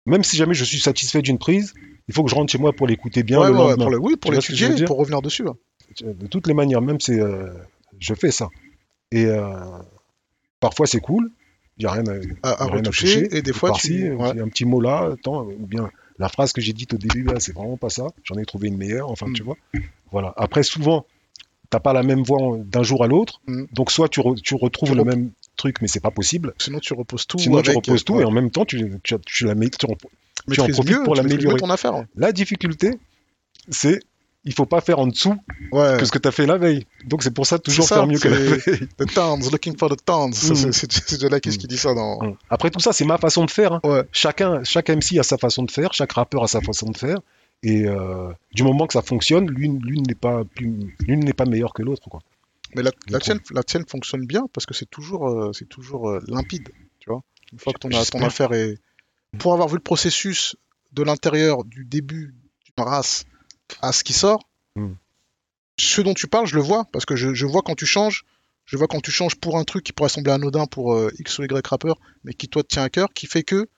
[0.07, 1.75] même si jamais je suis satisfait d'une prise,
[2.07, 3.77] il faut que je rentre chez moi pour l'écouter bien Ouais, le lendemain.
[3.85, 3.99] pour le...
[3.99, 5.45] Oui, pour l'étudier, pour revenir dessus.
[5.49, 5.57] hein.
[6.03, 7.53] De toutes les manières, même c'est, euh,
[7.99, 8.49] je fais ça.
[9.11, 9.53] Et euh,
[10.61, 11.31] parfois c'est cool,
[11.79, 12.05] il n'y a rien
[12.45, 13.37] à, À, retoucher, toucher.
[13.37, 14.13] et des fois, tu...
[14.13, 14.41] ouais.
[14.41, 17.41] un petit mot là, attends, ou bien la phrase que j'ai dite au début là,
[17.41, 18.07] c'est vraiment pas ça.
[18.25, 19.33] J'en ai trouvé une meilleure, enfin Mm.
[19.35, 19.57] tu vois.
[20.13, 20.33] Voilà.
[20.37, 21.07] Après souvent,
[21.71, 23.65] t'as pas la même voix d'un jour à l'autre, Mm.
[23.73, 26.55] donc soit tu, re- tu retrouves Tu le même truc, mais c'est pas possible.
[26.59, 27.39] Sinon, tu reposes tout.
[27.39, 28.23] Sinon tu reposes tout ouais.
[28.23, 29.95] et en même temps tu, tu, tu la mets, tu en-
[30.47, 31.55] profites mieux, pour l'améliorer.
[31.55, 31.95] mieux ton affaire.
[31.95, 32.07] ouais.
[32.17, 32.91] La difficulté,
[33.71, 34.01] c'est
[34.45, 35.37] il faut pas faire en dessous
[35.73, 35.97] Ouais.
[35.99, 36.87] que ce que tu as fait la veille.
[37.07, 38.89] Donc c'est pour ça toujours ça, faire mieux que la veille.
[38.99, 40.31] The towns, looking for the towns.
[40.51, 40.73] Mm.
[40.73, 41.57] c'est- Lakis Mm.
[41.59, 42.19] qui dit ça dans.
[42.23, 42.37] Hum.
[42.51, 43.73] Après tout ça, c'est ma façon de faire.
[43.73, 43.81] hein.
[43.85, 44.03] Ouais.
[44.13, 47.19] Chacun, chaque MC a sa façon de faire, chaque rappeur a sa façon de faire.
[47.63, 51.73] Et euh, du moment que ça fonctionne, l'une n'est pas plus, l'une n'est pas meilleure
[51.73, 52.09] que l'autre.
[52.11, 52.21] quoi.
[52.77, 56.11] Mais la, la, tienne, la tienne fonctionne bien parce que c'est toujours, euh, c'est toujours
[56.11, 56.69] euh, limpide,
[56.99, 57.23] tu vois.
[57.53, 58.79] Une fois que ton, ton affaire est...
[59.39, 60.57] Pour avoir vu le processus
[60.93, 62.35] de l'intérieur, du début
[62.77, 63.25] d'une race
[63.81, 64.95] à ce qui sort, Mm.
[65.79, 68.25] ce dont tu parles, je le vois, parce que je, je vois quand tu changes,
[68.65, 71.39] je vois quand tu changes pour un truc qui pourrait sembler anodin pour euh, X
[71.39, 73.69] ou Y rappeur, mais qui toi te tient à cœur, qui fait que,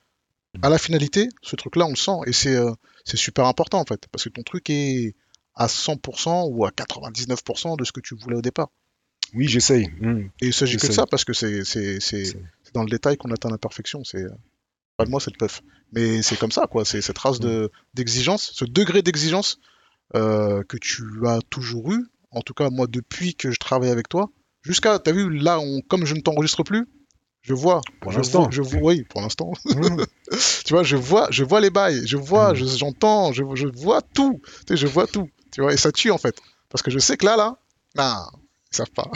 [0.63, 2.71] à la finalité, ce truc-là, on le sent, et c'est euh,
[3.05, 5.13] c'est super important en fait, parce que ton truc est
[5.53, 8.69] à 100% ou à 99% de ce que tu voulais au départ.
[9.33, 9.87] Oui, j'essaye.
[10.01, 10.29] Hum.
[10.41, 11.61] Et il s'agit que de ça, parce que c'est
[12.73, 14.03] dans le détail qu'on atteint la perfection.
[14.03, 14.29] C'est euh,
[14.97, 15.61] pas de moi, c'est le puff.
[15.91, 16.85] Mais c'est comme ça, quoi.
[16.85, 19.59] C'est cette race de d'exigence, ce degré d'exigence
[20.15, 24.09] euh, que tu as toujours eu, en tout cas moi depuis que je travaille avec
[24.09, 24.29] toi,
[24.63, 26.87] jusqu'à, t'as vu, là, on, comme je ne t'enregistre plus,
[27.41, 28.41] je vois, Pour je l'instant.
[28.43, 30.05] vois- je vois, oui, pour l'instant, Mhm.
[30.65, 32.55] tu vois, je vois, je vois les bails, je vois, Mm.
[32.55, 35.91] je- j'entends, je, je vois tout, tu sais, je vois tout, tu vois, et ça
[35.91, 36.35] tue en fait,
[36.69, 37.57] parce que je sais que là, là,
[37.95, 38.39] non,
[38.71, 39.09] ils savent pas.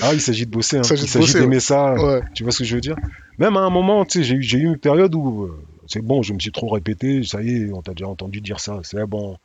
[0.00, 0.76] Ah, il s'agit de bosser.
[0.78, 0.82] hein.
[0.82, 1.94] Il s'agit de s'agit d'aimer ça.
[1.94, 2.98] Ouais, Tu vois ce que je veux dire?
[3.38, 6.22] Même à un moment, tu sais, j'ai eu, eu une période où euh, c'est bon,
[6.22, 9.04] je me suis trop répété, ça y est, on t'a déjà entendu dire ça, c'est
[9.06, 9.36] bon.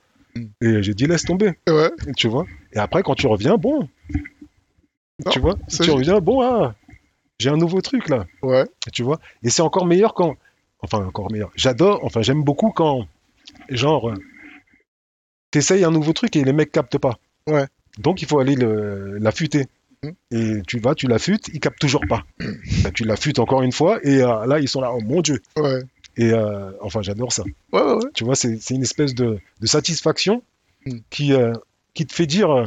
[0.61, 2.45] Et j'ai dit laisse tomber, ouais, tu vois.
[2.73, 3.87] Et après, quand tu reviens, bon,
[5.25, 6.75] Non, tu vois, tu reviens, bon, ah,
[7.39, 9.19] j'ai un nouveau truc là, ouais, tu vois.
[9.43, 10.35] Et c'est encore meilleur quand,
[10.81, 11.51] enfin encore meilleur.
[11.55, 13.05] J'adore, enfin j'aime beaucoup quand,
[13.69, 14.11] genre,
[15.51, 17.17] t'essayes un nouveau truc et les mecs captent pas.
[17.47, 17.67] Ouais.
[17.99, 19.67] Donc il faut aller le- l'affûter.
[20.03, 20.09] Mm.
[20.31, 22.23] Et tu vas, tu l'affûtes, ils captent toujours pas.
[22.83, 25.41] Bah, tu l'affûtes encore une fois et euh, là ils sont là, oh mon dieu.
[25.57, 25.81] ouais,
[26.17, 27.43] Et euh, enfin j'adore ça.
[27.71, 28.11] ouais, ouais, ouais.
[28.13, 30.43] Tu vois, c'est une espèce de, de satisfaction
[30.85, 30.97] Mm.
[31.09, 31.53] qui, euh,
[31.93, 32.65] qui te fait dire, euh,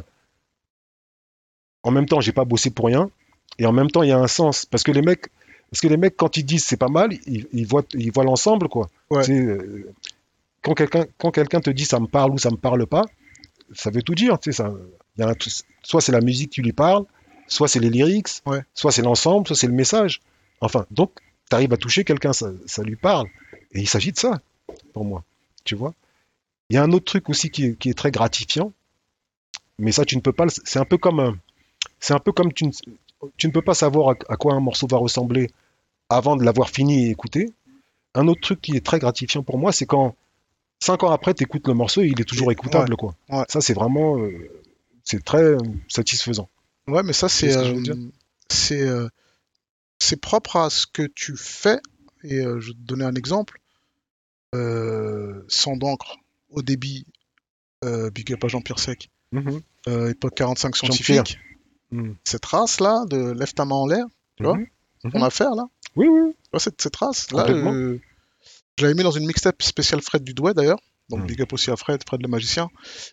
[1.83, 3.11] en même temps j'ai pas bossé pour rien
[3.59, 5.27] et en même temps il y a un sens parce que les mecs,
[5.71, 8.25] parce que les mecs quand ils disent c'est pas mal, ils, ils voient, ils voient
[8.25, 8.89] l'ensemble quoi.
[10.63, 13.05] Quand quelqu'un quand quelqu'un te dit ça me parle ou ça me parle pas,
[13.75, 14.39] ça veut tout dire.
[14.39, 14.73] Tu sais, ça,
[15.17, 15.51] il y a un tout-
[15.83, 17.05] soit c'est la musique qui lui parle,
[17.47, 18.29] soit c'est les lyrics,
[18.75, 20.21] soit c'est l'ensemble, soit c'est le message.
[20.61, 21.11] Enfin, donc
[21.51, 23.29] tu arrives à toucher quelqu'un, ça, ça lui parle.
[23.73, 24.41] Et il s'agit de ça,
[24.93, 25.25] pour moi.
[25.65, 25.95] Tu vois
[26.71, 28.73] Il y a un autre truc aussi qui est, qui est très gratifiant,
[29.79, 30.47] mais ça, tu ne peux pas.
[30.65, 31.39] C'est un peu comme.
[32.01, 32.71] C'est un peu comme tu ne,
[33.37, 35.51] tu ne peux pas savoir à, à quoi un morceau va ressembler
[36.09, 37.53] avant de l'avoir fini et écouté.
[38.15, 40.15] Un autre truc qui est très gratifiant pour moi, c'est quand
[40.81, 42.97] cinq ans après, tu écoutes le morceau et il est toujours écoutable.
[42.97, 43.15] Quoi.
[43.31, 43.45] ouais.
[43.49, 44.19] Ça, c'est vraiment.
[44.19, 44.51] euh,
[45.05, 46.49] c'est très euh, satisfaisant.
[46.89, 47.95] Ouais, mais ça, c'est ce euh,
[48.49, 49.09] c'est euh,
[49.99, 51.81] c'est propre à ce que tu fais.
[52.23, 53.61] Et euh, je vais te donner un exemple.
[54.55, 56.17] Euh, Sans d'encre,
[56.51, 57.07] au débit,
[57.85, 59.61] euh, Big Up à Jean-Pierre Sec, Mhm.
[60.09, 60.95] époque 45 Jean-Pierre.
[61.27, 61.39] scientifique.
[61.91, 62.17] Mhm.
[62.25, 65.13] Cette race-là, de lève ta main en l'air, Tu vois Mhm.
[65.13, 66.33] ton affaire, là, Oui, oui.
[66.33, 67.73] tu vois, cette, cette race, là, Complètement.
[67.73, 68.01] euh,
[68.79, 70.81] je l'avais mis dans une mixtape spéciale Fred Dudouet, d'ailleurs.
[71.09, 71.27] Donc, Mhm.
[71.27, 72.69] Big Up aussi à Fred, Fred le magicien.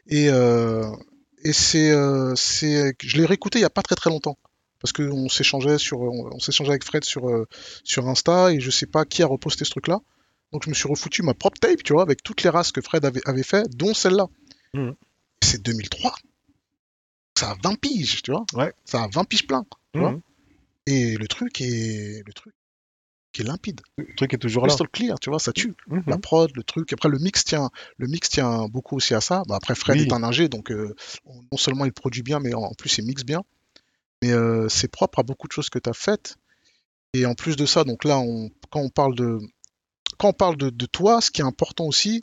[0.07, 4.37] Et, et c'est, je l'ai réécouté il y a pas très très longtemps.
[4.83, 7.47] Parce qu'on s'échangeait sur, on, on s'échangeait avec Fred sur, euh,
[7.85, 9.99] sur Insta et je sais pas qui a reposté ce truc-là.
[10.51, 12.81] Donc je me suis refoutu ma propre tape, tu vois, avec toutes les races que
[12.81, 14.27] Fred avait, avait fait, dont celle-là.
[14.75, 14.93] Mhm.
[15.41, 16.13] C'est 2003.
[17.39, 18.45] Ça a 20 piges, tu vois.
[18.53, 18.73] Ouais.
[18.85, 19.65] Ça a 20 piges plein.
[19.93, 20.21] Tu vois Mhm.
[20.85, 22.53] Et le truc est, le truc
[23.31, 23.79] qui est limpide.
[23.97, 24.67] Le truc est toujours là.
[24.67, 25.75] Crystal clear, tu vois, ça tue.
[25.87, 26.03] Mhm.
[26.07, 26.91] La prod, le truc.
[26.91, 29.43] Après, le mix tient, le mix tient beaucoup aussi à ça.
[29.47, 30.03] Bah, après, Fred Oui.
[30.03, 30.93] est un ingé, donc euh,
[31.25, 33.41] non seulement il produit bien, mais en, en plus il mixe bien.
[34.23, 36.37] Mais euh, c'est propre à beaucoup de choses que tu as faites.
[37.13, 39.37] Et en plus de ça, donc là, on, quand on parle de,
[40.17, 42.21] quand on parle de, de toi, ce qui est important aussi,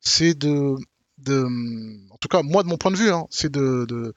[0.00, 0.76] c'est de,
[1.18, 1.44] de,
[2.10, 4.14] en tout cas, moi de mon point de vue, hein, c'est de, de,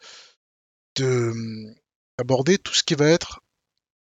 [0.96, 1.34] de
[2.18, 3.42] aborder tout ce qui va être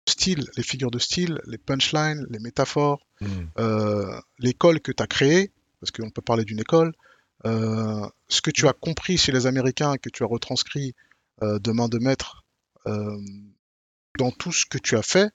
[0.08, 3.50] style, les figures de style, les punchlines, les métaphores, Mhm.
[3.58, 5.50] euh, l'école que tu as créée,
[5.80, 6.92] parce qu'on peut parler d'une école,
[7.44, 10.94] euh, ce que tu as compris chez les Américains et que tu as retranscrit
[11.42, 12.44] euh, de main de maître
[14.18, 15.30] dans tout ce que tu as fait,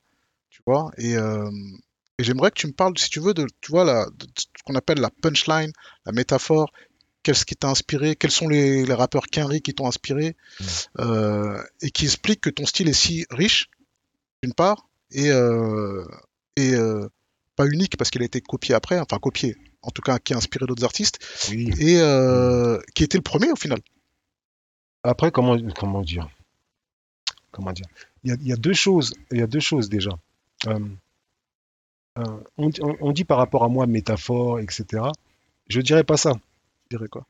[0.50, 3.84] tu vois, et, et j'aimerais que tu me parles, si tu veux, de, tu vois,
[3.86, 5.72] la, de ce qu'on appelle la punchline,
[6.06, 6.72] la métaphore,
[7.24, 10.66] qu'est-ce qui t'a inspiré, quels sont les, les rappeurs Kenry qui t'ont inspiré, Mm.
[11.02, 13.70] euh, et qui expliquent que ton style est si riche,
[14.44, 15.28] d'une part, et,
[16.58, 16.74] et
[17.56, 20.38] pas unique parce qu'il a été copié après, enfin copié, en tout cas qui a
[20.38, 21.70] inspiré d'autres artistes, Oui.
[21.80, 23.80] et euh, qui était le premier au final.
[25.04, 26.30] Après, comment, comment dire?
[27.52, 27.86] Comment dire
[28.24, 29.14] il y, a, il y a deux choses.
[29.32, 30.12] Il y a deux choses déjà.
[30.68, 30.80] Euh,
[32.20, 32.24] euh,
[32.58, 35.04] on, dit- on- on dit par rapport à moi métaphore, etc.
[35.68, 36.34] Je dirais pas ça.
[36.90, 37.26] Je dirais quoi?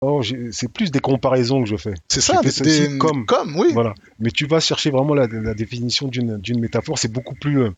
[0.00, 0.20] Oh,
[0.50, 1.94] c'est plus des comparaisons que je fais.
[2.08, 3.24] C'est ça, des, fait des- comme.
[3.56, 3.68] oui.
[3.72, 3.94] Voilà.
[4.18, 6.98] Mais tu vas chercher vraiment la, la définition d'une métaphore.
[6.98, 7.70] C'est beaucoup plus, euh,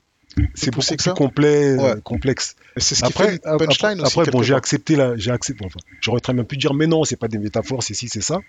[0.54, 1.12] c'est beaucoup plus ça.
[1.12, 2.00] complet, Ouais.
[2.02, 2.56] complexe.
[2.78, 4.20] C'est ce qui Après, fait une punchline après, aussi.
[4.20, 5.66] après, bon, j'ai accepté la, j'ai accepté.
[5.66, 8.22] Enfin, j'aurais très bien pu dire, mais non, c'est pas des métaphores, c'est ci, c'est
[8.22, 8.40] ça.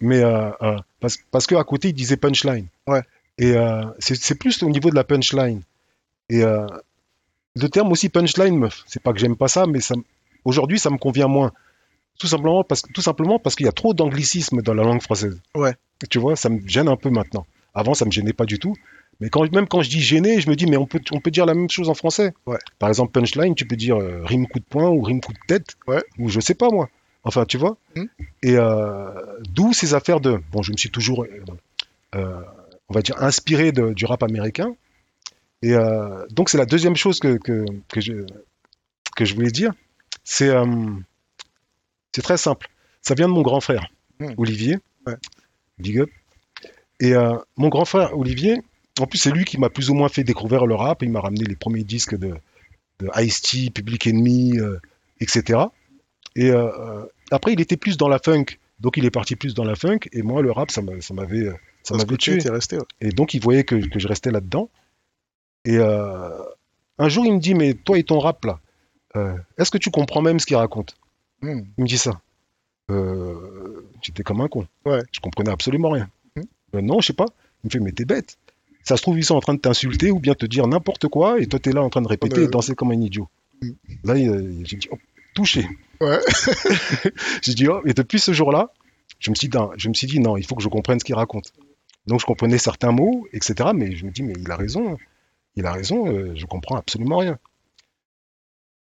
[0.00, 2.66] Mais euh, euh, parce, parce que à côté, il disait punchline.
[2.86, 3.02] Ouais.
[3.38, 5.62] Et euh, c'est plus au niveau de la punchline.
[6.28, 9.94] Et le terme aussi punchline, me- c'est pas que j'aime pas ça, mais ça,
[10.44, 11.52] aujourd'hui, ça me convient moins.
[12.18, 15.40] Tout simplement parce, tout simplement parce qu'il y a trop d'anglicisme dans la langue française.
[15.54, 15.74] Ouais.
[16.10, 17.46] Tu vois, ça me gêne un peu maintenant.
[17.74, 18.74] Avant, ça me gênait pas du tout.
[19.20, 21.30] Mais quand, même quand je dis gêné, je me dis, mais on peut, on peut
[21.30, 22.32] dire la même chose en français.
[22.46, 22.58] Ouais.
[22.78, 25.38] Par exemple, punchline, tu peux dire euh, rime coup de poing ou rime coup de
[25.46, 25.76] tête.
[25.86, 26.02] Ouais.
[26.18, 26.88] Ou je sais pas moi.
[27.24, 27.76] Enfin, tu vois.
[27.96, 28.04] Hmm.
[28.42, 29.10] Et euh,
[29.50, 30.40] d'où ces affaires de.
[30.52, 31.44] Bon, je me suis toujours, euh,
[32.14, 32.42] euh,
[32.88, 34.74] on va dire, inspiré de- du rap américain.
[35.62, 38.24] Et euh, donc, c'est la deuxième chose que, que, que, je,
[39.16, 39.72] que je voulais dire.
[40.24, 40.50] C'est
[42.14, 42.68] c'est très simple.
[43.02, 43.86] Ça vient de mon grand frère,
[44.18, 44.34] Hmm.
[44.36, 44.76] Olivier.
[45.06, 45.14] Ouais.
[45.78, 46.10] Big up.
[47.00, 47.14] Et
[47.56, 48.60] mon grand frère, Olivier,
[49.00, 51.02] en plus, c'est lui qui m'a plus ou moins fait découvrir le rap.
[51.02, 52.34] Il m'a ramené les premiers disques de,
[52.98, 54.58] de Ice-T, Public Enemy,
[55.20, 55.58] etc.
[56.36, 58.44] Et euh, euh, après, il était plus dans la funk.
[58.80, 59.98] Donc, il est parti plus dans la funk.
[60.12, 62.34] Et moi, le rap, ça m'a- ça m'avait euh, ça m'avait tu tué.
[62.36, 62.76] étais resté.
[62.76, 62.84] ouais.
[63.00, 64.68] Et donc, il voyait que, que je restais là-dedans.
[65.64, 66.30] Et euh,
[66.98, 68.60] un jour, il me dit, mais toi et ton rap, là,
[69.16, 70.96] euh, est-ce que tu comprends même ce qu'il raconte?
[71.42, 71.60] Hmm.
[71.78, 72.20] Il me dit ça.
[72.90, 74.66] Euh, J'étais comme un con.
[74.84, 75.00] Ouais.
[75.12, 76.08] Je comprenais absolument rien.
[76.36, 76.42] Hmm.
[76.76, 77.26] Euh, non, je sais pas.
[77.62, 78.36] Il me fait, mais t'es bête.
[78.82, 81.38] Ça se trouve, ils sont en train de t'insulter ou bien te dire n'importe quoi
[81.40, 82.44] et toi, t'es là en train de répéter Ouais.
[82.46, 83.28] et danser comme un idiot.
[83.60, 83.70] Hmm.
[84.04, 84.98] Là, j'ai dit, oh,
[85.34, 85.68] touché.
[86.00, 86.18] Ouais.
[87.42, 88.72] j'ai dit, oh, et depuis ce jour-là,
[89.18, 90.98] je me, suis dit, non, je me suis dit, non, il faut que je comprenne
[90.98, 91.52] ce qu'il raconte.
[92.06, 93.70] Donc, je comprenais certains mots, etc.
[93.74, 94.96] Mais je me dis, mais il a raison.
[95.56, 97.38] Il a raison, euh, je comprends absolument rien.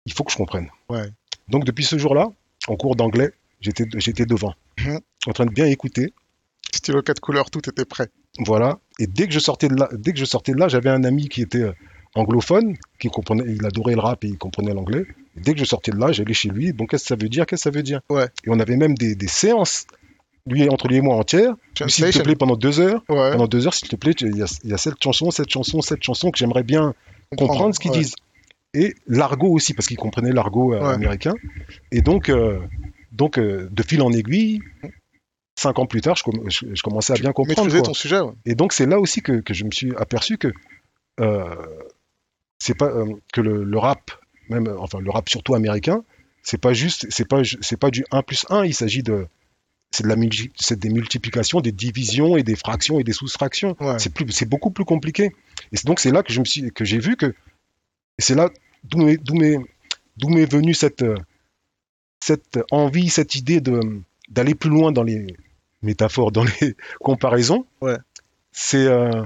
[0.07, 0.69] Il faut que je comprenne.
[0.89, 1.09] Ouais.
[1.49, 2.31] Donc, depuis ce jour-là,
[2.67, 5.01] en cours d'anglais, j'étais j'étais devant, Mhm.
[5.27, 6.13] en train de bien écouter.
[6.73, 8.09] Stylo 4 couleurs, tout était prêt.
[8.39, 8.81] Voilà.
[8.99, 11.05] Et dès que je sortais de là, dès que je sortais de là, j'avais un
[11.05, 11.73] ami qui était euh,
[12.15, 15.05] anglophone, qui comprenait, il adorait le rap et il comprenait l'anglais.
[15.37, 16.73] Dès que je sortais de là, j'allais chez lui.
[16.73, 18.01] Bon, qu'est-ce que ça veut dire Qu'est-ce que ça veut dire?
[18.09, 18.27] Ouais.
[18.45, 19.87] Et on avait même des, des séances,
[20.47, 21.55] lui entre lui et moi entières.
[21.89, 23.33] S'il te plaît, pendant deux heures, Ouais.
[23.33, 25.51] pendant deux heures, s'il te plaît, il y, a, il y a cette chanson, cette
[25.51, 26.95] chanson, cette chanson que j'aimerais bien
[27.37, 27.99] comprendre ce qu'ils ouais.
[27.99, 28.15] disent.
[28.75, 31.33] Et l'argot aussi, parce qu'ils comprenaient l'argot euh, américain.
[31.93, 32.61] Et donc, euh,
[33.13, 34.61] donc euh, de fil en aiguille,
[35.57, 37.71] cinq ans plus tard, je, com- je- je commençais à bien comprendre.
[37.71, 37.83] Quoi.
[37.83, 38.33] ton sujet, ouais.
[38.45, 40.53] Et donc c'est là aussi que, que je me suis aperçu que
[41.21, 41.55] euh,
[42.65, 44.11] c'est pas euh, que le, le rap,
[44.49, 46.03] même enfin le rap surtout américain,
[46.43, 49.27] c'est pas juste, c'est pas c'est pas du 1 plus 1, il s'agit de
[49.91, 50.17] c'est de la
[50.57, 53.77] c'est des multiplications, des divisions et des fractions et des soustractions.
[53.81, 53.99] Ouais.
[53.99, 55.37] C'est plus c'est beaucoup plus compliqué.
[55.73, 57.35] Et donc c'est là que je me suis que j'ai vu que
[58.19, 58.49] c'est là
[58.85, 61.17] d'où m'est venue cette euh,
[62.21, 63.79] cette envie, cette idée de
[64.31, 65.27] d'aller plus loin dans les
[65.83, 67.67] métaphores, dans les comparaisons.
[67.83, 67.99] Ouais.
[68.53, 69.23] C'est euh,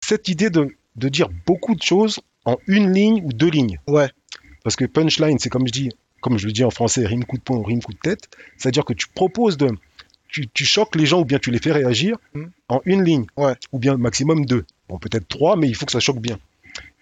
[0.00, 0.68] cette idée de,
[1.00, 3.80] de dire beaucoup de choses en une ligne ou deux lignes.
[3.88, 4.08] Ouais.
[4.62, 5.90] Parce que punchline, c'est comme je dis,
[6.20, 8.28] comme je le dis en français, rime coup de poing ou rime coup de tête.
[8.58, 9.68] C'est-à-dire que tu proposes de,
[10.28, 12.44] tu, tu choques les gens ou bien tu les fais réagir Mm.
[12.68, 13.24] en une ligne.
[13.36, 13.54] Ouais.
[13.72, 14.64] Ou bien maximum deux.
[14.88, 16.38] Bon, peut-être trois, mais il faut que ça choque bien.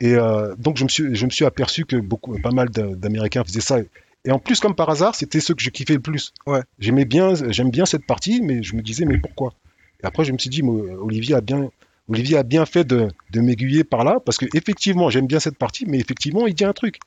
[0.00, 2.94] Et euh, donc je me suis, je me suis aperçu que beaucoup, pas mal d'A-
[2.94, 3.78] d'Américains faisaient ça.
[4.24, 6.32] Et en plus, comme par hasard, c'était ceux que je kiffais le plus.
[6.46, 6.60] Ouais.
[6.78, 9.54] J'aimais bien, j'aime bien cette partie, mais je me disais, mais pourquoi?
[10.02, 11.70] Et après, je me suis dit, mais, Olivier a bien,
[12.08, 15.58] Olivier a bien fait de, de m'aiguiller par là, parce que effectivement, j'aime bien cette
[15.58, 16.98] partie, mais effectivement, il dit un truc.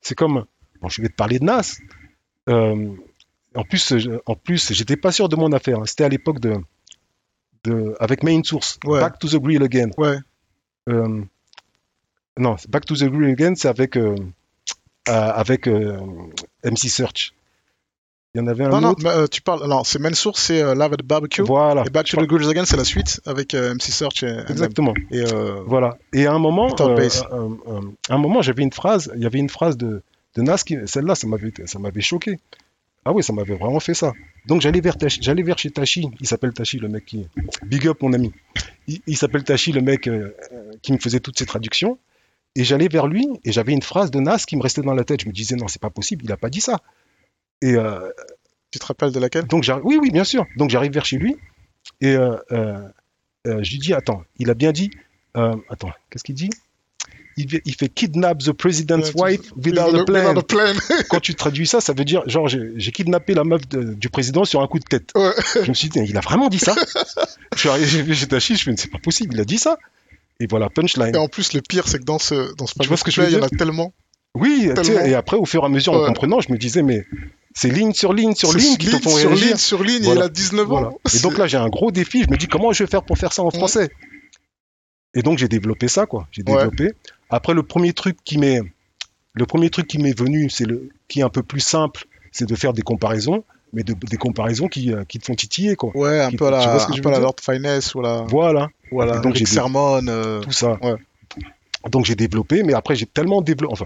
[0.00, 0.44] C'est comme,
[0.80, 1.78] bon, je vais te parler de Nas.
[2.48, 2.90] Euh,
[3.54, 3.94] en plus,
[4.26, 5.78] en plus, j'étais pas sûr de mon affaire.
[5.80, 5.86] hein.
[5.86, 6.54] C'était à l'époque de,
[7.64, 9.00] de, avec Main Source, Ouais.
[9.00, 9.90] Back to the Grill Again.
[9.96, 10.16] Ouais.
[10.88, 11.22] Euh,
[12.36, 14.14] non, Back to the Grill Again, c'est avec, euh,
[15.08, 17.32] euh, avec MC Search.
[18.34, 19.00] Il y en avait un Non, non, autre.
[19.02, 19.66] mais, euh, tu parles.
[19.66, 21.42] Non, c'est Main Source, c'est euh, Love at Barbecue.
[21.42, 24.36] Voilà, Et Back to the Grills Again, c'est la suite avec euh, MC Search et,
[24.50, 24.92] exactement.
[25.10, 25.96] et, euh, Voilà.
[26.12, 27.08] Et à un moment, euh,
[28.10, 29.10] à un moment, j'avais une phrase.
[29.16, 30.02] Il y avait une phrase de,
[30.36, 32.38] de Nas qui, celle-là, ça m'avait, ça m'avait choqué.
[33.06, 34.12] Ah oui, ça m'avait vraiment fait ça.
[34.46, 36.10] Donc j'allais vers, Tachi- j'allais vers chez Tachi.
[36.20, 37.26] Il s'appelle Tachi, le mec qui,
[37.64, 38.32] big up mon ami.
[38.86, 40.10] Il, il s'appelle Tachi, le mec
[40.82, 41.98] qui me faisait toutes ces traductions.
[42.54, 45.04] Et j'allais vers lui et j'avais une phrase de Nas qui me restait dans la
[45.04, 45.22] tête.
[45.22, 46.80] Je me disais non, c'est pas possible, il a pas dit ça.
[47.62, 48.08] Et euh,
[48.70, 49.46] tu te rappelles de laquelle?
[49.46, 50.46] donc j'arrive, oui, oui, bien sûr.
[50.56, 51.36] Donc j'arrive vers chez lui
[52.00, 52.78] et euh, euh,
[53.46, 54.90] euh, je lui dis attends, il a bien dit,
[55.36, 56.50] euh, attends, qu'est-ce qu'il dit?
[57.36, 60.34] Il, fait- il fait kidnap the president's wife without a plan.
[60.34, 60.74] Without a plan.
[61.08, 64.44] Quand tu traduis ça, ça veut dire genre j'ai kidnappé la meuf de- du président
[64.44, 65.10] sur un coup de tête.
[65.14, 65.32] Ouais.
[65.62, 66.74] Je me suis dit il a vraiment dit ça?
[67.54, 69.78] je suis arrivé chez Tachi, je me dit c'est pas possible, il a dit ça.
[70.40, 71.14] Et voilà punchline.
[71.14, 73.10] Et en plus, le pire, c'est que dans ce, dans ce Tu vois ce que
[73.10, 73.54] je veux couplet, il y en dire?
[73.54, 73.92] a tellement.
[74.36, 75.04] Oui, tellement.
[75.04, 77.04] et après au fur et à mesure en comprenant, je me disais mais
[77.58, 79.46] c'est ligne sur ligne sur ligne qui te font sur réagir.
[79.48, 80.20] ligne sur ligne, et Voilà.
[80.22, 80.88] il a 19 Voilà.
[80.88, 80.98] ans.
[81.14, 82.22] Et donc là, j'ai un gros défi.
[82.24, 83.90] Je me dis comment je vais faire pour faire ça en français?
[85.14, 86.28] Et donc j'ai développé ça, quoi.
[86.30, 86.52] J'ai Ouais.
[86.56, 86.92] développé.
[87.30, 88.60] Après, le premier truc qui m'est,
[89.34, 92.46] le premier truc qui m'est venu, c'est le, qui est un peu plus simple, c'est
[92.48, 95.90] de faire des comparaisons, mais de- des comparaisons qui, euh, qui te font titiller, quoi.
[95.96, 97.36] Ouais, un Qui- peu à tu la, vois ce que un je peu la Lord
[97.42, 100.00] Finesse ou la, Voilà, ou à la Et donc, j'ai des- Sermon.
[100.06, 100.78] euh, tout ça.
[100.82, 100.94] Ouais.
[101.90, 103.84] Donc j'ai développé, mais après j'ai tellement développé, enfin,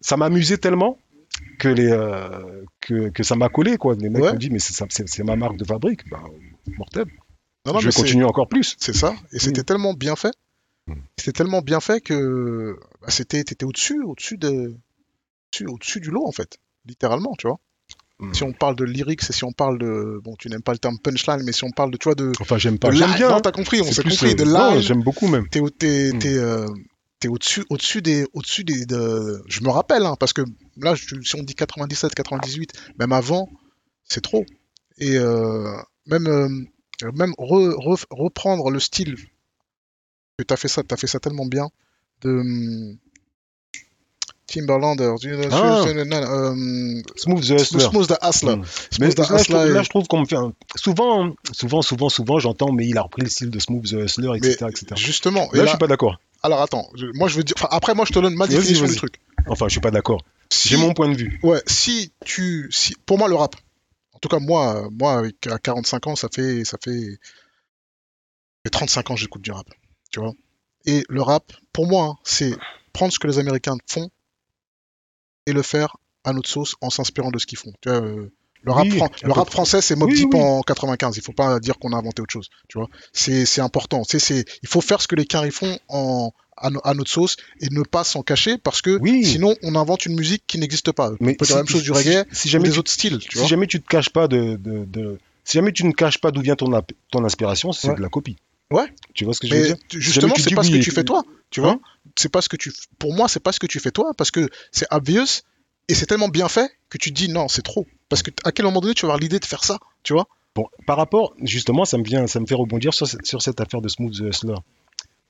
[0.00, 0.98] ça m'amusait tellement
[1.58, 3.94] que les, euh, que, que ça m'a collé, quoi.
[3.98, 4.32] Les mecs Ouais.
[4.32, 6.20] m'ont dit mais c'est ça- c'est c'est ma marque de fabrique, ben,
[6.78, 7.06] mortel.
[7.66, 8.76] Non, non, je vais c'est- continuer encore plus.
[8.78, 9.14] C'est ça.
[9.32, 10.32] Et c'était tellement bien fait.
[10.86, 10.94] Mm.
[11.18, 14.74] C'était tellement bien fait que bah, c'était, t'étais au-dessus, au-dessus de,
[15.48, 17.58] au-dessus, au-dessus du lot en fait, littéralement, tu vois.
[18.20, 18.34] Mm.
[18.34, 20.78] Si on parle de lyrics et si on parle de, bon, tu n'aimes pas le
[20.78, 22.90] terme punchline, mais si on parle de, tu vois, de, Enfin, j'aime pas.
[22.90, 23.28] de J'aime bien.
[23.30, 23.40] non, hein.
[23.40, 25.48] t'as compris, on C'est s'est compris, euh, de line, j'aime beaucoup même.
[25.48, 26.18] t'es, au- t'es, Mm.
[26.18, 26.66] t'es, euh,
[27.20, 29.42] t'es au-dessus, au-dessus des, au-dessus des, de...
[29.46, 30.42] je me rappelle, hein, parce que
[30.76, 33.48] là, je- si on dit 97, 98, même avant,
[34.04, 34.44] c'est trop.
[34.98, 35.72] et euh,
[36.06, 36.48] même, euh,
[37.14, 39.16] même re- re- reprendre le style
[40.38, 41.68] que t'as fait ça, t'as fait ça tellement bien
[42.22, 42.96] de hum,
[44.46, 45.16] Timberland, euh,
[45.50, 45.84] Ah.
[45.86, 47.80] euh, Smooth the Hustler.
[47.80, 48.56] Smooth the Hustler.
[48.56, 48.64] Mm.
[48.90, 51.34] Smooth the là, je trouve, Hustler là, est- je trouve qu'on me fait un- souvent,
[51.52, 54.56] souvent, souvent, souvent, j'entends, mais il a repris le style de Smooth the Hustler, etc.,
[54.62, 54.86] Mais etc.
[54.96, 56.20] Justement, et Là, là- je suis pas d'accord.
[56.44, 58.96] Alors attends, je- moi je veux dire, après moi je te donne ma définition du
[58.98, 59.20] truc.
[59.48, 60.24] Enfin, je suis pas d'accord.
[60.50, 61.40] Si- J'ai mon point de vue.
[61.42, 63.56] Ouais, si tu, si, pour moi le rap,
[64.12, 68.70] en tout cas moi, moi avec à 45 ans, ça fait, ça fait, ça fait
[68.70, 69.66] 35 ans que j'écoute du rap,
[70.12, 70.32] tu vois.
[70.86, 72.54] Et le rap, pour moi, hein, c'est
[72.92, 74.08] prendre ce que les Américains font
[75.46, 77.72] et le faire à notre sauce en s'inspirant de ce qu'ils font.
[77.80, 78.30] Tu vois, euh,
[78.64, 80.40] le rap, Oui, fran- à le peu rap français, c'est Oui, Deep oui.
[80.40, 81.16] en 95.
[81.16, 82.88] Il faut pas dire qu'on a inventé autre chose, tu vois.
[83.12, 84.02] C'est, important.
[84.06, 87.36] C'est, il faut faire ce que les Caries font en, à, no- à notre sauce
[87.60, 91.10] et ne pas s'en cacher parce que sinon on invente une musique qui n'existe pas.
[91.20, 92.90] Mais on peut dire si- la même chose du reggae si jamais des tu- autres
[92.90, 93.46] styles, tu Si vois.
[93.48, 96.40] jamais tu te caches pas de, de, de- si jamais tu ne caches pas d'où
[96.40, 96.70] vient ton,
[97.10, 97.96] ton inspiration, c'est Ouais.
[97.96, 98.36] de la copie.
[98.70, 98.86] Ouais.
[99.12, 99.76] Tu vois ce que je veux dire?
[99.92, 101.64] Justement, tu c'est pas ce que tu fais toi, tu Hein?
[101.64, 101.78] Vois.
[102.16, 104.30] C'est pas ce que tu, pour moi, c'est pas ce que tu fais toi parce
[104.30, 105.26] que c'est obvious
[105.88, 107.86] et c'est tellement bien fait que tu te dis non, c'est trop.
[108.08, 110.26] Parce que à quel moment donné tu vas avoir l'idée de faire ça, tu vois?
[110.54, 113.80] Bon, par rapport, justement, ça me vient, ça me fait rebondir sur, sur cette affaire
[113.80, 114.54] de Smooth the Hustler.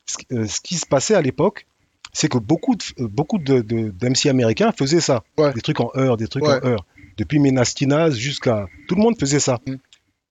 [0.07, 1.67] Ce, qui- euh, ce qui se passait à l'époque,
[2.13, 5.25] c'est que beaucoup de, euh, beaucoup de, de- d'MC américains faisaient ça.
[5.39, 5.53] Ouais.
[5.55, 6.61] Des trucs en heure, des trucs Ouais.
[6.63, 6.85] en heure.
[7.17, 8.67] Depuis Menastinas jusqu'à.
[8.87, 9.61] Tout le monde faisait ça.
[9.67, 9.75] Mm.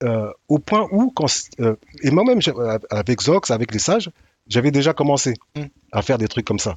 [0.04, 1.26] Euh, au point où, quand,
[1.60, 4.12] euh, et moi-même, euh, avec Zox, avec les sages,
[4.48, 5.64] j'avais déjà commencé Mm.
[5.92, 6.76] à faire des trucs comme ça.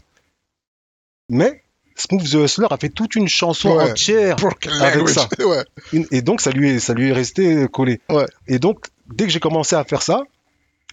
[1.29, 1.63] Mais
[1.99, 3.91] Smooth the Hustler a fait toute une chanson Ouais.
[3.91, 4.37] entière
[4.81, 5.29] Avec ça.
[5.39, 5.65] ouais.
[5.93, 8.01] une- et donc ça lui est, ça lui est resté collé.
[8.11, 8.27] Ouais.
[8.49, 10.23] Et donc dès que j'ai commencé à faire ça,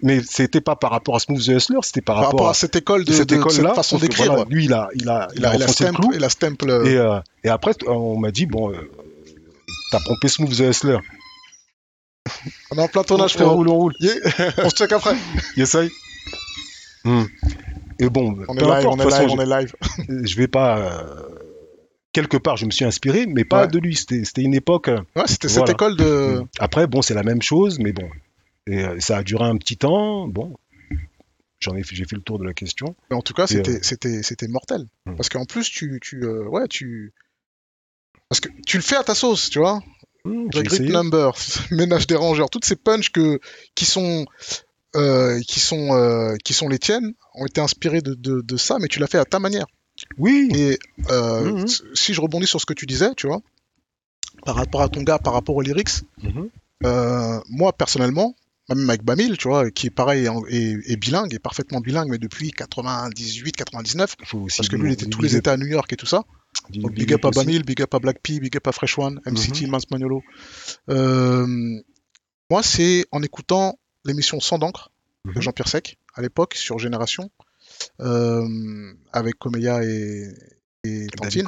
[0.01, 2.75] mais c'était pas par rapport à Smooth the Hustler, c'était par, Par rapport à cette
[2.75, 3.69] école de, cette de- école-là.
[3.69, 4.27] cette façon d'écrire.
[4.33, 5.99] voilà, lui, il a, il a, il Il a a, il a enfoncé le stamp,
[6.01, 6.11] clou.
[6.15, 8.89] il a stamp le- Et, euh, et après, on m'a dit bon, euh,
[9.91, 10.97] t'as pompé Smooth the Hustler.
[12.71, 13.55] On est en plein tournage, on frérot.
[13.55, 13.93] roule, on roule.
[13.99, 14.13] Yeah.
[14.63, 15.15] On se check après.
[15.57, 15.89] Essaye.
[17.03, 17.23] Hmm.
[17.99, 19.75] Et bon, On est live, importe, on est live, façon, on est live.
[20.25, 20.77] je, vais pas.
[20.79, 21.29] euh,
[22.11, 23.67] quelque part, je me suis inspiré, mais pas Ouais.
[23.67, 23.95] de lui.
[23.95, 24.87] C'était une époque.
[24.89, 26.39] euh, Ouais, c'était cette école de.
[26.41, 26.47] Mm.
[26.59, 28.09] Après, bon, c'est la même chose, mais bon.
[28.67, 30.27] Et euh, ça a duré un petit temps.
[30.27, 30.55] Bon,
[31.59, 32.95] j'en ai, fait- j'ai fait le tour de la question.
[33.09, 34.85] Mais en tout cas, c'était, c'était, c'était mortel.
[35.05, 35.15] Hmm.
[35.15, 37.13] Parce qu'en plus, tu, tu, euh, ouais, tu,
[38.29, 39.81] parce que tu le fais à ta sauce, tu vois.
[40.25, 40.89] Hmm, The Great.
[40.89, 41.33] Number,
[41.71, 43.39] Ménage des rangeurs, toutes ces punchs que,
[43.75, 44.25] qui sont,
[44.95, 48.77] euh, qui sont, euh, qui sont les tiennes, ont été inspirés de, de, de ça,
[48.79, 49.65] mais tu l'as fait à ta manière.
[50.17, 50.49] Oui.
[50.53, 50.77] Et
[51.11, 51.65] euh, Mhm.
[51.93, 53.41] si je rebondis sur ce que tu disais, tu vois,
[54.45, 56.49] par rapport à ton gars, par rapport aux lyrics, Mhm.
[57.49, 58.35] moi personnellement,
[58.69, 62.17] même avec Bamil, tu vois, qui est pareil est, est bilingue, est parfaitement bilingue, mais
[62.17, 65.57] depuis 98, 99, Il faut aussi parce que lui, il était tous les étés à
[65.57, 66.23] New York et tout ça.
[66.69, 67.31] big- Donc big big up à.
[67.31, 69.71] Bamil, big up à Black P, big up à Fresh One, MCT, Mhm.
[69.71, 70.21] Mans Magnolo.
[70.89, 71.45] Euh,
[72.49, 74.91] moi, c'est en écoutant l'émission Sans d'encre
[75.25, 75.41] de Mhm.
[75.41, 77.31] Jean-Pierre Sec, à l'époque, sur Génération,
[78.01, 80.29] euh, avec Komeya et,
[80.83, 81.47] et Tantine.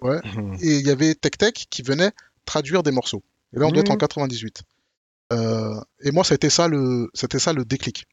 [0.00, 0.20] Ouais.
[0.24, 0.54] Mhm.
[0.60, 2.12] Et il y avait Tech Tech qui venait
[2.44, 3.22] traduire des morceaux.
[3.54, 3.98] Et là, on doit être en Mhm.
[4.00, 4.62] 98.
[5.32, 8.06] Euh, et moi, c'était ça le, c'était ça le déclic.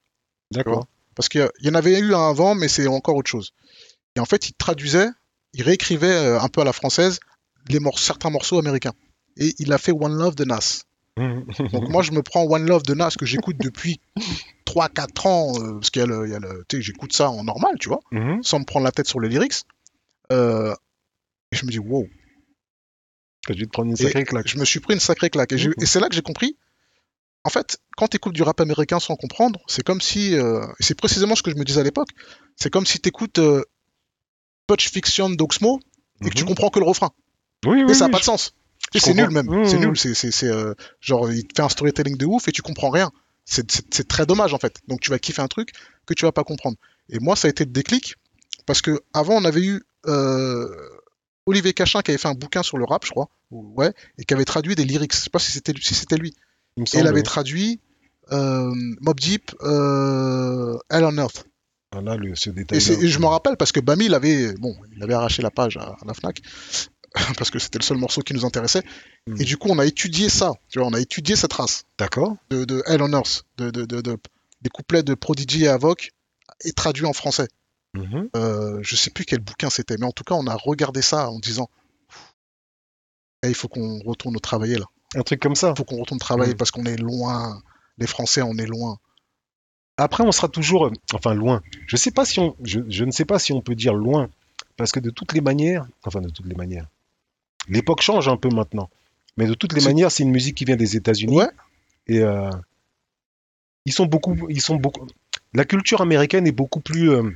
[0.51, 0.87] D'accord.
[1.15, 3.53] Parce qu'il y y en avait eu un avant, mais c'est encore autre chose.
[4.15, 5.07] Et en fait, il traduisait,
[5.53, 7.19] il réécrivait euh, un peu à la française
[7.69, 8.93] les mor- certains morceaux américains.
[9.37, 10.83] Et il a fait One Love de Nas.
[11.17, 11.45] Mhm.
[11.71, 13.99] Donc moi, je me prends One Love de Nas que j'écoute depuis
[14.65, 17.13] 3-4 ans, euh, parce qu'il y a le, il y a le- tu sais, j'écoute
[17.13, 18.41] ça en normal, tu vois, Mhm.
[18.43, 19.61] sans me prendre la tête sur les lyrics.
[20.31, 20.73] Euh,
[21.51, 22.07] et je me dis, wow,
[23.45, 24.47] T'as dû te prendre une sacrée claque.
[24.47, 25.51] je me suis pris une sacrée claque.
[25.51, 26.57] Et, et c'est là que j'ai compris.
[27.43, 30.33] En fait, quand tu écoutes du rap américain sans comprendre, c'est comme si.
[30.33, 32.07] euh, c'est précisément ce que je me disais à l'époque.
[32.55, 33.41] C'est comme si tu écoutes
[34.67, 35.79] Touch Fiction d'Oxmo
[36.25, 36.49] et que tu Mhm.
[36.49, 37.11] comprends que le refrain.
[37.65, 37.91] Oui, oui.
[37.91, 38.53] et ça n'a oui, pas de sens.
[38.95, 39.47] Et c'est nul même.
[39.47, 39.65] Mhm.
[39.65, 39.97] C'est nul.
[39.97, 43.11] C'est, c'est, euh, genre, il te fait un storytelling de ouf et tu comprends rien.
[43.45, 44.79] C'est, très dommage en fait.
[44.87, 45.71] Donc tu vas kiffer un truc
[46.05, 46.77] que tu vas pas comprendre.
[47.09, 48.15] Et moi, ça a été le déclic
[48.65, 50.69] parce que avant on avait eu euh,
[51.45, 54.23] Olivier Cachin qui avait fait un bouquin sur le rap, je crois, ou- ouais, et
[54.23, 55.13] qui avait traduit des lyrics.
[55.13, 56.33] Je sais pas si c'était, si c'était lui.
[56.77, 57.81] Il Et il avait traduit
[58.31, 58.71] euh,
[59.01, 61.45] Mob Deep, Hell on Earth.
[61.91, 62.81] Voilà le, ce Et, détail.
[62.81, 65.51] c'est- et je me rappelle parce que Bami, il avait, bon, il avait arraché la
[65.51, 66.41] page à, à la Fnac
[67.37, 68.83] parce que c'était le seul morceau qui nous intéressait.
[69.27, 69.41] Mm.
[69.41, 70.53] Et du coup, on a étudié ça.
[70.69, 72.35] Tu vois, on a étudié cette race D'accord.
[72.49, 74.17] de, de Hell on Earth, de, de, de- de-
[74.61, 76.11] des couplets de Prodigy et Avoc
[76.65, 77.47] et traduits en français.
[77.95, 78.29] Mhm.
[78.35, 81.29] Euh, je sais plus quel bouquin c'était, mais en tout cas, on a regardé ça
[81.29, 81.69] en disant,
[83.43, 84.85] Eh, il faut qu'on retourne travailler là.
[85.15, 85.71] Un truc comme ça.
[85.75, 86.57] Il faut qu'on retourne travailler Mm.
[86.57, 87.61] parce qu'on est loin.
[87.99, 88.97] Les Français, on est loin.
[89.97, 91.61] Après, on sera toujours, enfin, loin.
[91.85, 94.29] Je sais pas si on, je, je ne sais pas si on peut dire loin,
[94.77, 96.87] parce que de toutes les manières, enfin, de toutes les manières,
[97.67, 98.89] l'époque change un peu maintenant.
[99.37, 101.37] Mais de toutes les manières, c'est une musique qui vient des États-Unis.
[101.37, 101.49] Ouais.
[102.07, 102.49] Et euh,
[103.85, 105.07] ils sont beaucoup, ils sont beaucoup.
[105.53, 107.29] La culture américaine est beaucoup plus, euh,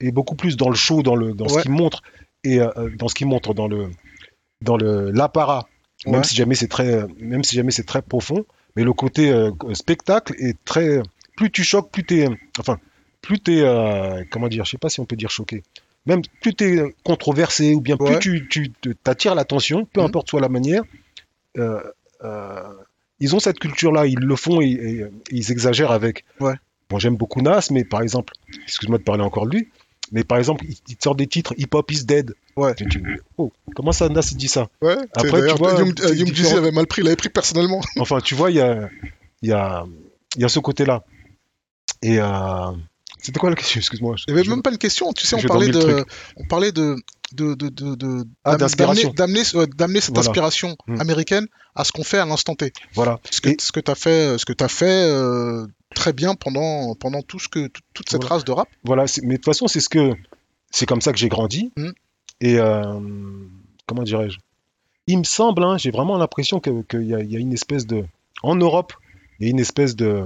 [0.00, 2.02] est beaucoup plus dans le show, dans le, dans ce qu'ils montrent
[2.44, 3.90] et euh, dans ce qu'ils montrent dans le,
[4.62, 5.68] dans le l'apparat.
[6.06, 8.46] Même si jamais c'est très, même si jamais c'est très profond,
[8.76, 9.32] mais le côté
[9.74, 11.02] spectacle est très.
[11.36, 12.78] Plus tu choques, plus t'es, enfin,
[13.20, 15.62] plus t'es, euh, comment dire, je sais pas si on peut dire choqué.
[16.06, 18.18] Même plus t'es controversé ou bien plus Ouais.
[18.18, 18.72] tu, tu
[19.04, 20.06] t'attires l'attention, peu Mhm.
[20.06, 20.82] importe soit la manière.
[21.58, 21.80] euh,
[22.24, 22.62] euh,
[23.20, 26.24] ils ont cette culture-là, ils le font et, et- et ils exagèrent avec.
[26.40, 26.54] Ouais.
[26.88, 28.32] Bon, j'aime beaucoup Nas, mais par exemple,
[28.64, 29.68] excuse-moi de parler encore de lui,
[30.12, 32.34] mais par exemple, il, il sort des titres Hip Hop is Dead.
[32.56, 32.74] Ouais.
[32.74, 32.86] Tu
[33.38, 34.68] oh, comment ça, Nas, il dit ça?
[34.82, 34.96] Ouais.
[35.14, 36.58] Après, tu vois, Young, euh, différent.
[36.58, 37.80] Avait mal pris, il avait pris personnellement.
[37.98, 38.88] Enfin, tu vois, il y a,
[39.42, 39.84] y, a,
[40.36, 41.02] y a ce côté-là.
[42.02, 42.70] Et euh,
[43.20, 44.16] c'était quoi la question Excuse-moi.
[44.26, 45.12] Il n'y avait Je- même pas une question.
[45.12, 46.04] Tu sais, on parlait de,
[46.36, 46.96] on parlait de,
[47.32, 49.12] de, de, Ah, d'inspiration.
[49.12, 49.42] d'amener,
[49.76, 50.28] d'amener, cette Voilà.
[50.30, 51.00] inspiration Mm.
[51.00, 52.72] américaine à ce qu'on fait à l'instant T.
[52.94, 53.20] Voilà.
[53.30, 56.94] Ce que, Et- ce que tu as fait, ce que fait euh, très bien pendant,
[56.94, 58.36] pendant tout ce que, tout- toute cette Voilà.
[58.36, 58.68] race de rap.
[58.84, 60.12] Voilà, c'est- mais de toute façon, c'est ce que
[60.70, 61.70] c'est comme ça que j'ai grandi.
[61.76, 61.92] Mhm.
[62.40, 63.00] Et euh,
[63.86, 64.38] comment dirais-je?
[65.06, 67.52] Il me semble, hein, j'ai vraiment l'impression que- qu'il y, a- il y a une
[67.52, 68.04] espèce de.
[68.42, 68.92] En Europe,
[69.40, 70.24] il y a une espèce de.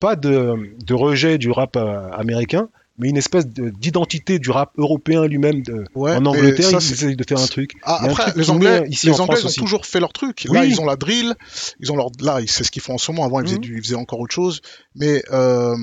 [0.00, 2.68] Pas de, de rejet du rap euh, américain,
[2.98, 5.62] mais une espèce de- d'identité du rap européen lui-même.
[5.94, 7.72] Ouais, en Angleterre, ça, ils essayent de faire un truc.
[7.82, 9.60] Ah, un après, truc les Anglais, ici les Anglais ils ont aussi.
[9.60, 10.44] toujours fait leur truc.
[10.44, 10.68] Là, Oui.
[10.70, 11.34] ils ont la drill.
[11.80, 13.24] Ils ont leur, là, c'est ce qu'ils font en ce moment.
[13.24, 13.60] Avant, ils faisaient, Mhm.
[13.62, 14.60] du- ils faisaient encore autre chose.
[14.94, 15.74] Mais euh,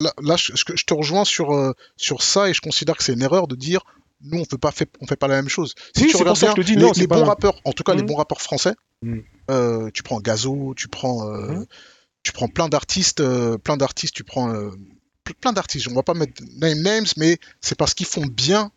[0.00, 0.52] là, là, je,
[0.84, 3.80] te rejoins sur, euh, sur ça et je considère que c'est une erreur de dire
[4.22, 5.74] nous, on fait pas, fait, on fait pas la même chose.
[5.96, 7.94] Si Oui, tu regardes bien, dis, les, non, les bons la- rappeurs, en tout cas
[7.94, 8.08] les Mhm.
[8.08, 9.22] bons rappeurs français, Mhm.
[9.50, 11.26] euh, tu prends Gazo, tu prends.
[12.22, 14.70] Tu prends plein d'artistes, euh, plein d'artistes, tu prends euh,
[15.24, 15.88] ple- plein d'artistes.
[15.90, 18.70] On va pas mettre name names, mais c'est parce qu'ils font bien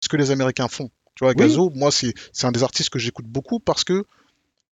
[0.00, 0.90] ce que les Américains font.
[1.14, 1.36] Tu vois, Oui.
[1.36, 2.12] Gazo, moi, c'est
[2.42, 3.94] un des artistes que j'écoute beaucoup parce que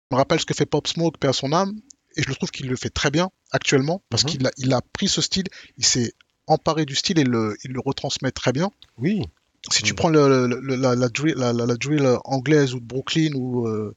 [0.10, 1.74] je me rappelle ce que fait Pop Smoke, paix à son âme,
[2.16, 4.30] et je le trouve qu'il le fait très bien actuellement parce Mhm.
[4.30, 5.46] qu'il a, il a pris ce style,
[5.78, 6.14] il s'est
[6.48, 8.72] emparé du style et le, il le retransmet très bien.
[8.98, 9.22] Oui,
[9.72, 13.94] Si tu prends le- la, la drill, la drill anglaise ou de Brooklyn ou euh,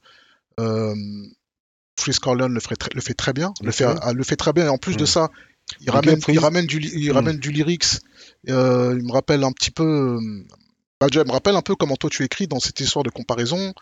[1.97, 2.59] Freeze Corleone le,
[2.95, 4.13] le fait très bien, le fait, fait.
[4.13, 4.65] le fait très bien.
[4.65, 5.07] Et en plus de Mhm.
[5.07, 5.29] ça,
[5.79, 7.11] il ramène, il du, il Mhm.
[7.15, 7.85] ramène du lyrics.
[8.49, 9.83] Euh, il me rappelle un petit peu.
[9.83, 10.43] euh,
[10.99, 13.09] bah, déjà, il me rappelle un peu comment toi tu écris dans cette histoire de
[13.09, 13.73] comparaison.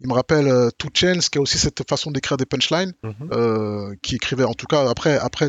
[0.00, 3.14] Il me rappelle euh, Two Chainz qui a aussi cette façon d'écrire des punchlines, Mhm.
[3.32, 5.48] euh, qui écrivait en tout cas après, après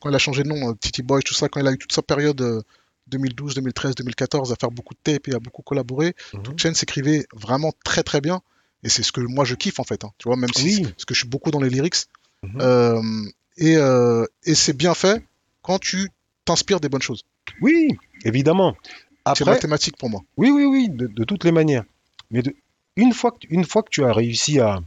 [0.00, 1.92] quand il a changé de nom, Titty Boy, tout ça, quand il a eu toute
[1.92, 2.62] sa période euh,
[3.06, 6.14] 2012, 2013, 2014 à faire beaucoup de tapes et à beaucoup collaborer.
[6.34, 6.58] Mhm.
[6.58, 8.40] Chen s'écrivait vraiment très très bien
[8.84, 10.82] et c'est ce que moi je kiffe en fait hein, tu vois même si Oui.
[10.84, 12.06] parce que je suis beaucoup dans les lyrics
[12.44, 12.60] Mhm.
[12.60, 13.02] Euh,
[13.56, 15.24] et, euh, et c'est bien fait
[15.62, 16.08] quand tu
[16.44, 17.24] t'inspires des bonnes choses
[17.60, 17.88] oui,
[18.24, 18.76] évidemment.
[19.36, 21.84] c'est mathématique pour moi Oui, oui, oui, de, de toutes les manières.
[22.30, 22.54] Mais de-
[22.96, 24.80] une, fois que, tu- une fois que tu as réussi à,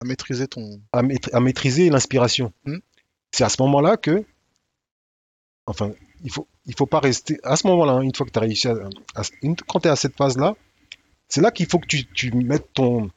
[0.00, 2.78] à maîtriser ton à maîtriser l'inspiration, Hmm.
[3.32, 4.24] c'est à ce moment-là que,
[5.66, 5.92] enfin,
[6.24, 7.38] il faut, il faut pas rester.
[7.42, 8.74] À ce moment-là, hein, une fois que tu as réussi à.
[9.14, 10.54] à- une- quand tu es à cette phase-là,
[11.28, 13.10] c'est là qu'il faut que tu, tu mettes ton,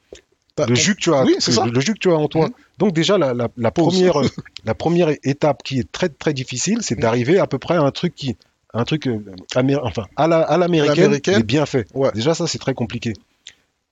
[0.68, 1.36] le jus que tu as, Oui,
[1.74, 2.48] le jus que tu as en toi.
[2.48, 2.54] Mhm.
[2.78, 3.94] Donc déjà la, la- la Pause.
[3.94, 4.22] première,
[4.66, 7.92] la première étape qui est très très difficile, c'est d'arriver à peu près à un
[7.92, 8.36] truc qui,
[8.74, 9.20] un truc euh,
[9.84, 11.88] enfin à la à l'américaine, mais bien fait.
[11.94, 12.12] Ouais.
[12.14, 13.14] Déjà ça c'est très compliqué.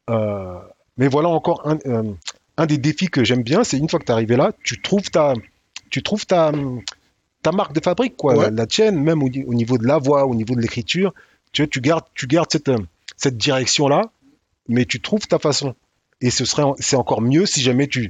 [0.09, 0.55] Euh,
[0.97, 2.03] mais voilà encore un, euh,
[2.57, 4.81] un des défis que j'aime bien, c'est une fois que tu es arrivé là, tu
[4.81, 5.33] trouves ta,
[5.89, 6.51] tu trouves ta,
[7.43, 8.45] ta marque de fabrique quoi, Ouais.
[8.45, 11.13] la, la tienne, même au, au niveau de la voix, au niveau de l'écriture,
[11.51, 12.77] tu, tu gardes, tu gardes cette, euh,
[13.21, 14.01] cette direction là,
[14.67, 15.75] mais tu trouves ta façon.
[16.21, 18.07] Et ce serait, c'est encore mieux si jamais tu,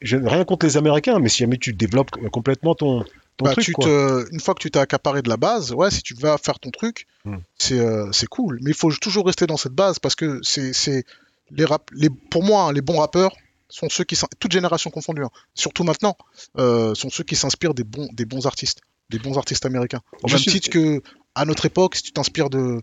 [0.00, 3.02] je, rien contre les Américains, mais si jamais tu développes complètement ton,
[3.36, 3.84] ton Bah, truc tu quoi.
[3.86, 6.58] te- une fois que tu t'es accaparé de la base, ouais, si tu vas faire
[6.58, 7.36] ton truc, Hmm.
[7.58, 8.58] c'est euh, c'est cool.
[8.62, 11.04] Mais il faut toujours rester dans cette base parce que c'est c'est
[11.50, 13.32] les rap, les pour moi hein, les bons rappeurs
[13.68, 16.16] sont ceux qui toute génération confondue, hein, surtout maintenant,
[16.58, 18.80] euh, sont ceux qui s'inspirent des bons des bons artistes,
[19.10, 20.00] des bons artistes américains.
[20.22, 21.00] Au Je même suis- titre que
[21.34, 22.82] à notre époque, si tu t'inspires de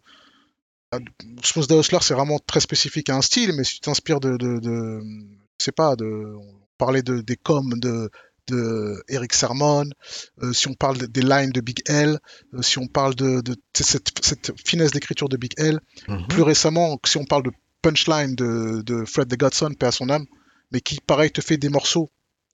[1.44, 4.32] Smooth the Hustler, c'est vraiment très spécifique à un style, mais si tu t'inspires de,
[4.38, 5.00] de, de-
[5.60, 8.10] je sais pas, de, on parlait de, des coms de,
[8.48, 9.86] de Eric Sermon,
[10.42, 12.18] euh, si on parle de- des lines de Big L,
[12.56, 16.28] euh, si on parle de, de cette, cette finesse d'écriture de Big L, Mhm.
[16.28, 17.52] plus récemment, si on parle de
[17.84, 20.26] punchline de, de Fred the Godson, paix à son âme,
[20.72, 22.10] mais qui, pareil, te fait des morceaux,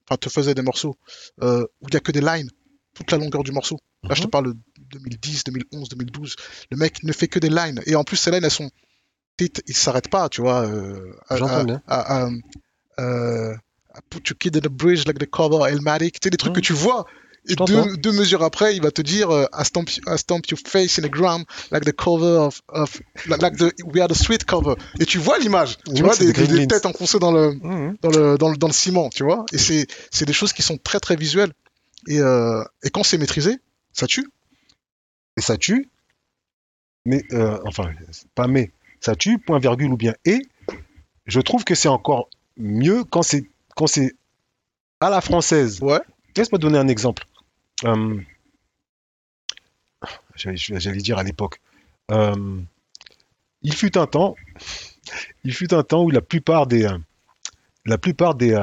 [0.10, 0.96] enfin, te faisait des morceaux,
[1.42, 2.50] euh, où il n'y a que des lines,
[2.94, 3.78] toute la longueur du morceau.
[4.04, 4.32] Là, je te Mhm.
[4.32, 4.58] parle de
[5.00, 6.36] 2010, 2011, 2012.
[6.72, 7.82] Le mec ne fait que des lines.
[7.86, 8.70] Et en plus, ces lines, elles sont.
[9.40, 10.66] Il ne s'arrête pas, tu vois.
[10.66, 11.82] Euh, à- J'entends à- bien.
[11.88, 12.30] à- à-
[13.00, 13.54] euh,
[14.10, 16.20] put your kid in the bridge like the cover Elmatic.
[16.20, 16.62] Tu sais, des trucs Mhm.
[16.62, 17.06] que tu vois.
[17.48, 20.60] Et deux, deux mesures après, il va te dire euh, I, stamp, I stamp your
[20.66, 24.46] face in a gram like the cover of, of like the We Are the Sweet
[24.46, 24.74] cover.
[25.00, 27.98] Et tu vois l'image, Oui, tu vois des, têtes enfoncées dans le Mhm.
[28.02, 29.46] dans le dans le, dans le ciment, tu vois.
[29.54, 31.52] Et c'est c'est des choses qui sont très très visuelles.
[32.08, 33.58] Et euh, et quand c'est maîtrisé,
[33.94, 34.28] ça tue.
[35.38, 35.90] Et ça tue.
[37.06, 37.92] Mais, euh, enfin,
[38.34, 40.42] pas mais, ça tue, point virgule ou bien et.
[41.26, 44.16] Je trouve que c'est encore mieux quand c'est quand c'est
[45.00, 45.82] à la française.
[45.82, 46.00] Ouais.
[46.36, 47.26] Laisse-moi donner un exemple.
[47.84, 48.20] Euh,
[50.36, 51.62] J'allais dire à l'époque.
[52.12, 52.60] Euh,
[53.62, 54.36] il fut un temps,
[55.44, 56.88] il fut un temps où la plupart des,
[57.86, 58.54] la plupart des,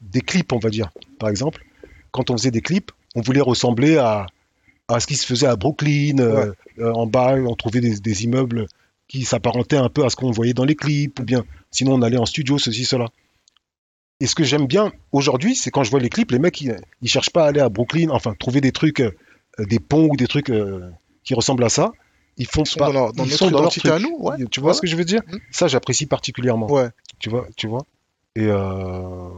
[0.00, 1.64] des clips, on va dire, par exemple,
[2.12, 4.26] quand on faisait des clips, on voulait ressembler à,
[4.94, 6.18] à ce qui se faisait à Brooklyn.
[6.18, 8.66] euh, euh, en bas, on trouvait des, des immeubles
[9.08, 12.02] qui s'apparentaient un peu à ce qu'on voyait dans les clips, ou bien sinon on
[12.02, 13.08] allait en studio, ceci, cela.
[14.20, 16.76] Et ce que j'aime bien aujourd'hui, c'est quand je vois les clips, les mecs, ils,
[17.02, 19.10] ils cherchent pas à aller à Brooklyn, enfin, trouver des trucs, euh,
[19.58, 20.88] des ponts ou des trucs euh,
[21.24, 21.92] qui ressemblent à ça.
[22.38, 23.98] Ils font Ils sont pas, dans, leur- dans ils notre sont dans leur identité à
[23.98, 24.06] truc.
[24.08, 24.36] nous, ouais.
[24.50, 24.74] Tu vois Ouais.
[24.74, 25.20] ce que je veux dire?
[25.28, 25.38] Mhm.
[25.50, 26.70] Ça, j'apprécie particulièrement.
[26.70, 26.88] Ouais.
[27.18, 27.84] Tu vois, tu vois.
[28.36, 29.28] Et euh,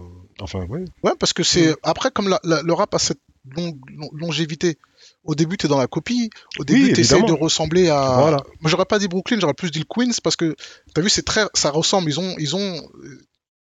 [0.40, 0.84] enfin, ouais.
[1.02, 3.18] Ouais, parce que c'est après comme la- la- le rap a cette
[3.56, 4.78] longue- long- longévité.
[5.24, 6.30] Au début, tu es dans la copie.
[6.58, 8.16] Au début, tu essaies de ressembler à.
[8.20, 8.36] Voilà.
[8.60, 10.54] Moi, j'aurais pas dit Brooklyn, j'aurais plus dit le Queens parce que
[10.94, 12.10] t'as vu, c'est très, ça ressemble.
[12.10, 13.18] Ils ont, ils ont, euh,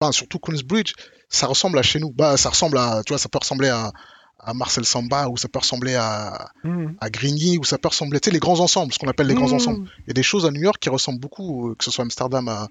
[0.01, 0.93] enfin, surtout Queensbridge,
[1.29, 2.11] ça ressemble à chez nous.
[2.11, 3.93] Bah, ça ressemble à, tu vois, ça peut ressembler à,
[4.41, 6.97] à Marcel Samba ou ça peut ressembler à, Mhm.
[7.01, 9.35] à Grigny ou ça peut ressembler, tu sais, les grands ensembles, ce qu'on appelle les
[9.35, 9.55] grands Mhm.
[9.55, 9.89] ensembles.
[10.01, 12.03] Il y a des choses à New York qui ressemblent beaucoup, euh, que ce soit
[12.03, 12.69] Amsterdam à,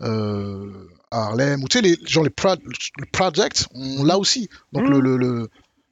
[0.00, 4.48] euh, à Harlem ou tu sais, les, genre les Pro- le Project, on l'a aussi.
[4.72, 5.48] Donc le, le, le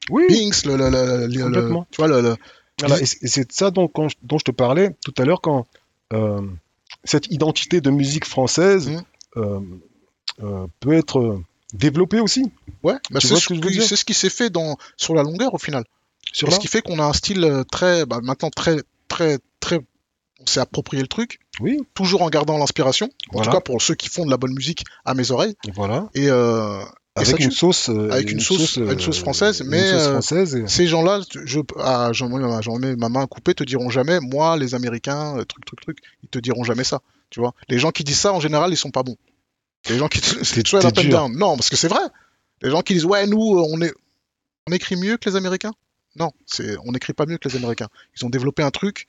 [0.09, 0.25] Oui.
[0.29, 0.91] Binks, le, le,
[1.27, 2.37] le- le- tu vois, le, le-
[2.81, 5.67] Voilà, et c'est de ça dont, quand dont je te parlais tout à l'heure, quand
[6.13, 6.41] euh,
[7.05, 9.03] cette identité de musique française Mhm.
[9.37, 9.61] euh,
[10.43, 11.41] euh, peut être
[11.75, 12.51] développée aussi.
[12.83, 15.85] ouais, bah, c'est ce, ce ce qui s'est fait dans, sur la longueur au final.
[16.33, 18.77] Sur Et ce qui fait qu'on a un style très, bah, maintenant très,
[19.09, 19.81] très, très,
[20.41, 23.07] on s'est approprié le truc, Oui, toujours en gardant l'inspiration.
[23.29, 23.51] En Voilà.
[23.51, 25.55] tout cas pour ceux qui font de la bonne musique à mes oreilles.
[25.75, 26.09] voilà.
[26.15, 26.29] Et,
[27.17, 30.55] ça Avec une sauce, euh, Avec une sauce- une sauce française, mais, sauce euh, française.
[30.57, 32.29] et- Ces gens-là, je, ah, j'en
[32.79, 36.29] mets, ma main coupée, te diront jamais, moi, les Américains, euh, truc, truc, truc, ils
[36.29, 37.01] te diront jamais ça.
[37.31, 39.17] Tu vois, les gens qui disent ça, en général, ils sont pas bons.
[39.89, 40.63] Les gens qui, c'est
[41.03, 41.11] and dur.
[41.19, 41.37] down.
[41.37, 42.01] Non, parce que c'est vrai.
[42.63, 43.93] Les gens qui disent, ouais, nous, on est,
[44.69, 45.73] on écrit mieux que les Américains.
[46.17, 47.89] Non, c'est, on n'écrit pas mieux que les Américains.
[48.17, 49.07] Ils ont développé un truc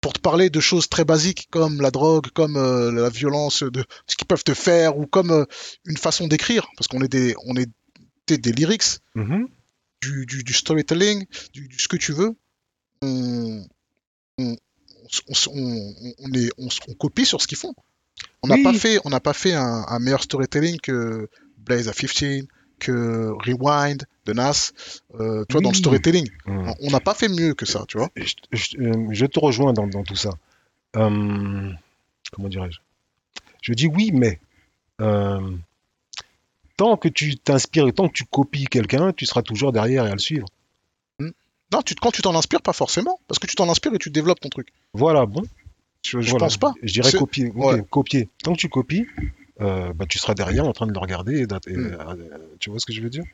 [0.00, 3.84] pour te parler de choses très basiques comme la drogue, comme euh, la violence, de
[4.06, 5.44] ce qu'ils peuvent te faire, ou comme euh,
[5.84, 7.68] une façon d'écrire, parce qu'on est des, on est
[8.26, 9.48] des, des lyrics Mhm.
[10.00, 12.36] du, du, du storytelling, du, du ce que tu veux,
[13.02, 13.64] on,
[14.38, 14.56] on,
[15.28, 16.50] on, on- est,
[16.98, 17.74] copie sur ce qu'ils font.
[18.42, 18.62] On n'a Oui.
[18.62, 22.42] pas fait, on n'a pas fait un, un meilleur storytelling que Blaze à 15,
[22.78, 24.72] que Rewind de Nas,
[25.14, 26.28] euh, tu vois, dans le storytelling.
[26.46, 28.08] On n'a pas fait mieux que ça, tu vois.
[28.16, 30.30] je, je- euh, je te rejoins dans, dans tout ça.
[30.96, 31.70] Euh,
[32.32, 32.78] comment dirais-je?
[33.62, 34.38] Je dis oui, mais
[35.00, 35.50] euh,
[36.76, 40.10] tant que tu t'inspires et tant que tu copies quelqu'un, tu seras toujours derrière et
[40.10, 40.46] à le suivre.
[41.70, 44.08] Non, tu, quand tu t'en inspires, pas forcément, parce que tu t'en inspires et tu
[44.10, 44.68] développes ton truc.
[44.94, 45.42] Voilà, bon.
[46.06, 46.46] Je, je voilà.
[46.46, 46.72] pense pas.
[46.82, 47.50] Je dirais copier.
[47.50, 47.82] ouais.
[47.90, 48.28] copier.
[48.42, 49.06] Tant que tu copies,
[49.60, 51.40] euh, bah, tu seras derrière en train de le regarder.
[51.40, 51.96] et d'at- et, Mm.
[52.00, 53.24] euh, tu vois ce que je veux dire?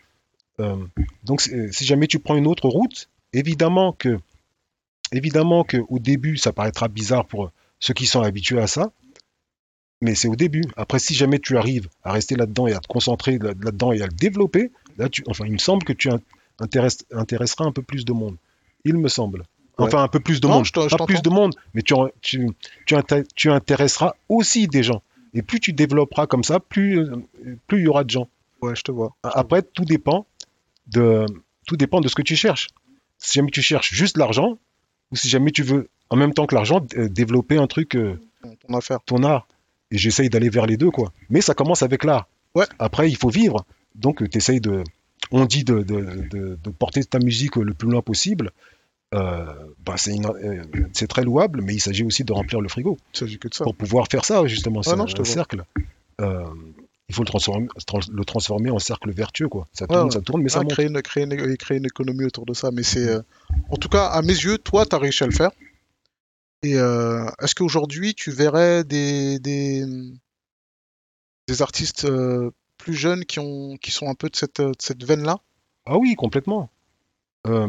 [0.61, 0.77] Euh,
[1.25, 4.19] Donc, si jamais tu prends une autre route, évidemment que,
[5.13, 8.91] évidemment que au début, ça paraîtra bizarre pour ceux qui sont habitués à ça.
[10.01, 10.63] Mais c'est au début.
[10.77, 14.03] Après, si jamais tu arrives à rester là-dedans et à te concentrer là- là-dedans et
[14.03, 16.11] à le développer, là, tu, enfin, il me semble que tu
[16.59, 18.37] intéresses- intéresseras un peu plus de monde.
[18.85, 19.45] Il me semble.
[19.79, 20.65] Enfin, un peu plus de Non, monde.
[20.67, 22.49] je Pas plus de monde, mais tu, tu,
[22.87, 22.95] tu,
[23.35, 25.03] tu intéresseras aussi des gens.
[25.35, 27.07] Et plus tu développeras comme ça, plus
[27.67, 28.29] plus il y aura de gens.
[28.63, 29.15] Ouais, je te vois.
[29.23, 30.27] Après, tout dépend
[30.87, 31.27] de
[31.67, 32.69] tout dépend de ce que tu cherches.
[33.19, 34.59] Si jamais tu cherches juste l'argent,
[35.11, 38.19] ou si jamais tu veux, en même temps que l'argent, euh, développer un truc, euh,
[38.43, 38.99] Ton, ton affaire.
[39.07, 39.47] ton art.
[39.91, 41.13] Et j'essaye d'aller vers les deux, quoi.
[41.31, 42.29] Mais ça commence avec l'art.
[42.55, 42.67] Ouais.
[42.79, 43.65] Après, il faut vivre.
[43.95, 44.83] Donc, tu essayes de.
[45.31, 48.51] On dit de, de- de- de porter ta musique le plus loin possible.
[49.15, 49.45] Euh,
[49.85, 50.63] bah, c'est euh,
[50.93, 53.55] c'est très louable, mais il s'agit aussi de remplir le frigo Il s'agit que de
[53.55, 53.65] ça.
[53.65, 54.83] pour pouvoir faire ça, justement.
[54.83, 55.65] C'est non, un, cercle.
[56.21, 56.45] Euh,
[57.09, 59.67] il faut le transformer, trans- le transformer en cercle vertueux, quoi.
[59.73, 60.11] Ça Ouais, tourne, ouais.
[60.11, 60.73] ça tourne, mais ça Ah, monte.
[60.73, 62.71] créer, une, créer, une, et créer une économie autour de ça.
[62.73, 63.21] Mais c'est, euh,
[63.71, 65.51] en tout cas, à mes yeux, toi, tu as réussi à le faire.
[66.63, 69.85] Et euh, est-ce qu'aujourd'hui, tu verrais des, des,
[71.47, 75.05] des artistes euh, plus jeunes qui, ont, qui sont un peu de cette, de cette
[75.05, 75.39] veine-là?
[75.87, 76.71] Ah oui, complètement.
[77.47, 77.69] Euh,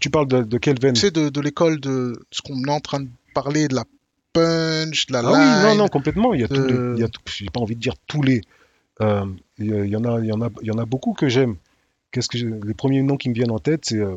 [0.00, 2.70] tu parles de, de quelle veine Tu sais, de, de l'école de ce qu'on est
[2.70, 3.84] en train de parler, de la
[4.32, 5.78] punch, de la Ah oui, non, line.
[5.78, 6.32] non, complètement.
[6.34, 8.40] Il y a de- il y a tout- j'ai pas envie de dire tous les.
[9.02, 9.26] euh,
[9.58, 11.56] il y, en a, il y en a, il y en a beaucoup que j'aime.
[12.12, 14.16] Qu'est-ce que les premiers noms qui me viennent en tête, c'est euh,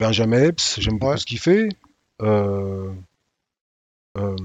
[0.00, 1.68] Benjamin Epps, j'aime beaucoup ce qu'il fait.
[2.22, 2.90] Euh,
[4.18, 4.36] euh,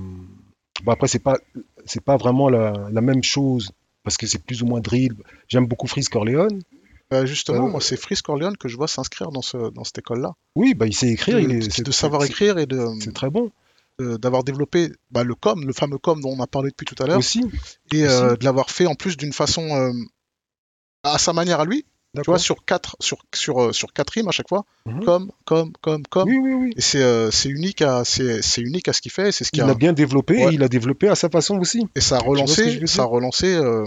[0.84, 1.38] bon, après, c'est pas,
[1.86, 3.72] c'est pas vraiment la, la même chose
[4.04, 5.14] parce que c'est plus ou moins drill.
[5.48, 6.62] J'aime beaucoup Freeze Corleone.
[7.10, 9.98] Bah, justement, Euh, moi, c'est Frisk Corleone que je vois s'inscrire dans, ce, dans cette
[10.00, 10.34] école-là.
[10.56, 11.36] Oui, bah, il sait écrire.
[11.38, 13.52] de, il est, c'est- de savoir écrire et de C'est très bon
[14.00, 17.02] de- d'avoir développé bah, le com, le fameux com dont on a parlé depuis tout
[17.02, 17.44] à l'heure, aussi.
[17.94, 19.92] et euh, de l'avoir fait en plus d'une façon euh,
[21.04, 21.86] à sa manière à lui.
[22.16, 24.66] Tu vois, sur quatre, sur, sur, euh, sur quatre rimes à chaque fois,
[25.06, 26.28] comme, comme, comme, comme.
[26.28, 26.74] Oui, oui, oui.
[26.76, 29.32] Et c'est euh, c'est unique à c'est c'est unique à ce qu'il fait.
[29.32, 30.52] C'est ce qui Il a l'a bien développé Ouais.
[30.52, 31.86] et il a développé à sa façon aussi.
[31.96, 33.86] et ça a relancé ça a relancé euh,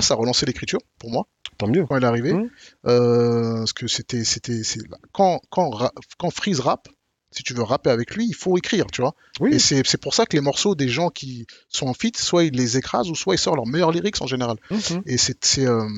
[0.00, 1.26] ça a relancé l'écriture pour moi
[1.58, 1.84] Tant mieux.
[1.86, 2.32] quand il est arrivé.
[2.32, 2.50] Mhm.
[2.86, 4.80] Euh, parce que c'était c'était c'est
[5.12, 6.88] quand quand quand Freeze rappe,
[7.30, 9.14] si tu veux rapper avec lui, il faut écrire, tu vois.
[9.40, 9.60] Et Oui.
[9.60, 12.52] c'est c'est pour ça que les morceaux des gens qui sont en feat, soit ils
[12.54, 14.56] les écrasent ou soit ils sortent leurs meilleurs lyrics en général.
[14.70, 15.02] Mhm.
[15.06, 15.88] Et c'est c'est, euh,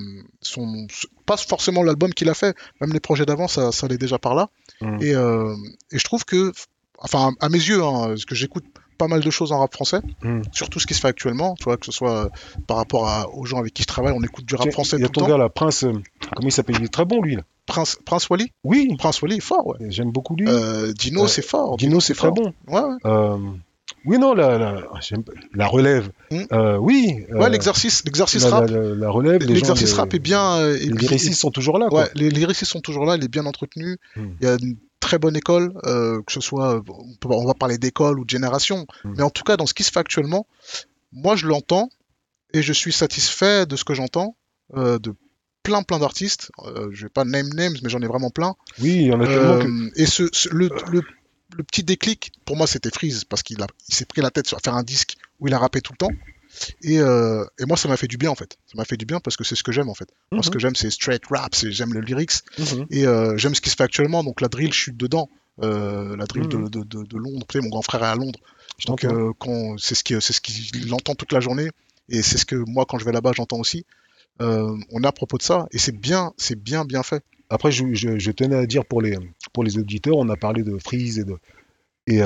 [0.41, 0.87] son
[1.27, 4.35] pas forcément l'album qu'il a fait, même les projets d'avant, ça, ça allait déjà par
[4.35, 4.49] là.
[5.01, 5.55] Et, euh,
[5.91, 6.53] et je trouve que,
[6.99, 8.65] enfin, à mes yeux, hein, parce que j'écoute
[8.97, 10.43] pas mal de choses en rap français, Mhm.
[10.53, 12.29] surtout ce qui se fait actuellement, tu vois, que ce soit euh,
[12.67, 15.03] par rapport à- aux gens avec qui je travaille, on écoute du rap français il
[15.03, 15.39] y a tout ton le temps.
[15.39, 15.85] gars là, Prince.
[15.85, 15.93] euh,
[16.35, 16.77] comment il s'appelle?
[16.79, 17.37] Il est très bon lui.
[17.37, 17.43] Là.
[17.67, 18.95] Prince, Prince Wally, Oui.
[18.99, 19.77] Prince Wally est fort, ouais.
[19.91, 20.47] J'aime beaucoup lui.
[20.49, 21.77] Euh, Dino, Euh, c'est fort.
[21.77, 22.53] Dino, c'est très bon.
[22.69, 22.97] Ouais, ouais.
[23.05, 23.37] Euh,
[24.05, 24.83] oui, non, la, la,
[25.55, 26.11] la relève.
[26.31, 26.43] Mm.
[26.53, 27.25] Euh, oui.
[27.33, 29.43] Ouais, l'exercice, l'exercice la, rap, la, relève.
[29.43, 30.65] l'exercice rap est bien.
[30.69, 31.89] Les lyricistes sont toujours là.
[31.89, 32.03] Quoi.
[32.03, 33.97] Ouais, les lyricistes sont toujours là, il est bien entretenu.
[34.17, 34.21] Mm.
[34.41, 34.77] Il y a une
[35.07, 38.31] très bonne école, euh, que ce soit, on, peut- on va parler d'école ou de
[38.31, 39.15] génération, Mm.
[39.17, 40.47] mais en tout cas, dans ce qui se fait actuellement,
[41.13, 41.89] moi je l'entends
[42.53, 44.37] et je suis satisfait de ce que j'entends,
[44.75, 45.15] euh, de
[45.63, 46.51] plein plein d'artistes.
[46.65, 48.55] Euh, je vais pas name names, mais j'en ai vraiment plein.
[48.81, 50.01] Oui, il y en a tellement que.
[50.01, 51.03] Et ce, ce- le, le,
[51.57, 54.47] le petit déclic, pour moi, c'était Freeze, parce qu'il a, il s'est pris la tête
[54.47, 56.13] sur faire un disque où il a rappé tout le temps.
[56.83, 58.57] Et, euh, et moi, ça m'a fait du bien, en fait.
[58.67, 60.09] Ça m'a fait du bien parce que c'est ce que j'aime, en fait.
[60.33, 60.53] Moi, ce Mhm.
[60.53, 62.87] que j'aime, c'est straight rap, j'aime le lyrics, Mhm.
[62.91, 64.23] et euh, j'aime ce qui se fait actuellement.
[64.25, 65.29] Donc, la drill, je suis dedans.
[65.63, 66.69] Euh, la drill Mhm.
[66.69, 67.47] de, de, de, de Londres.
[67.51, 68.39] Sais, mon grand frère est à Londres.
[68.87, 69.33] Donc, euh,
[69.79, 71.71] c'est ce qui, c'est ce qu'il entend toute la journée.
[72.11, 73.85] Et c'est ce que moi, quand je vais là-bas, j'entends aussi.
[74.43, 75.67] Euh, on est à propos de ça.
[75.73, 77.25] Et c'est bien, c'est bien, bien fait.
[77.49, 79.17] Après, je, je- je tenais à dire pour les,
[79.55, 81.37] pour les auditeurs, on a parlé de Freeze et de,
[82.07, 82.21] et,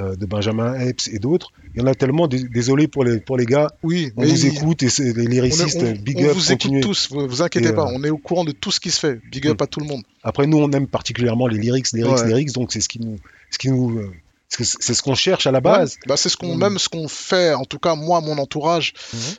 [0.00, 1.52] euh, de Benjamin Epps et d'autres.
[1.74, 4.28] Il y en a tellement, dé- désolé pour les, pour les gars, Oui, on vous
[4.46, 7.08] il- écoute et c'est les On, est- lyricistes, on- big on up, vous écoute tous,
[7.10, 8.98] vous, vous inquiétez Et, pas, euh, on est au courant de tout ce qui se
[9.00, 9.20] fait.
[9.30, 10.02] Big up à tout le monde.
[10.22, 12.26] Après, nous, on aime particulièrement les lyrics, lyrics, Ouais.
[12.28, 13.18] lyrics, donc c'est ce qui nous,
[13.50, 14.10] ce qui nous, euh,
[14.48, 15.94] c'est ce qu'on cherche à la base.
[15.94, 16.60] Ouais, bah c'est ce qu'on Mm.
[16.60, 18.92] même ce qu'on fait, en tout cas moi, mon entourage,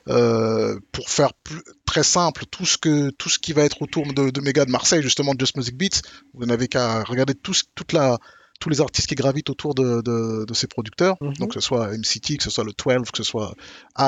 [0.09, 4.05] euh, pour faire plus, très simple, tout ce que tout ce qui va être autour
[4.13, 6.01] de, de mes gars de Marseille, justement de Just Music Beats,
[6.33, 8.17] vous n'avez qu'à regarder tout, toute la
[8.59, 11.33] tous les artistes qui gravitent autour de, de, de ces producteurs, Mhm.
[11.37, 13.53] donc que ce soit MCT, que ce soit le 12, que ce soit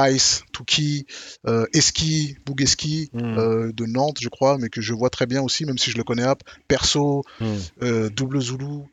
[0.09, 1.05] Ice, Tuki,
[1.47, 3.37] euh, Eski, Bougeski, Mhm.
[3.37, 5.97] euh, de Nantes, je crois, mais que je vois très bien aussi, même si je
[5.97, 7.57] le connais up, Perso, Mhm.
[7.83, 8.83] euh, Double Zulu,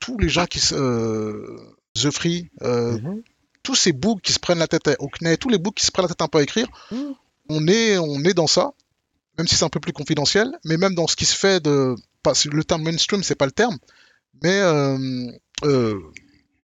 [0.00, 0.74] tous- les gens qui se.
[0.74, 1.58] Euh,
[1.94, 3.22] The Free, Mhm.
[3.64, 5.90] tous ces books qui se prennent la tête au CNE, tous les books qui se
[5.90, 6.68] prennent la tête un peu à écrire,
[7.48, 8.70] on, est, on est dans ça,
[9.36, 11.96] même si c'est un peu plus confidentiel, mais même dans ce qui se fait de.
[12.22, 13.78] Pas, le terme mainstream, c'est pas le terme,
[14.42, 14.60] mais.
[14.60, 15.30] Euh,
[15.64, 15.98] euh,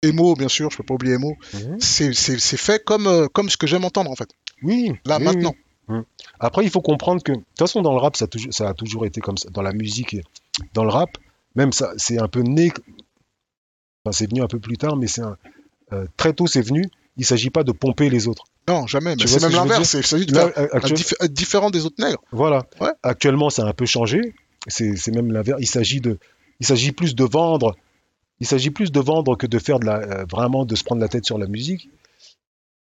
[0.04, 1.78] Emo, bien sûr, je peux pas oublier Emo, Mhm.
[1.80, 2.14] c'est
[2.58, 4.30] fait comme, euh, comme ce que j'aime entendre en fait,
[4.62, 4.92] Oui.
[5.04, 5.56] là oui, maintenant.
[5.90, 5.96] oui.
[5.96, 6.04] Mhm.
[6.40, 8.70] Après, il faut comprendre que, de toute façon, dans le rap, ça a toujours, ça
[8.70, 9.50] a toujours été comme ça.
[9.50, 10.22] Dans la musique et
[10.76, 11.10] dans le rap,
[11.56, 12.72] même ça, c'est un peu né.
[14.04, 15.38] Enfin, c'est venu un peu plus tard, mais c'est un-
[15.94, 16.84] euh, très tôt, c'est venu.
[17.18, 18.44] Il s'agit pas de pomper les autres.
[18.68, 22.22] Non, jamais, c'est même l'inverse, il s'agit de actuel- dif- différent des autres nègres.
[22.32, 22.66] Voilà.
[22.82, 22.92] Ouais.
[23.04, 24.36] Actuellement, ça a un peu changé.
[24.68, 25.60] C'est même l'inverse.
[25.62, 26.18] Il s'agit de,
[26.60, 27.76] il s'agit plus de vendre.
[28.40, 31.02] Il s'agit plus de vendre que de faire de la, euh, vraiment de se prendre
[31.02, 31.90] la tête sur la musique.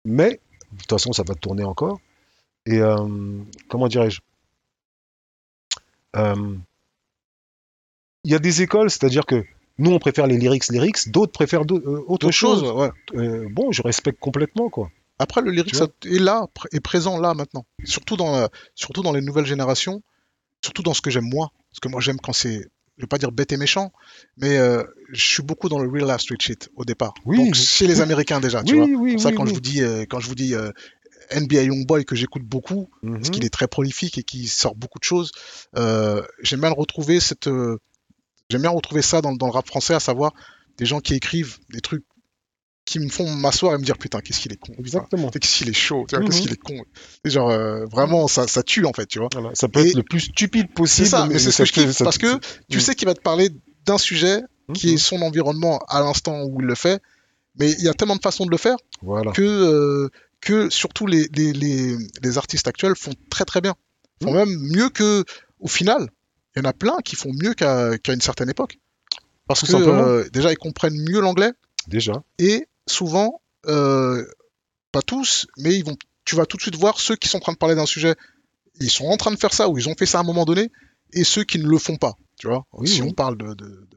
[0.05, 0.41] Mais
[0.73, 2.01] de toute façon, ça va tourner encore.
[2.67, 2.97] Et euh,
[3.69, 4.21] comment dirais-je?
[6.17, 6.57] Euh,
[8.25, 9.45] Il y a des écoles, c'est-à-dire que
[9.79, 11.65] nous, on préfère les lyrics, lyrics, d'autres préfèrent
[12.07, 12.63] autre chose.
[12.63, 13.49] ouais.
[13.49, 14.91] Bon, je respecte complètement, quoi.
[15.19, 15.87] Après, le lyric Tu vois?
[15.87, 17.65] ça est là, est présent là maintenant.
[17.85, 20.03] Surtout dans, surtout dans les nouvelles générations,
[20.65, 21.53] surtout dans ce que j'aime moi.
[21.71, 23.93] Parce que moi, j'aime quand c'est, je vais pas dire bête et méchant,
[24.37, 24.83] mais euh,
[25.13, 27.15] je suis beaucoup dans le real life street shit au départ.
[27.25, 29.01] Oui, Donc chez les Américains déjà, tu oui, vois.
[29.01, 30.71] oui, ça, quand je vous dis, euh, quand je vous dis euh,
[31.35, 33.31] NBA Youngboy que j'écoute beaucoup, parce Mhm.
[33.31, 35.33] qu'il est très prolifique et qu'il sort beaucoup de choses,
[35.77, 37.79] euh, j'aime bien retrouver cette, euh,
[38.51, 40.33] j'aime bien retrouver ça dans, dans le rap français, à savoir
[40.77, 42.05] des gens qui écrivent des trucs
[42.85, 44.73] qui me font m'asseoir et me dire putain qu'est-ce qu'il est con.
[44.79, 45.31] Exactement.
[45.31, 46.31] Qu'est-ce qu'il est chaud, qu'est-ce Mhm.
[46.31, 46.77] qu'il est con.
[47.25, 49.29] Et genre euh, vraiment ça, ça tue en fait, tu vois.
[49.33, 51.07] Voilà, ça peut Et- être le plus stupide possible.
[51.07, 52.39] C'est ça, mais c'est ce que je ça- parce que
[52.69, 52.81] tu Mhm.
[52.81, 53.51] sais qu'il va te parler
[53.87, 54.41] d'un sujet
[54.75, 54.95] qui Mhm.
[54.95, 57.01] est son environnement à l'instant où il le fait,
[57.59, 59.31] mais il y a tellement de façons de le faire Voilà.
[59.33, 60.09] que euh,
[60.41, 63.75] que surtout les, les, les, les artistes actuels font très très bien,
[64.23, 64.37] font Mhm.
[64.39, 65.25] même mieux que
[65.61, 66.09] au final.
[66.55, 68.79] il y en a plein qui font mieux qu'à qu'à une certaine époque.
[69.49, 71.53] Parce Tout que euh, déjà, ils comprennent mieux l'anglais
[71.89, 72.23] Déjà.
[72.39, 74.25] et souvent, euh,
[74.91, 77.41] pas tous, mais ils vont, tu vas tout de suite voir ceux qui sont en
[77.41, 78.15] train de parler d'un sujet,
[78.81, 80.45] ils sont en train de faire ça ou ils ont fait ça à un moment
[80.45, 80.71] donné,
[81.13, 82.65] et ceux qui ne le font pas, tu vois.
[82.73, 83.09] Oui, si oui.
[83.11, 83.89] on parle de, de,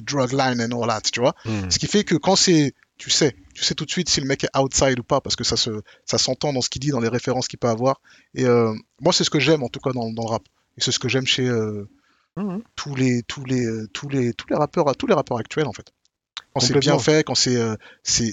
[0.00, 1.34] drug line and all that, tu vois.
[1.46, 1.70] Hmm.
[1.70, 4.26] Ce qui fait que quand c'est, tu sais, tu sais tout de suite si le
[4.26, 5.70] mec est outside ou pas, parce que ça se,
[6.04, 8.02] ça s'entend dans ce qu'il dit, dans les références qu'il peut avoir.
[8.34, 10.42] Et euh, moi, c'est ce que j'aime en tout cas dans, dans le rap.
[10.76, 11.88] Et c'est ce que j'aime chez euh,
[12.74, 13.64] tous les, tous les,
[13.94, 15.92] tous les, tous les rappeurs, tous les rappeurs actuels en fait.
[16.56, 18.32] Quand c'est bien fait, quand c'est, euh, c'est,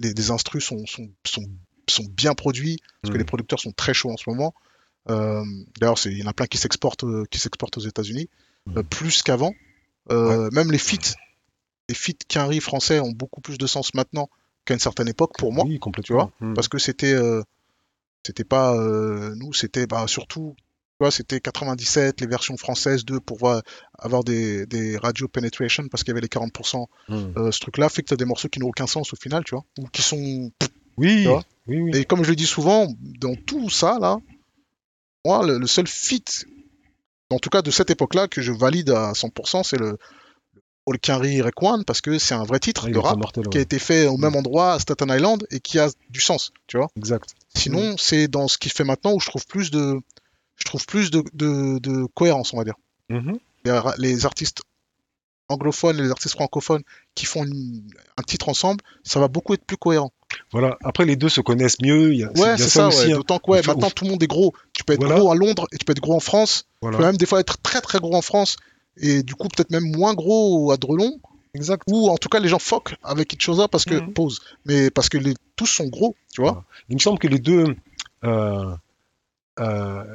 [0.00, 1.44] les, instrus sont, sont, sont,
[1.88, 4.52] sont bien produits, parce que les producteurs sont très chauds en ce moment.
[5.08, 5.42] Euh,
[5.80, 8.28] D'ailleurs, il y en a plein qui s'exportent, euh, qui s'exportent aux États-Unis,
[8.76, 9.54] euh, plus qu'avant.
[10.10, 11.14] Euh, Même les feats,
[11.88, 14.28] les feats Quinry français ont beaucoup plus de sens maintenant
[14.66, 16.30] qu'à une certaine époque pour moi, Oui, complètement.
[16.40, 16.52] Hmm.
[16.52, 17.16] parce que c'était,
[18.26, 18.74] c'était pas
[19.36, 20.64] nous, c'était bah, surtout, tu
[21.00, 23.62] vois, c'était 97, les versions françaises de pour voir-
[23.98, 26.86] avoir des, des radio penetration parce qu'il y avait les 40%.
[27.08, 27.14] Hmm.
[27.36, 29.44] Euh, ce truc-là fait que tu as des morceaux qui n'ont aucun sens au final,
[29.44, 30.50] tu vois, ou qui sont
[30.96, 31.90] Oui, Tu vois oui, oui.
[31.96, 32.88] et comme je le dis souvent,
[33.20, 34.16] dans tout ça, là,
[35.24, 36.24] moi, le, le seul fit,
[37.30, 39.98] en tout cas de cette époque-là, que je valide à 100%, c'est le
[40.90, 43.60] All Quinry Requan, parce que c'est un vrai titre Ah, de rap mortel, qui a
[43.60, 46.88] été fait au même endroit à Staten Island et qui a du sens, tu vois.
[46.96, 47.34] Exact.
[47.54, 50.00] Sinon, c'est dans ce qu'il fait maintenant où je trouve plus de,
[50.58, 52.74] je trouve plus de, de, de cohérence, on va dire.
[53.08, 53.38] Mhm.
[53.98, 54.60] Les, artistes
[55.48, 56.82] anglophones et les artistes francophones
[57.14, 57.82] qui font une-
[58.16, 60.12] un titre ensemble, ça va beaucoup être plus cohérent.
[60.52, 60.76] Voilà.
[60.84, 62.14] Après, les deux se connaissent mieux.
[62.14, 63.12] Y a, Ouais, c'est ça, ouais.
[63.12, 63.16] hein.
[63.16, 64.52] D'autant que ouais, maintenant tout le monde est gros.
[64.74, 65.18] Tu peux être Voilà.
[65.20, 66.66] gros à Londres et tu peux être gros en France.
[66.82, 68.56] Tu peux même des fois être très très gros en France
[68.98, 71.18] et du coup peut-être même moins gros à Drelon.
[71.54, 71.82] Exact.
[71.90, 74.12] Ou en tout cas les gens fuck avec Itchosa parce que Mhm.
[74.12, 74.40] pause.
[74.66, 76.64] Mais parce que les, tous sont gros, tu vois.
[76.90, 77.74] Il me semble que les deux,
[78.24, 78.74] euh,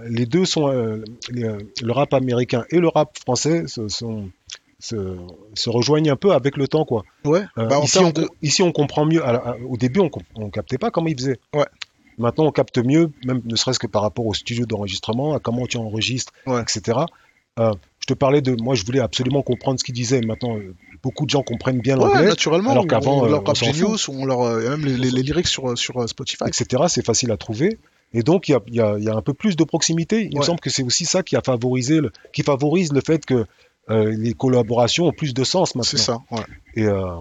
[0.08, 1.48] les deux sont euh, les-
[1.82, 4.30] le rap américain et le rap français se, sont-
[4.80, 5.16] se,
[5.54, 7.04] se rejoignent un peu avec le temps, quoi.
[7.26, 7.44] Ouais.
[7.58, 9.24] Euh, Bah, ici, on, de- ici, on comprend mieux.
[9.26, 11.40] À la- à- au début, on, on captait pas comment ils faisaient.
[11.56, 11.66] Ouais.
[12.18, 15.66] Maintenant, on capte mieux, même ne serait-ce que par rapport au studio d'enregistrement, à comment
[15.66, 16.62] tu enregistres, Ouais.
[16.62, 17.00] etc.
[17.60, 20.22] Euh, je te parlais de, moi, je voulais absolument comprendre ce qu'ils disaient.
[20.22, 22.72] Maintenant, euh, beaucoup de gens comprennent bien l'anglais, naturellement.
[22.72, 25.48] alors qu'avant, on euh, leur on genius, on leur euh, même les, les- les lyrics
[25.48, 26.44] sur euh, sur euh, Spotify.
[26.48, 26.84] etc.
[26.88, 27.78] C'est facile à trouver.
[28.14, 30.22] Et donc, il y a, y y un peu plus de proximité.
[30.32, 33.26] Il me semble que c'est aussi ça qui a favorisé, le- qui favorise le fait
[33.26, 33.46] que
[33.90, 35.84] euh, les collaborations ont plus de sens maintenant.
[35.90, 36.20] C'est ça.
[36.32, 36.46] Ouais.
[36.76, 37.16] Et euh,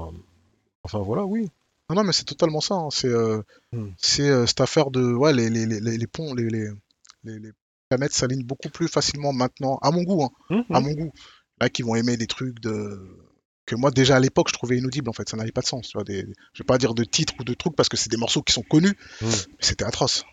[0.84, 1.48] enfin voilà, oui.
[1.90, 2.74] Non, non, mais c'est totalement ça.
[2.74, 2.88] hein.
[2.90, 3.42] C'est euh,
[3.72, 3.88] Hmm.
[3.96, 6.48] cette affaire de ouais les les, les, les- les ponts les,
[7.88, 10.24] planètes s'alignent beaucoup plus facilement maintenant à mon goût.
[10.24, 10.30] Hein.
[10.50, 10.64] Mhm.
[10.76, 11.12] à mon goût.
[11.60, 13.00] Là, qui vont aimer des trucs de
[13.66, 15.88] que moi déjà à l'époque je trouvais inaudibles en fait, ça n'avait pas de sens.
[15.88, 16.26] Tu vois, des...
[16.52, 18.52] Je vais pas dire de titres ou de trucs parce que c'est des morceaux qui
[18.52, 19.28] sont connus, mais
[19.60, 20.24] c'était atroce.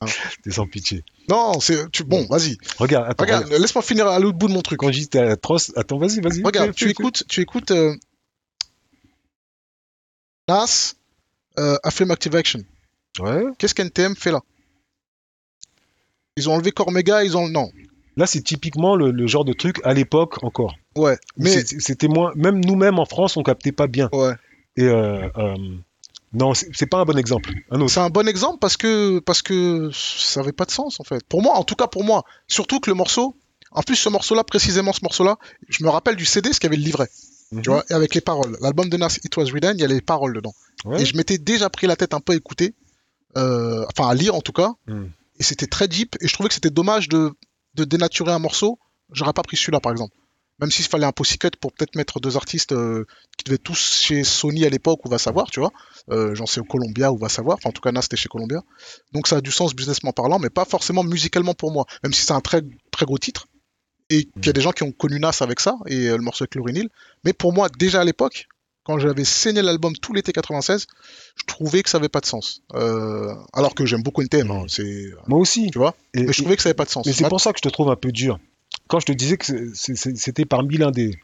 [0.42, 1.04] T'es sans pitié.
[1.28, 2.04] Non, c'est tu...
[2.04, 2.56] bon, vas-y.
[2.78, 4.78] Regarde, attends, Regarde, laisse-moi finir à l'autre bout de mon truc.
[4.80, 6.42] Quand je dis atroce, attends, vas-y, vas-y.
[6.42, 7.94] Regarde, tu écoutes, tu écoutes euh...
[10.48, 10.94] Nas,
[11.58, 12.60] euh, Affirm Active Action.
[13.20, 13.44] Ouais.
[13.58, 14.40] Qu'est-ce qu'NTM fait là?
[16.36, 17.70] Ils ont enlevé Cormega, ils ont non.
[18.16, 20.76] Là, c'est typiquement le, le genre de truc à l'époque encore.
[20.96, 24.08] Ouais, mais C'était moins, même nous-mêmes en France, on captait pas bien.
[24.12, 24.34] ouais.
[24.76, 25.56] Et euh, euh,
[26.32, 27.50] non, c'est pas un bon exemple.
[27.88, 31.24] C'est un bon exemple parce que parce que ça avait pas de sens en fait.
[31.28, 33.36] Pour moi, en tout cas pour moi, surtout que le morceau,
[33.70, 35.38] en plus ce morceau-là précisément ce morceau-là,
[35.68, 37.08] je me rappelle du CD ce qu'il y avait le livret,
[37.52, 37.62] Mhm.
[37.62, 38.56] tu vois, et avec les paroles.
[38.60, 40.52] L'album de Nas It Was Written, il y a les paroles dedans.
[40.84, 41.00] Ouais.
[41.02, 42.74] Et je m'étais déjà pris la tête un peu à écouter,
[43.36, 45.10] euh, enfin à lire en tout cas, Mhm.
[45.38, 46.16] et c'était très deep.
[46.20, 47.32] Et je trouvais que c'était dommage de
[47.74, 48.78] de dénaturer un morceau.
[49.12, 50.12] J'aurais pas pris celui-là par exemple.
[50.60, 53.04] Même s'il fallait un pussycut pour peut-être mettre deux artistes euh,
[53.36, 55.70] qui devaient tous chez Sony à l'époque, ou va savoir, tu vois.
[56.10, 57.58] Euh, J'en sais au Columbia, ou va savoir.
[57.58, 58.62] Enfin, en tout cas, Nas c'était chez Columbia.
[59.12, 61.84] Donc ça a du sens businessment parlant, mais pas forcément musicalement pour moi.
[62.02, 63.46] Même si c'est un très, très gros titre.
[64.10, 66.22] Et qu'il y a des gens qui ont connu Nas avec ça, et euh, le
[66.22, 66.88] morceau avec Laurinil.
[67.24, 68.46] Mais pour moi, déjà à l'époque,
[68.84, 70.86] quand j'avais saigné l'album tout l'été 96,
[71.36, 72.62] je trouvais que ça avait pas de sens.
[72.74, 75.10] Euh, alors que j'aime beaucoup NTM, hein, c'est...
[75.26, 75.70] Moi aussi.
[75.70, 77.06] Tu vois Et- Mais je trouvais que ça avait pas de sens.
[77.06, 78.38] Mais c'est Ma- pour ça que je te trouve un peu dur.
[78.88, 81.18] Quand je te disais que c'était parmi l'un des,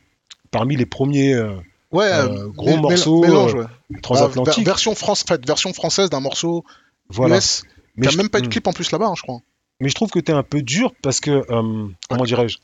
[0.51, 1.57] parmi les premiers euh,
[1.93, 3.59] Ouais, euh, gros morceaux, mélange, euh,
[3.91, 4.01] ouais.
[4.03, 4.53] transatlantiques.
[4.55, 6.65] Ah, ver- version, France, fait, version française d'un morceau
[7.09, 7.39] voilà.
[7.39, 7.65] US.
[7.97, 8.51] Mais je, même pas eu de hmm.
[8.51, 9.39] clip en plus là-bas, hein, je crois.
[9.81, 12.59] mais je trouve que tu es un peu dur parce que, comment dirais-je,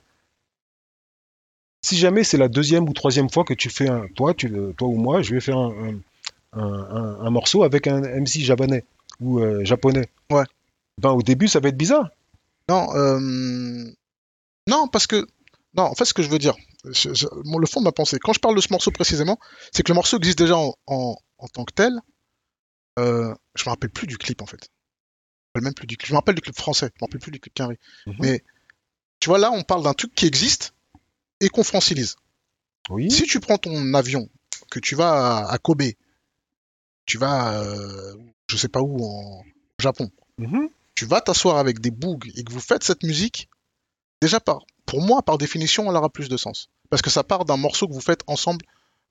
[1.83, 4.89] si jamais c'est la deuxième ou troisième fois que tu fais un, toi, tu, toi
[4.89, 5.95] ou moi, je vais faire un,
[6.53, 8.85] un, un- un morceau avec un MC japonais
[9.21, 10.09] ou euh, japonais.
[10.31, 10.45] Ouais.
[11.01, 12.11] Ben, au début, ça va être bizarre.
[12.69, 13.91] Non, euh...
[14.69, 15.27] non, parce que.
[15.75, 17.93] Non, en fait, ce que je veux dire, je- je- mon- le fond de ma
[17.93, 19.39] pensée, quand je parle de ce morceau précisément,
[19.73, 21.93] c'est que le morceau existe déjà en, en- en tant que tel.
[22.99, 24.59] Euh, je me rappelle plus du clip en fait.
[24.65, 26.09] Je me rappelle même plus du clip.
[26.09, 27.77] Je me rappelle du clip français, je me rappelle plus du clip Quinry.
[28.07, 28.17] Mhm.
[28.21, 28.43] Mais
[29.21, 30.73] Tu vois, là, on parle d'un truc qui existe
[31.41, 32.17] et qu'on francilise.
[32.89, 33.11] Oui.
[33.11, 34.29] Si tu prends ton avion,
[34.71, 35.83] que tu vas à, à Kobe,
[37.07, 38.15] tu vas, euh,
[38.49, 39.43] je sais pas où, en
[39.79, 40.69] Japon, Mhm.
[40.95, 43.49] tu vas t'asseoir avec des bougs et que vous faites cette musique,
[44.21, 46.69] déjà par, pour moi, par définition, elle aura plus de sens.
[46.91, 48.65] Parce que ça part d'un morceau que vous faites ensemble,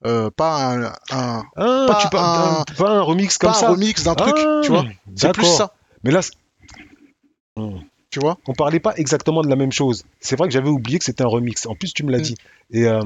[0.06, 3.61] euh, pas un, un- Ah, Pas tu parles un- pas un remix comme pas un
[3.61, 3.69] ça.
[3.69, 4.86] remix d'un truc, Ah, tu vois.
[5.15, 5.73] C'est plus ça,
[6.03, 6.22] Mais là,
[7.56, 7.80] Hmm.
[8.10, 8.38] tu vois.
[8.48, 10.03] on parlait pas exactement de la même chose.
[10.22, 11.65] C'est vrai que j'avais oublié que c'était un remix.
[11.65, 12.22] En plus, tu me l'as Mm.
[12.23, 12.36] dit.
[12.72, 13.02] Et euh,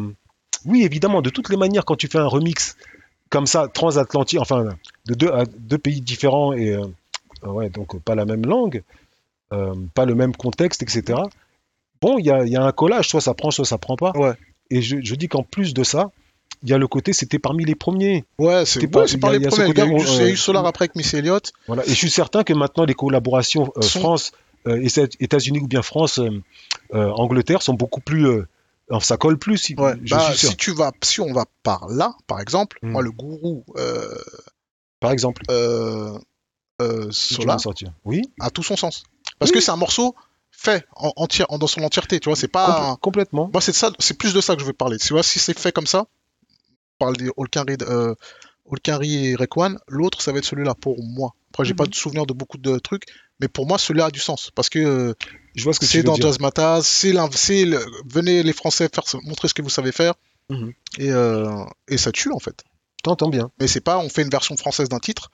[0.65, 2.75] oui, évidemment, de toutes les manières, quand tu fais un remix
[3.29, 4.65] comme ça, transatlantique, enfin,
[5.07, 6.85] de deux, à deux pays différents et euh,
[7.43, 8.83] ouais, donc pas la même langue,
[9.49, 11.19] pas le même contexte, etc.
[12.03, 13.95] Bon, il y a, il y a un collage, soit ça prend, soit ça prend
[13.95, 14.11] pas.
[14.15, 14.33] Ouais.
[14.69, 16.11] Et je, je dis qu'en plus de ça,
[16.63, 18.25] il y a le côté, c'était parmi les premiers.
[18.39, 19.69] Ouais, c'est C'était pas- ouais, c'est par il y a- les premiers.
[19.71, 19.89] Il y a eu,
[20.25, 21.51] a eu euh, Solar après avec Missy Elliott.
[21.67, 21.83] Voilà.
[21.85, 24.31] Et je suis certain que maintenant, les collaborations euh, Sont- France,
[24.67, 24.85] euh,
[25.19, 26.29] États-Unis ou bien France, euh,
[26.93, 28.25] euh, Angleterre sont beaucoup plus.
[28.27, 28.45] euh,
[28.99, 29.93] ça colle plus, si- Ouais.
[30.03, 30.49] je Bah, suis sûr.
[30.49, 32.91] si tu vas, si on va par là, par exemple, Mm.
[32.91, 34.13] moi le gourou euh,
[34.99, 36.17] Par exemple, euh,
[36.81, 37.59] euh, Solar.
[38.05, 39.03] Oui, a tout son sens.
[39.39, 39.55] Parce Oui.
[39.55, 40.15] que c'est un morceau
[40.63, 42.35] fait en, entière, en- dans son entièreté, tu vois.
[42.35, 42.93] C'est pas.
[42.93, 43.49] compl- complètement.
[43.51, 44.97] Moi, c'est ça, c'est plus de ça que je veux parler.
[44.97, 48.15] Tu vois, si c'est fait comme ça, on parle des Olkari, euh,
[49.03, 51.33] et Rekwan, l'autre, ça va être celui-là pour moi.
[51.51, 51.77] Après, j'ai Mhm.
[51.77, 53.03] pas de souvenir de beaucoup de trucs,
[53.39, 55.13] mais pour moi, celui-là a du sens parce que euh,
[55.55, 56.25] Je vois ce que tu c'est dans dire.
[56.27, 59.91] Jazz Mataz, c'est l'in- c'est le- venez les Français faire montrer ce que vous savez
[59.91, 60.13] faire,
[60.49, 60.73] Mhm.
[60.97, 62.63] et, euh, et ça tue en fait.
[63.03, 63.51] T'entends bien.
[63.59, 65.29] Mais c'est pas, on fait une version française d'un titre.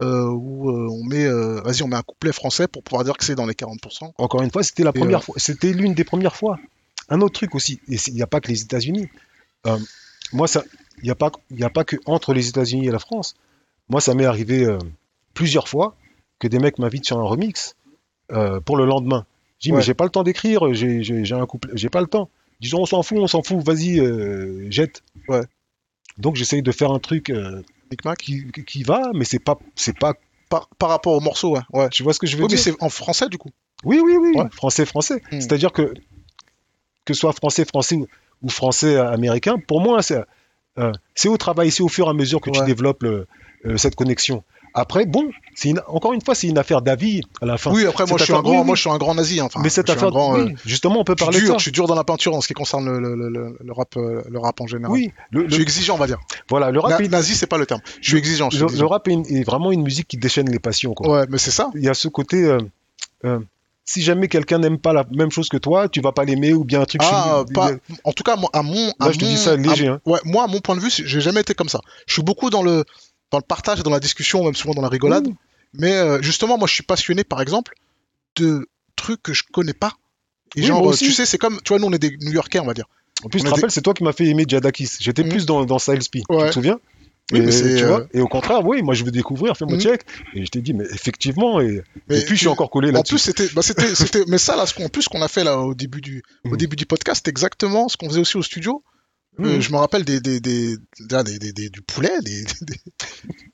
[0.00, 3.16] Euh, où euh, on met, euh, vas-y, on met un couplet français pour pouvoir dire
[3.16, 4.12] que c'est dans les 40%.
[4.16, 5.34] Encore une fois, c'était la première fois.
[5.38, 6.58] C'était l'une des premières fois.
[7.08, 9.08] Un autre truc aussi, et il n'y a pas que les États-Unis.
[10.32, 10.64] Moi, ça,
[10.98, 13.34] il n'y a pas, il a pas que entre les États-Unis et la France.
[13.88, 14.66] Moi, ça m'est arrivé
[15.34, 15.94] plusieurs fois
[16.38, 17.76] que des mecs m'invitent sur un remix
[18.64, 19.26] pour le lendemain.
[19.58, 19.78] Je dis, Ouais.
[19.78, 22.28] mais j'ai pas le temps d'écrire, j'ai un couple, j'ai pas le temps.
[22.62, 25.02] Disons, on s'en fout, on s'en fout, vas-y, euh, jette.
[25.28, 25.42] Ouais.
[26.16, 27.60] Donc, j'essaye de faire un truc euh.
[28.18, 30.14] Qui, qui va, mais c'est pas, c'est pas.
[30.48, 31.62] Par, par rapport au morceau, ouais.
[31.72, 31.88] ouais.
[31.88, 32.64] Tu vois ce que je veux Oui, mais dire?
[32.74, 33.48] c'est en français du coup.
[33.84, 34.32] Oui, oui, oui.
[34.36, 34.48] Ouais.
[34.52, 35.22] Français, français.
[35.32, 35.40] Hmm.
[35.40, 35.94] C'est-à-dire que
[37.04, 38.06] que ce soit français, français ou,
[38.42, 40.20] ou français euh, américain, pour moi, c'est
[40.78, 43.26] euh, c'est au travail, c'est au fur et à mesure que tu développes le-
[43.66, 44.44] euh, cette connexion.
[44.74, 45.28] Après, bon,
[45.64, 47.72] une- encore une fois, c'est une affaire d'avis à la fin.
[47.72, 49.40] Oui, après moi je suis un grand, oui, moi je suis un grand nazi.
[49.40, 51.58] Enfin, mais cette affaire, grand, euh, justement, on peut parler de dur, ça.
[51.58, 53.72] je suis dur dans la peinture en ce qui concerne le, le- le- le- le
[53.72, 54.90] rap, euh, le rap en général.
[54.92, 56.18] Oui, Je suis exigeant, on va dire.
[56.48, 57.80] voilà, le rap, Na- est, nazi, c'est pas le terme.
[58.00, 58.48] Je suis exigeant.
[58.50, 60.94] Je suis le, rap est, une- est vraiment une musique qui déchaîne les passions.
[60.94, 61.08] Quoi.
[61.20, 61.70] Ouais, mais c'est ça.
[61.74, 62.58] Il y a ce côté, euh,
[63.26, 63.38] euh,
[63.84, 66.64] si jamais quelqu'un n'aime pas la même chose que toi, tu vas pas l'aimer ou
[66.64, 67.02] bien un truc.
[67.04, 67.72] Ah, chez- pas-
[68.04, 69.88] En tout cas, moi, à mon, à Là, je te dis ça léger.
[69.88, 70.00] à- hein.
[70.06, 71.80] ouais, moi, à mon point de vue, j'ai jamais été comme ça.
[72.06, 72.84] Je suis beaucoup dans le,
[73.32, 75.26] dans le partage, et dans la discussion, même souvent dans la rigolade.
[75.72, 77.72] Mais euh, justement, moi, je suis passionné, par exemple,
[78.36, 79.92] de trucs que je connais pas.
[80.54, 82.60] Et Oui, genre, euh, tu sais, c'est comme, tu vois, nous, on est des New-Yorkais,
[82.60, 82.84] on va dire.
[83.24, 84.90] En plus, tu te des- rappelles, c'est toi qui m'as fait aimer Jadakis.
[85.00, 85.30] J'étais Mhm.
[85.30, 86.02] plus dans, dans P.
[86.12, 86.78] Tu te souviens?
[87.32, 89.56] Oui, et, mais c'est, tu euh, vois, et au contraire, oui, moi je veux découvrir,
[89.56, 89.82] fais-moi Mhm.
[89.82, 90.02] check.
[90.34, 91.80] Et je t'ai dit, mais effectivement, et,
[92.10, 93.14] Mais et puis je suis encore collé En là-dessus.
[93.14, 95.44] plus, c'était, bah, c'était, c'était, mais ça, là, ce qu'on, en plus, qu'on a fait
[95.44, 96.56] là au début du, au Mhm.
[96.58, 98.82] début du podcast, c'est exactement ce qu'on faisait aussi au studio.
[99.40, 99.60] Euh, Mhm.
[99.62, 102.74] je me rappelle des, des, des, des, des- des- du poulet, des, des,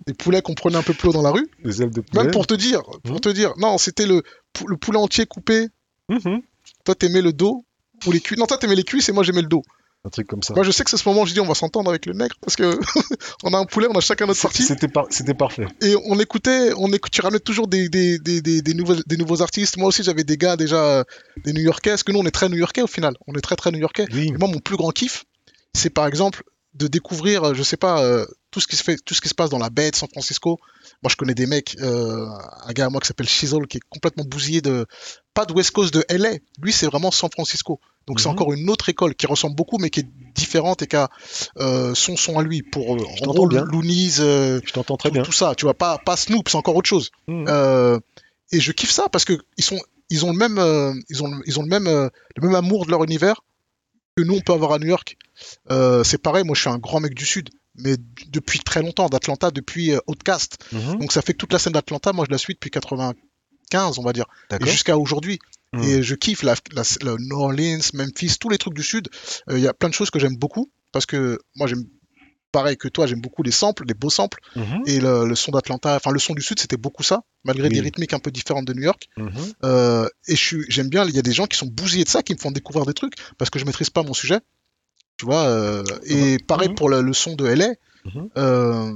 [0.08, 1.48] des poulets qu'on prenait un peu plus haut dans la rue.
[1.62, 2.24] Les ailes de poulet.
[2.24, 3.20] Même pour te dire, pour Mhm.
[3.20, 4.22] te dire, non, c'était le,
[4.52, 5.68] pou- le poulet entier coupé.
[6.08, 6.40] Mhm.
[6.84, 7.64] Toi, t'aimais le dos
[8.06, 8.38] ou les cuisses?
[8.38, 9.62] Non, toi, t'aimais les cuisses et moi, j'aimais le dos.
[10.04, 10.54] Un truc comme ça.
[10.54, 12.12] Moi, je sais que c'est ce moment où je dis, on va s'entendre avec le
[12.12, 12.78] nègre parce que
[13.44, 14.62] on a un poulet, on a chacun notre partie.
[14.62, 15.66] C'était par- c'était parfait.
[15.82, 19.42] Et on écoutait, on tu ramenais toujours des, des, des, des, des nouveaux, des nouveaux
[19.42, 19.76] artistes.
[19.76, 21.04] Moi aussi, j'avais des gars déjà, euh,
[21.44, 21.90] des New-Yorkais.
[21.90, 23.14] Parce que nous, on est très New-Yorkais au final.
[23.26, 24.06] On est très, très New-Yorkais.
[24.12, 24.28] Oui.
[24.28, 25.24] Et moi, mon plus grand kiff,
[25.74, 26.42] c'est par exemple
[26.74, 29.28] de découvrir, euh, je sais pas, euh, tout ce qui se fait, tout ce qui
[29.28, 30.58] se passe dans la baie de San Francisco.
[31.02, 32.26] Moi, je connais des mecs, euh,
[32.66, 34.86] un gars à moi qui s'appelle Shizzle, qui est complètement bousillé de,
[35.34, 36.34] pas de West Coast de LA.
[36.60, 37.80] Lui, c'est vraiment San Francisco.
[38.06, 38.32] Donc, c'est Mhm.
[38.34, 41.08] encore une autre école qui ressemble beaucoup, mais qui est différente et qui a
[41.58, 43.64] euh, son son à lui pour, euh, en gros, bien.
[43.64, 45.22] Loonies, Je t'entends très tout, bien.
[45.22, 45.54] tout ça.
[45.56, 47.10] Tu vois, pas, pas Snoop, c'est encore autre chose.
[47.26, 48.00] Mhm.
[48.52, 49.78] Et je kiffe ça parce que ils sont,
[50.10, 53.02] ils ont le même, ils ont, ils ont le même, le même amour de leur
[53.04, 53.42] univers
[54.18, 55.16] que nous on peut avoir à New York.
[55.70, 57.96] Euh, c'est pareil, moi je suis un grand mec du sud, mais
[58.28, 60.58] depuis très longtemps, d'Atlanta, depuis euh, Outcast.
[60.72, 60.98] Mhm.
[60.98, 64.02] Donc ça fait que toute la scène d'Atlanta, moi je la suis depuis 95, on
[64.02, 64.26] va dire,
[64.72, 65.38] jusqu'à aujourd'hui.
[65.72, 65.82] Mhm.
[65.84, 69.08] Et je kiffe la, la- le New Orleans, Memphis, tous les trucs du sud.
[69.50, 71.84] Euh, Il y a plein de choses que j'aime beaucoup parce que moi j'aime
[72.52, 74.40] pareil que toi, j'aime beaucoup les samples, les beaux samples.
[74.56, 74.82] Mhm.
[74.86, 77.74] Et le, le son d'Atlanta, enfin le son du sud, c'était beaucoup ça, malgré Oui.
[77.74, 79.08] des rythmiques un peu différentes de New York.
[79.16, 79.30] Mhm.
[79.64, 82.32] Euh, et j'aime bien, il y a des gens qui sont bousillés de ça, qui
[82.34, 84.40] me font découvrir des trucs, parce que je maîtrise pas mon sujet.
[85.18, 86.74] Tu vois, euh, et pareil Mhm.
[86.76, 87.74] pour le, le son de LA.
[88.36, 88.92] Euh,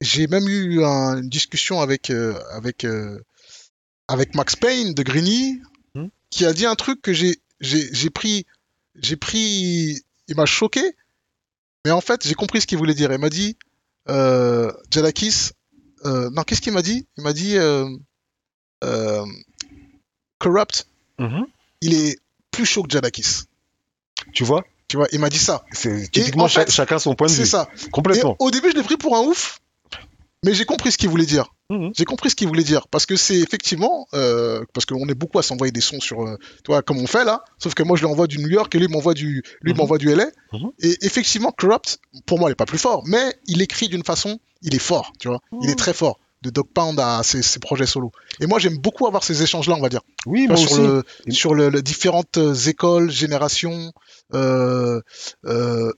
[0.00, 2.10] j'ai même eu un- une discussion avec,
[2.50, 2.84] avec,
[4.08, 5.60] avec Max Payne de Greeny,
[6.30, 7.36] qui a dit un truc que j'ai
[8.10, 8.44] pris,
[8.96, 10.80] j'ai pris, il m'a choqué,
[11.84, 13.12] mais en fait, j'ai compris ce qu'il voulait dire.
[13.12, 13.56] Il m'a dit,
[14.08, 15.50] euh, Jadakis,
[16.04, 17.06] euh, non, qu'est-ce qu'il m'a dit?
[17.16, 17.88] Il m'a dit, euh,
[18.84, 19.24] euh,
[20.38, 20.86] Corrupt,
[21.18, 21.46] Mhm.
[21.80, 22.18] il est
[22.50, 23.44] plus chaud que Jadakis.
[24.32, 24.64] Tu vois?
[24.88, 25.64] Tu vois, il m'a dit ça.
[25.72, 27.48] C'est typiquement en fait, cha- chacun son point de C'est vue.
[27.48, 27.68] ça.
[27.92, 28.32] Complètement.
[28.32, 29.60] Et au début, je l'ai pris pour un ouf,
[30.44, 31.46] mais j'ai compris ce qu'il voulait dire.
[31.70, 31.90] Mhm.
[31.96, 35.38] J'ai compris ce qu'il voulait dire parce que c'est effectivement euh, parce qu'on est beaucoup
[35.38, 38.02] à s'envoyer des sons sur euh, toi comme on fait là sauf que moi je
[38.04, 39.78] lui envoie du New York et lui m'envoie du lui Mhm.
[39.78, 40.70] m'envoie du LA Mhm.
[40.80, 44.38] et effectivement Corrupt pour moi il est pas plus fort mais il écrit d'une façon
[44.60, 47.58] il est fort tu vois il est très fort de Dog Pound à ses, ses
[47.60, 48.10] projets solo
[48.40, 50.82] et moi j'aime beaucoup avoir ces échanges là on va dire Oui, moi sur aussi.
[50.82, 53.92] le Et- sur le, le différentes euh, écoles générations
[54.34, 55.00] euh,
[55.46, 55.90] euh,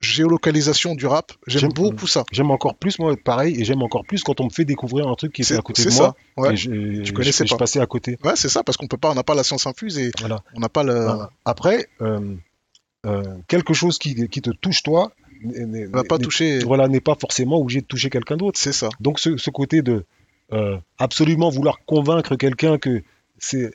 [0.00, 4.22] géolocalisation du rap j'aime beaucoup ça J'aime encore plus, moi, pareil, et j'aime encore plus
[4.22, 6.48] quand on me fait découvrir un truc qui était à côté de ça moi.
[6.48, 6.54] ouais.
[6.54, 7.58] et je, Tu je- connaissais je pas.
[7.58, 8.18] passais à côté.
[8.24, 10.42] Ouais, c'est ça, parce qu'on peut pas, on n'a pas la science infuse et Voilà.
[10.54, 10.92] on n'a pas le.
[11.04, 11.30] Voilà.
[11.44, 12.34] Après, euh,
[13.06, 15.12] euh, quelque chose qui, qui te touche toi,
[15.92, 16.58] va pas toucher.
[16.60, 18.58] voilà, n'est pas forcément obligé de toucher quelqu'un d'autre.
[18.58, 18.88] C'est ça.
[19.00, 20.04] Donc ce, ce côté de
[20.52, 23.02] euh, absolument vouloir convaincre quelqu'un que
[23.38, 23.72] c'est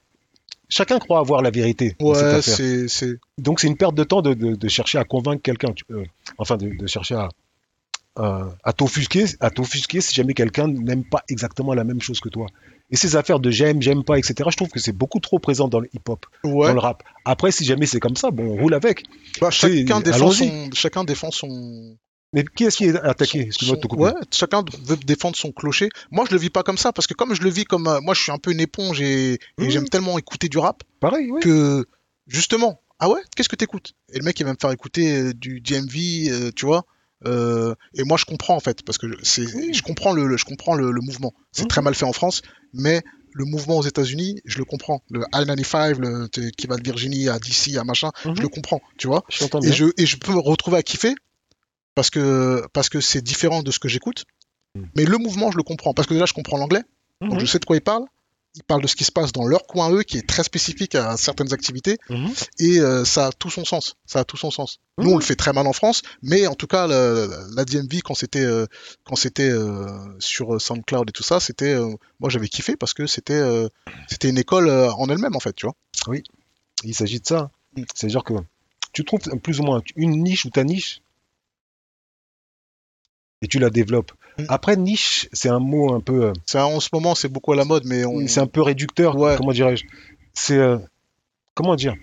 [0.72, 3.18] chacun croit avoir la vérité Ouais, c'est, c'est.
[3.38, 6.03] Donc c'est une perte de temps de, de- de chercher à convaincre quelqu'un, euh,
[6.39, 7.30] enfin de, de chercher à,
[8.19, 12.30] euh, à t'offusquer, à t'offusquer si jamais quelqu'un n'aime pas exactement la même chose que
[12.30, 12.48] toi.
[12.89, 14.49] Et ces affaires de j'aime, j'aime pas, etc.
[14.52, 16.68] Je trouve que c'est beaucoup trop présent dans le hip-hop, Ouais.
[16.68, 17.03] dans le rap.
[17.23, 19.03] Après, si jamais c'est comme ça, bon, on roule avec.
[19.39, 20.48] Bah, chacun, c'est- défend allons-y.
[20.49, 21.95] son, chacun défend son.
[22.33, 23.41] Mais qui est-ce qui est attaqué?
[23.41, 24.03] Excuse-moi de te son- couper.
[24.03, 25.89] Ouais, chacun veut défendre son clocher.
[26.11, 27.87] Moi, je le vis pas comme ça, parce que comme je le vis comme.
[27.87, 29.69] euh, moi, je suis un peu une éponge et, et Mhm.
[29.69, 31.41] j'aime tellement écouter du rap Pareil, oui.
[31.41, 31.85] que,
[32.27, 33.93] justement, ah ouais, qu'est-ce que t'écoutes?
[34.13, 36.85] Et le mec, il va me faire écouter euh, du DMV, euh, tu vois.
[37.27, 39.73] euh, et moi, je comprends en fait, parce que c'est, Oui.
[39.73, 41.33] je comprends le, le- je comprends le, le mouvement.
[41.51, 41.67] C'est Mhm.
[41.67, 42.41] très mal fait en France,
[42.73, 43.01] mais
[43.33, 45.03] le mouvement aux États-Unis, je le comprends.
[45.11, 48.35] Le I-95, le, t- qui va de Virginie à DC, à machin, Mhm.
[48.37, 49.23] je le comprends, tu vois.
[49.29, 51.13] Je t'entends Et je, et je peux me retrouver à kiffer
[51.95, 54.26] parce que parce que c'est différent de ce que j'écoute.
[54.76, 54.88] Mhm.
[54.95, 56.84] Mais le mouvement, je le comprends parce que déjà, je comprends l'anglais,
[57.22, 57.39] donc Mhm.
[57.39, 58.05] je sais de quoi ils parlent.
[58.55, 60.93] Ils parlent de ce qui se passe dans leur coin eux, qui est très spécifique
[60.95, 62.30] à certaines activités, Mhm.
[62.59, 63.95] et euh, ça a tout son sens.
[64.05, 64.80] Ça a tout son sens.
[64.97, 65.13] Nous, Mhm.
[65.13, 68.13] on le fait très mal en France, mais en tout cas, la, la DMV quand
[68.13, 68.65] c'était euh,
[69.05, 69.88] quand c'était euh,
[70.19, 73.69] sur SoundCloud et tout ça, c'était euh, moi j'avais kiffé parce que c'était euh,
[74.09, 75.76] c'était une école euh, en elle-même en fait, tu vois.
[76.84, 77.51] Il s'agit de ça.
[77.77, 77.84] Mm.
[77.95, 78.34] C'est-à-dire que
[78.91, 81.01] tu trouves plus ou moins une niche ou ta niche
[83.41, 84.11] et tu la développes.
[84.38, 84.43] Mm.
[84.49, 87.55] Après, niche, c'est un mot un peu, euh, C'est en ce moment, c'est beaucoup à
[87.55, 88.27] la mode, mais on...
[88.27, 89.15] c'est un peu réducteur.
[89.18, 89.35] Ouais.
[89.38, 89.85] Comment dirais-je
[90.34, 90.77] C'est euh,
[91.55, 91.95] comment dire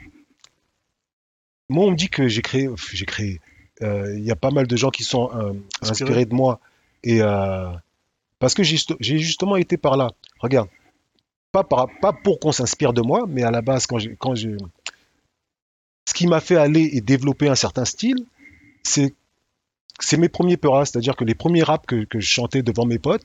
[1.69, 3.41] Moi, on me dit que j'ai créé, j'ai créé.
[3.83, 5.53] euh, Il y a pas mal de gens qui sont euh,
[5.83, 5.91] Inspirés.
[5.91, 6.61] inspirés de moi
[7.05, 7.21] et
[8.41, 10.11] parce que j'ai juste- j'ai justement été par là.
[10.41, 10.69] Regarde,
[11.53, 14.35] pas par- pas pour qu'on s'inspire de moi, mais à la base quand j'ai quand
[14.37, 18.25] ce qui m'a fait aller et développer un certain style,
[18.83, 19.15] c'est
[19.99, 22.99] c'est mes premiers peuras, c'est-à-dire que les premiers raps que, que je chantais devant mes
[22.99, 23.25] potes,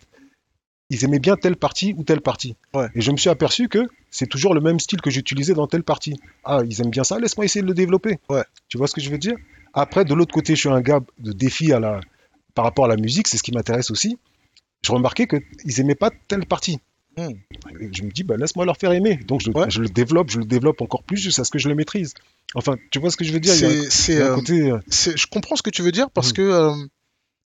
[0.90, 2.56] ils aimaient bien telle partie ou telle partie.
[2.74, 2.88] Ouais.
[2.94, 5.84] Et je me suis aperçu que c'est toujours le même style que j'utilisais dans telle
[5.84, 6.20] partie.
[6.44, 8.20] Ah, ils aiment bien ça, laisse-moi essayer de le développer.
[8.30, 8.44] Ouais.
[8.68, 9.36] Tu vois ce que je veux dire?
[9.74, 12.00] Après, de l'autre côté, je suis un gars de défi à la...
[12.54, 14.20] par rapport à la musique, c'est ce qui m'intéresse aussi.
[14.86, 16.80] Je remarquais qu'ils aimaient pas telle partie.
[17.18, 17.30] Hmm.
[17.92, 19.18] Je me dis, bah, laisse-moi leur faire aimer.
[19.18, 19.70] Donc je, Ouais.
[19.70, 22.14] je le développe, je le développe encore plus jusqu'à ce que je le maîtrise.
[22.56, 23.54] Enfin, tu vois ce que je veux dire
[23.90, 24.70] c'est euh, côté.
[24.72, 26.34] euh, c'est- je comprends ce que tu veux dire parce Mhm.
[26.34, 26.72] que euh,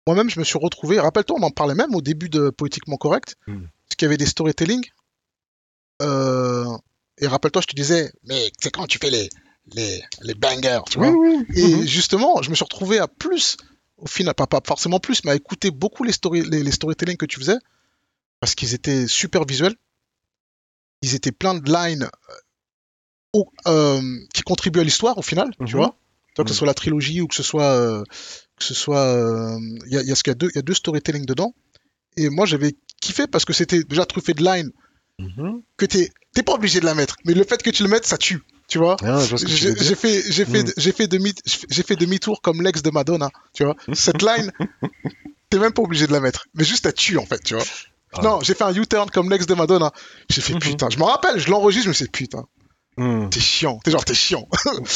[0.06, 0.98] moi-même, je me suis retrouvé.
[1.00, 3.62] Rappelle-toi, on en parlait même au début de Poétiquement Correct, Mhm.
[3.86, 4.84] parce qu'il y avait des storytelling.
[6.02, 6.64] Euh,
[7.18, 9.28] et rappelle-toi, je te disais, mais c'est quand tu fais les,
[9.74, 11.10] les, les bangers, tu vois.
[11.10, 11.44] oui.
[11.54, 11.86] Et mhm.
[11.86, 13.56] justement, je me suis retrouvé à plus,
[13.98, 17.16] au final, pas, pas forcément plus, mais à écouter beaucoup les, story, les, les storytelling
[17.16, 17.58] que tu faisais,
[18.40, 19.74] parce qu'ils étaient super visuels.
[21.02, 22.08] Ils étaient plein de lines
[23.32, 24.00] au- euh,
[24.34, 25.70] qui contribuent à l'histoire au final, tu Mhm.
[25.80, 25.96] vois.
[26.36, 26.56] Que ce Mhm.
[26.58, 28.02] soit la trilogie ou que ce soit, euh,
[28.56, 30.58] que ce soit, euh, il y a, y a ce qu'il y a deux, y
[30.58, 31.54] a deux storytelling dedans.
[32.16, 34.70] Et moi, j'avais kiffé parce que c'était déjà truffé de lines
[35.18, 35.60] Mhm.
[35.76, 38.06] que t'es, t'es pas obligé de la mettre, mais le fait que tu le mettes,
[38.06, 38.96] ça tue, tu vois.
[39.02, 41.34] Ah, J'ai fait, j'ai fait, j'ai fait demi,
[41.68, 43.76] j'ai fait demi-tour comme l'ex de Madonna, tu vois.
[43.92, 44.50] Cette line,
[45.50, 47.64] t'es même pas obligé de la mettre, mais juste elle tue en fait, tu vois.
[48.12, 48.22] Ah.
[48.22, 49.92] Non, j'ai fait un U-turn comme l'ex de Madonna.
[50.30, 52.46] J'ai fait putain, je me rappelle, je l'enregistre, je me suis dit putain,
[52.96, 53.30] Mhm.
[53.30, 54.46] t'es chiant, t'es genre t'es chiant.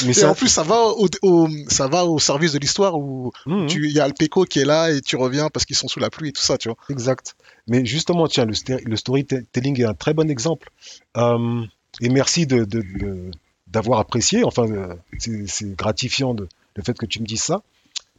[0.05, 3.33] Mais Et en plus, ça va au, au- ça va au service de l'histoire où
[3.69, 6.01] tu, il y a Alpeco qui est là et tu reviens parce qu'ils sont sous
[6.01, 6.77] la pluie et tout ça, tu vois.
[6.91, 7.35] Exact.
[7.67, 8.53] Mais justement, tiens, le,
[8.85, 10.71] le storytelling est un très bon exemple.
[11.17, 11.63] Euh,
[12.01, 13.31] et merci de, de- de-
[13.69, 14.45] d'avoir apprécié.
[14.45, 17.63] Enfin, euh, c'est, gratifiant de, le fait que tu me dises ça.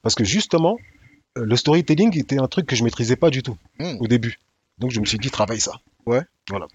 [0.02, 0.78] Parce que justement,
[1.38, 3.98] euh, le storytelling était un truc que je maîtrisais pas du tout Mm.
[4.00, 4.40] au début.
[4.80, 5.74] Donc je me suis dit, travaille ça.
[6.06, 6.22] Ouais.
[6.50, 6.68] Voilà.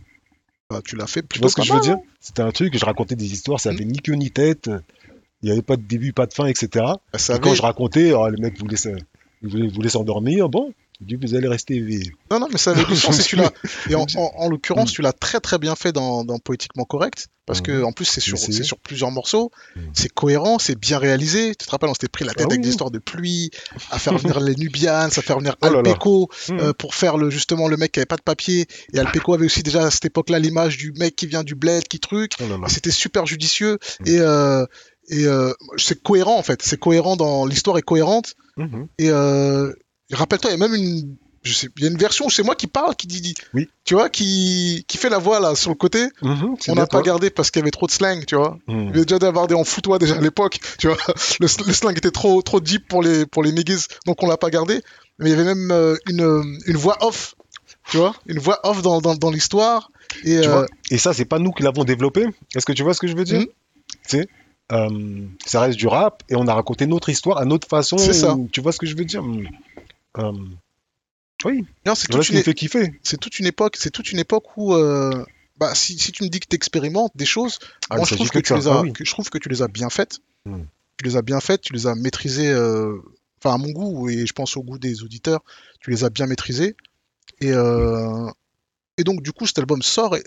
[0.71, 2.03] Bah, tu l'as fait Tu plutôt vois ce que je veux mal, dire hein.
[2.21, 4.71] C'était un truc, je racontais des histoires, ça avait ni queue ni tête,
[5.43, 6.69] il n'y avait pas de début, pas de fin, etc.
[7.13, 8.89] Bah, ça Et quand je racontais, oh, le mec voulait se-
[9.43, 10.73] il voulait, voulait s'endormir, bon,
[11.05, 12.13] dis, vous allez rester éveillé.
[12.31, 13.53] Non, non, mais ça avait du sens tu l'as.
[13.89, 14.95] Et en, en- en l'occurrence, Mm.
[14.95, 17.85] tu l'as très très bien fait dans, dans Poétiquement Correct, parce que Mhm.
[17.87, 19.81] en plus c'est sur, c'est sur plusieurs morceaux, Mm.
[19.95, 21.55] c'est cohérent, c'est bien réalisé.
[21.55, 23.51] Tu te rappelles, on s'était pris la tête Ah avec oui, des histoires de pluie,
[23.91, 25.67] à faire venir les Nubians, à faire venir Oh.
[25.67, 28.67] Alpeco, euh, pour faire le, justement le mec qui avait pas de papier.
[28.93, 31.85] Et Alpeco avait aussi déjà à cette époque-là l'image du mec qui vient du bled,
[31.89, 32.33] qui truc.
[32.41, 34.65] Oh C'était super judicieux et, euh,
[35.09, 36.63] et euh, c'est cohérent en fait.
[36.63, 38.35] C'est cohérent dans l'histoire est cohérente.
[38.57, 38.87] Mhm.
[38.99, 39.73] Et euh,
[40.12, 42.43] rappelle-toi, il y a même une, je sais, il y a une version où c'est
[42.43, 43.69] moi qui parle, qui dit, Oui.
[43.85, 46.07] tu vois, qui, qui fait la voix là sur le côté.
[46.23, 48.59] Mhm, On n'a pas gardé parce qu'il y avait trop de slang, tu vois.
[48.69, 48.78] Mhm.
[48.81, 50.97] Il y avait déjà débardé en foutois déjà à l'époque, tu vois.
[51.41, 54.37] Le, le slang était trop, trop deep pour les, pour les niggas, donc on l'a
[54.37, 54.81] pas gardé.
[55.19, 57.35] Mais il y avait même euh, une, une voix off,
[57.91, 59.91] tu vois, une voix off dans, dans, dans l'histoire.
[60.24, 62.27] Et euh, vois Et ça, c'est pas nous qui l'avons développé.
[62.55, 63.41] Est-ce que tu vois ce que je veux dire?
[63.41, 63.47] Mhm.
[63.47, 64.28] Tu sais,
[64.73, 67.99] euh, ça reste du rap et on a raconté notre histoire à notre façon.
[67.99, 68.37] C'est ça.
[68.53, 69.23] Tu vois ce que je veux dire?
[71.45, 72.93] Oui, non, c'est voilà une, fait kiffer.
[73.03, 75.24] c'est toute une époque, c'est toute une époque où, euh,
[75.57, 77.59] bah, si, si tu me dis que tu expérimentes des choses,
[77.89, 78.93] Ah, Moi, je trouve, que tu les as, Ah oui.
[78.93, 80.19] que je trouve que tu les as bien faites.
[80.45, 80.65] Hmm.
[80.99, 82.99] Tu les as bien faites, tu les as maîtrisées, euh,
[83.39, 85.41] enfin à mon goût et je pense au goût des auditeurs,
[85.81, 86.77] tu les as bien maîtrisées.
[87.41, 88.28] Et, euh,
[88.99, 90.16] et donc du coup, cet album sort.
[90.16, 90.23] Et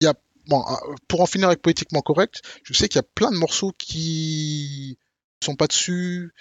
[0.00, 0.14] il y a,
[0.48, 3.36] bon, euh, pour en finir avec poétiquement correct, je sais qu'il y a plein de
[3.36, 4.98] morceaux qui
[5.42, 6.34] sont pas dessus.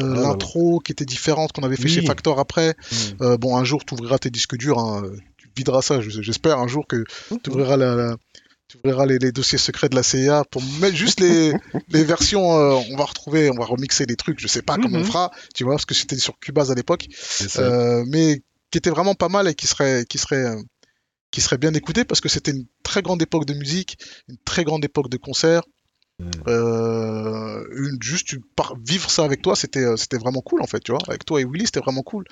[0.00, 0.20] Euh, Ah.
[0.22, 1.90] L'intro qui était différente qu'on avait fait Oui.
[1.94, 2.74] chez Factor après.
[2.90, 2.98] Mhm.
[3.22, 5.04] Euh, bon, un jour, tu ouvriras tes disques durs, hein,
[5.36, 6.00] tu videras ça.
[6.00, 7.04] je- J'espère un jour que
[7.42, 8.16] tu ouvriras, la, la-
[8.66, 11.52] tu ouvriras les, les dossiers secrets de la CIA pour mettre juste les,
[11.90, 12.56] les versions.
[12.58, 14.40] euh, on va retrouver, on va remixer les trucs.
[14.40, 15.06] Je sais pas comment on Mhm.
[15.06, 17.06] fera, tu vois, parce que c'était sur Cubase à l'époque,
[18.06, 18.42] mais
[18.72, 20.56] qui était vraiment pas mal et qui serait, qui serait,
[21.30, 23.96] qui serait bien écouté parce que c'était une très grande époque de musique,
[24.28, 25.62] une très grande époque de concerts.
[26.46, 30.80] Euh, une- juste par- vivre ça avec toi, c'était, euh, c'était vraiment cool en fait,
[30.80, 31.00] tu vois.
[31.08, 32.24] Avec toi et Willy, c'était vraiment cool.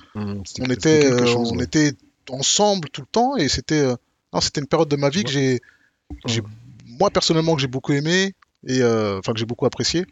[0.44, 1.64] C'était- on était, euh, chose, on ouais.
[1.64, 1.92] était
[2.30, 3.96] ensemble tout le temps et c'était, euh,
[4.32, 5.60] non, c'était une période de ma vie que j'ai,
[6.26, 6.42] j'ai-
[6.86, 8.34] moi personnellement que j'ai beaucoup aimé
[8.66, 10.06] et euh, enfin que j'ai beaucoup apprécié.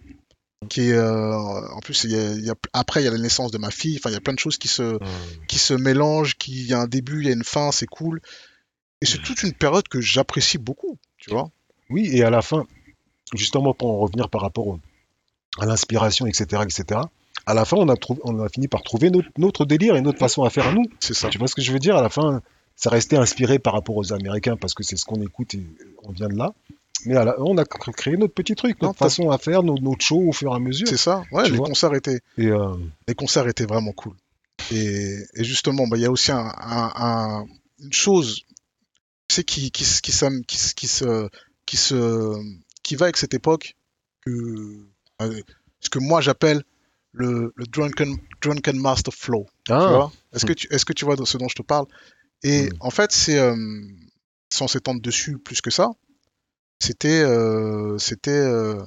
[0.68, 3.10] Qui est, euh, en plus, il y a- il y a- après il y a
[3.10, 3.96] la naissance de ma fille.
[3.96, 4.98] Enfin, il y a plein de choses qui se, Mhm.
[5.48, 6.36] qui se mélangent.
[6.36, 8.20] Qui, il y a un début, il y a une fin, c'est cool.
[9.00, 11.50] Et c'est toute une période que j'apprécie beaucoup, tu vois.
[11.88, 12.66] Oui, et à la fin,
[13.34, 14.80] justement pour en revenir par rapport au-
[15.58, 17.00] à l'inspiration, etc., etc.,
[17.46, 20.02] à la fin, on a, trouvé, on a fini par trouver notre, notre délire et
[20.02, 20.84] notre façon à faire à nous.
[21.00, 21.28] C'est ça.
[21.30, 21.96] Tu vois ce que je veux dire?
[21.96, 22.42] À la fin,
[22.76, 25.64] ça restait inspiré par rapport aux Américains parce que c'est ce qu'on écoute et
[26.04, 26.52] on vient de là.
[27.06, 30.32] Mais on a cr- créé notre petit truc, notre façon à faire, notre show au
[30.32, 30.86] fur et à mesure.
[30.86, 31.22] C'est ça.
[31.32, 32.74] Ouais, les concerts étaient, Et euh,
[33.08, 34.12] les concerts étaient vraiment cool.
[34.70, 37.46] Et, et justement, bah, il y a aussi un, un- un-
[37.82, 38.42] une chose,
[40.74, 41.28] qui, se,
[41.64, 42.36] qui se,
[42.90, 43.76] qui va avec cette époque,
[44.26, 44.30] que,
[45.22, 45.40] euh,
[45.78, 46.64] ce que moi j'appelle
[47.12, 49.46] le, le drunken, drunken master flow.
[49.68, 50.12] ah, vois?
[50.32, 51.86] Est-ce que tu, est-ce que tu vois de ce dont je te parle?
[52.42, 52.76] Et Mm.
[52.80, 53.54] en fait, c'est, euh,
[54.52, 55.90] sans s'étendre dessus plus que ça,
[56.80, 58.82] c'était, euh, c'était, euh,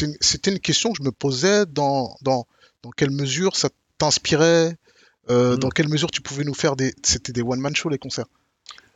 [0.00, 2.46] une- c'était une question que je me posais dans, dans,
[2.84, 4.76] dans quelle mesure ça t'inspirait,
[5.30, 5.58] euh, Mm.
[5.58, 8.26] dans quelle mesure tu pouvais nous faire des, c'était des one man show les concerts.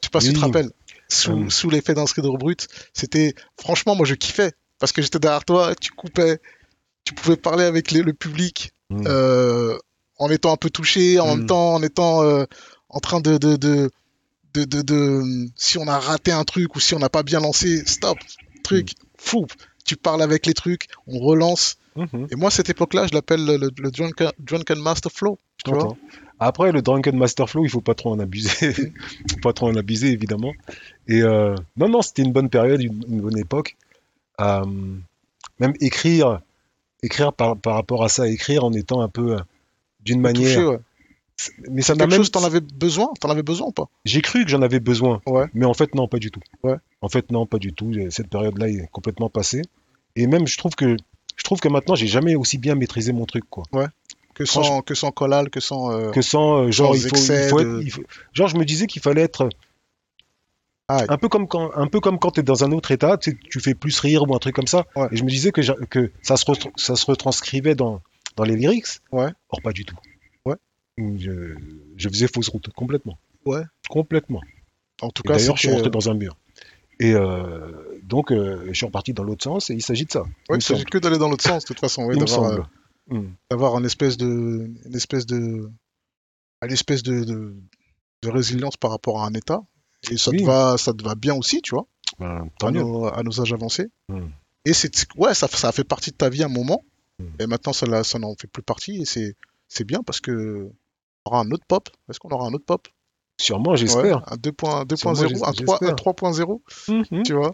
[0.03, 0.71] Je sais pas si tu te rappelles.
[1.11, 1.51] Sous, Mm.
[1.51, 5.75] sous l'effet d'un skrider brut, c'était, franchement, moi je kiffais parce que j'étais derrière toi,
[5.75, 6.39] tu coupais,
[7.05, 9.79] tu pouvais parler avec les- le public mm, euh,
[10.19, 11.39] en étant un peu touché, en Mm.
[11.39, 12.45] même temps en étant euh,
[12.91, 13.91] en train de de, de,
[14.55, 17.85] de, de- si on a raté un truc ou si on n'a pas bien lancé,
[17.87, 18.19] stop,
[18.65, 19.47] truc, fou,
[19.85, 21.77] tu parles avec les trucs, on relance.
[21.97, 25.39] mhm, Et moi, cette époque-là, je l'appelle le, le- le drunken, drunken Master Flow.
[25.65, 25.97] tu vois.
[26.41, 28.73] Après, le Drunken Master Flow, il faut pas trop en abuser.
[29.31, 30.53] faut pas trop en abuser, évidemment.
[31.09, 33.77] Et euh, non, non, c'était une bonne période, une, une bonne époque.
[34.41, 34.65] Euh,
[35.59, 36.41] même écrire,
[37.03, 39.41] écrire par, par rapport à ça, écrire en étant un peu euh,
[40.05, 40.55] d'une manière.
[40.55, 40.79] Touché, ouais.
[41.71, 42.19] Mais ça m'a même.
[42.19, 43.13] chose, t'en avais besoin?
[43.21, 43.89] T'en avais besoin ou pas?
[44.05, 45.21] J'ai cru que j'en avais besoin.
[45.27, 45.47] Ouais.
[45.55, 46.41] Mais en fait, non, pas du tout.
[46.65, 46.75] Ouais.
[47.01, 47.93] En fait, non, pas du tout.
[48.11, 49.63] Cette période-là est complètement passée.
[50.17, 50.97] Et même, je trouve que,
[51.37, 53.63] je trouve que maintenant, j'ai jamais aussi bien maîtrisé mon truc, quoi.
[54.39, 55.91] Que sans, que sans collal, que sans.
[55.93, 58.03] euh, Que sans, genre, Sans il faut, il excès faut de- être- il faut-
[58.33, 59.49] genre, je me disais qu'il fallait être
[60.89, 63.19] Ah, un peu comme quand, un peu comme quand tu es dans un autre état,
[63.19, 64.87] tu, sais, tu fais plus rire ou un truc comme ça.
[64.97, 65.09] Ouais.
[65.13, 65.61] Et je me disais que,
[66.23, 66.45] ça, se
[66.77, 68.01] ça se retranscrivait dans,
[68.37, 68.87] dans les lyrics.
[69.13, 69.29] Ouais.
[69.51, 69.97] Or, pas du tout.
[70.47, 70.55] Ouais.
[70.97, 71.55] Je,
[71.97, 73.19] je faisais fausse route, complètement.
[73.45, 73.63] Ouais.
[73.91, 74.41] Complètement.
[75.03, 76.37] en tout Et cas, D'ailleurs, je suis rentré euh, dans un mur.
[77.01, 80.25] Et euh, donc, euh, je suis reparti dans l'autre sens et il s'agit de ça.
[80.51, 82.05] me il s'agit que d'aller dans l'autre sens, de toute façon.
[82.07, 82.65] ouais, Il me semble.
[83.11, 83.31] Hmm.
[83.51, 84.27] d'avoir une espèce de
[84.85, 85.71] une espèce de
[86.63, 87.57] une espèce de, de,
[88.23, 89.61] de résilience par rapport à un état
[90.11, 90.39] Et ça, Oui.
[90.39, 91.87] te va, ça te va bien aussi, tu vois,
[92.19, 93.89] Ben, à nos, à nos âges avancés.
[94.09, 94.29] Hmm.
[94.65, 96.83] Et c'est, ouais, ça, ça a fait partie de ta vie à un moment.
[97.19, 97.27] Hmm.
[97.41, 99.01] Et maintenant, ça, n'en fait plus partie.
[99.03, 99.37] Et c'est,
[99.69, 100.69] c'est bien parce que
[101.25, 101.89] on aura un autre pop.
[102.11, 102.87] Est-ce qu'on aura un autre pop?
[103.41, 104.19] Sûrement, j'espère.
[104.19, 105.95] Ouais, Un 2.0, 2.0, Sûrement, un 3, un j'espère.
[105.95, 107.23] 3.0, Mhm.
[107.23, 107.53] tu vois.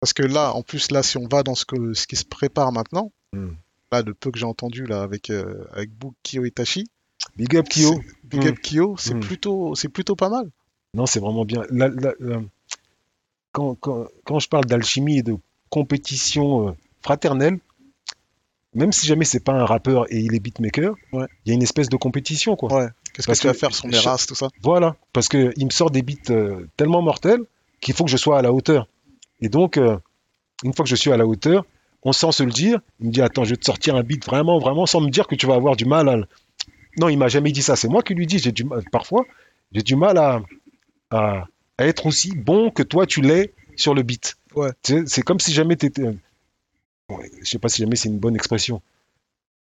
[0.00, 2.24] Parce que là, en plus, là, si on va dans ce, que, ce qui se
[2.24, 3.52] prépare maintenant, Hmm.
[3.92, 6.88] Là, de peu que j'ai entendu là avec, euh, avec Book, Kyo Itachi,
[7.36, 8.00] Big up Kyo.
[8.24, 8.46] Big.
[8.46, 9.20] Up Kyo, c'est Hmm.
[9.20, 10.50] plutôt, c'est plutôt pas mal.
[10.94, 11.62] Non, c'est vraiment bien.
[11.70, 12.42] La- la- la-
[13.52, 15.36] Quand, quand, quand je parle d'alchimie et de
[15.68, 17.58] compétition euh, fraternelle,
[18.74, 21.26] même si jamais c'est pas un rappeur et il est beatmaker, Ouais.
[21.44, 22.72] il y a une espèce de compétition, quoi.
[22.74, 22.88] Ouais.
[23.12, 24.48] Qu'est-ce que tu vas faire sur mes races, tout ça?
[24.62, 27.42] Voilà, parce que il me sort des beats euh, tellement mortels
[27.82, 28.88] qu'il faut que je sois à la hauteur.
[29.42, 29.98] Et donc, euh,
[30.64, 31.66] une fois que je suis à la hauteur,
[32.04, 32.80] on sent se le dire.
[33.00, 35.26] Il me dit Attends, je vais te sortir un beat vraiment, vraiment, sans me dire
[35.26, 36.16] que tu vas avoir du mal à.
[36.98, 37.76] Non, il m'a jamais dit ça.
[37.76, 38.38] C'est moi qui lui dis.
[38.38, 38.82] J'ai du mal.
[38.90, 39.24] Parfois,
[39.72, 40.42] j'ai du mal à,
[41.10, 41.46] à,
[41.78, 44.36] à être aussi bon que toi tu l'es sur le beat.
[44.54, 44.70] Ouais.
[45.06, 46.02] C'est comme si jamais tu étais.
[47.10, 48.82] je sais pas si jamais c'est une bonne expression.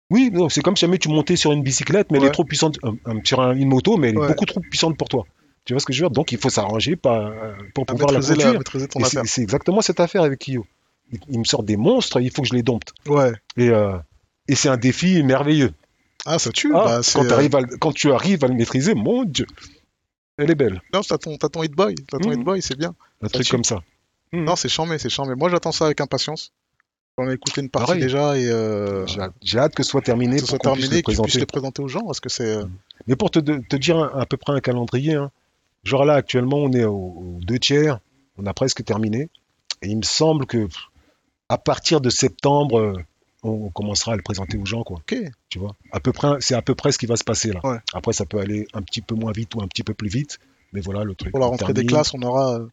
[0.10, 2.46] Oui, non, c'est comme si jamais tu montais sur une bicyclette, mais elle est trop
[2.46, 4.28] puissante, euh, euh, sur un- une moto, mais elle est Ouais.
[4.30, 5.26] beaucoup trop puissante pour toi.
[5.66, 6.14] Tu vois ce que je veux dire?
[6.14, 8.62] Donc il faut s'arranger pas- euh, pour À pouvoir la conduire.
[9.26, 10.66] c'est exactement cette affaire avec Kyo.
[11.30, 12.94] Il, me sort des monstres, il faut que je les dompte.
[13.08, 13.32] Ouais.
[13.56, 13.98] Et, euh,
[14.48, 15.74] et c'est un défi merveilleux.
[16.26, 16.72] Ah, ça tue.
[16.76, 19.46] Ah, bah, quand, euh, à le- quand tu arrives à le maîtriser, mon Dieu,
[20.38, 20.82] elle est belle.
[20.94, 21.96] Non, t'as ton, t'as ton hit boy.
[22.10, 22.94] T'as ton hit boy, c'est bien.
[23.22, 23.52] Un truc tue.
[23.52, 23.82] comme ça.
[24.34, 24.44] Mhm.
[24.44, 25.36] Non, c'est charmé, c'est charmé.
[25.36, 26.52] Moi, j'attends ça avec impatience.
[27.18, 28.02] J'en ai écouté une partie Pareil.
[28.04, 30.60] déjà et euh, J'ai hâte- J'ai hâte que ce soit terminé que ce pour soit
[30.60, 31.82] qu'on puisse terminé le et que tu puisses présenter.
[31.82, 32.58] aux gens parce que c'est.
[32.58, 32.66] euh,
[33.08, 35.32] Mais pour te, te dire à peu près un calendrier, hein,
[35.84, 38.00] genre là actuellement on est au, au deux tiers,
[38.38, 39.30] on a presque terminé,
[39.82, 40.68] et il me semble que
[41.50, 42.94] à partir de septembre, euh,
[43.44, 44.98] on, commencera à le présenter aux gens, quoi.
[44.98, 45.16] Ok.
[45.50, 47.60] Tu vois, à peu près, c'est à peu près ce qui va se passer là.
[47.64, 47.78] Ouais.
[47.94, 50.40] Après, ça peut aller un petit peu moins vite ou un petit peu plus vite,
[50.74, 51.32] mais voilà le truc.
[51.32, 52.56] Pour la rentrée des classes, on aura.
[52.56, 52.68] euh,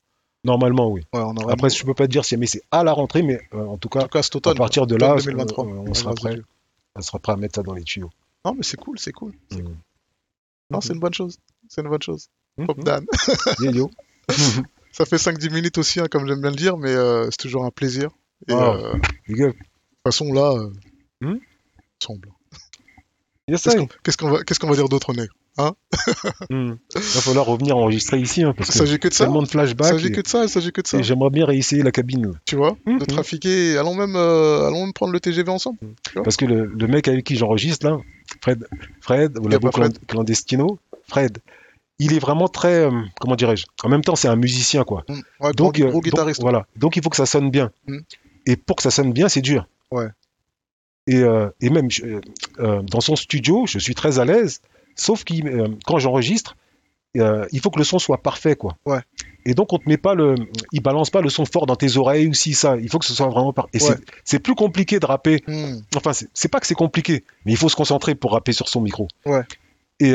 [0.45, 1.03] Normalement, oui.
[1.13, 3.23] Ouais, on aura Après, je peux pas te dire si mais c'est à la rentrée,
[3.23, 5.65] mais euh, en tout en cas, tout cas cet à partir de là, 2023.
[5.65, 6.39] euh, on sera prêt,
[6.97, 8.11] on sera prêt à mettre ça dans les tuyaux.
[8.45, 9.33] Non, mais c'est cool, c'est cool.
[9.53, 9.59] Mm.
[10.71, 11.39] Non, c'est une bonne chose.
[11.69, 12.29] C'est une bonne chose.
[12.67, 13.05] Pop Dan.
[13.61, 13.91] Yeah, yo.
[14.93, 17.65] Ça fait 5-10 minutes aussi, hein, comme j'aime bien le dire, mais euh, c'est toujours
[17.65, 18.11] un plaisir.
[18.49, 18.75] Et Ah.
[18.75, 18.95] euh,
[19.29, 19.57] de toute
[20.07, 20.71] façon, là, euh,
[21.21, 21.37] Hmm
[22.03, 22.29] ensemble.
[23.49, 23.63] Yes,
[24.03, 25.33] Qu'est-ce qu'on va, qu'est-ce qu'on va dire d'autre, nègre
[26.51, 26.75] Hmm.
[26.97, 29.25] Il va falloir revenir enregistrer ici, hein, parce Il que s'agit que de ça.
[29.25, 29.87] tellement de Il flashbacks.
[29.87, 30.99] s'agit et- que de ça, s'agit que de ça.
[30.99, 32.27] et j'aimerais bien réessayer la cabine.
[32.27, 32.33] là.
[32.47, 33.07] Tu vois, de Mhm.
[33.07, 33.79] trafiquer.
[33.79, 35.79] Allons même, euh, allons même prendre le TGV ensemble.
[36.25, 37.99] Parce que le, le mec avec qui j'enregistre, là,
[38.43, 38.67] Fred,
[39.01, 39.99] Fred, ou Y a Labo Fred.
[40.09, 40.79] Clandestino,
[41.09, 41.39] Fred,
[42.01, 42.87] il est vraiment très.
[42.87, 45.05] euh, comment dirais-je En même temps, c'est un musicien, quoi.
[45.09, 45.13] Mm.
[45.41, 46.41] Ouais, Donc, gros, euh, gros donc, guitariste.
[46.41, 46.67] voilà.
[46.77, 47.71] Donc, il faut que ça sonne bien.
[47.87, 47.99] Mm.
[48.47, 49.67] Et pour que ça sonne bien, c'est dur.
[49.91, 50.09] Ouais.
[51.07, 52.21] Et, euh, et même je- euh,
[52.61, 54.61] euh, dans son studio, je suis très à l'aise,
[54.97, 55.35] sauf que
[55.87, 56.57] quand j'enregistre,
[57.15, 58.77] il faut que le son soit parfait, quoi.
[58.87, 58.99] Ouais.
[59.47, 60.35] Et donc, on te met pas le.
[60.73, 62.77] Il balance pas le son fort dans tes oreilles ou si ça.
[62.79, 63.71] Il faut que ce soit vraiment parfait.
[63.79, 63.95] Et Ouais.
[64.25, 65.81] c'est- plus compliqué de rapper Hmm.
[65.95, 68.81] Enfin, c'est pas que c'est compliqué, mais il faut se concentrer pour rapper sur son
[68.81, 69.07] micro.
[69.27, 69.43] Ouais.
[70.01, 70.15] Et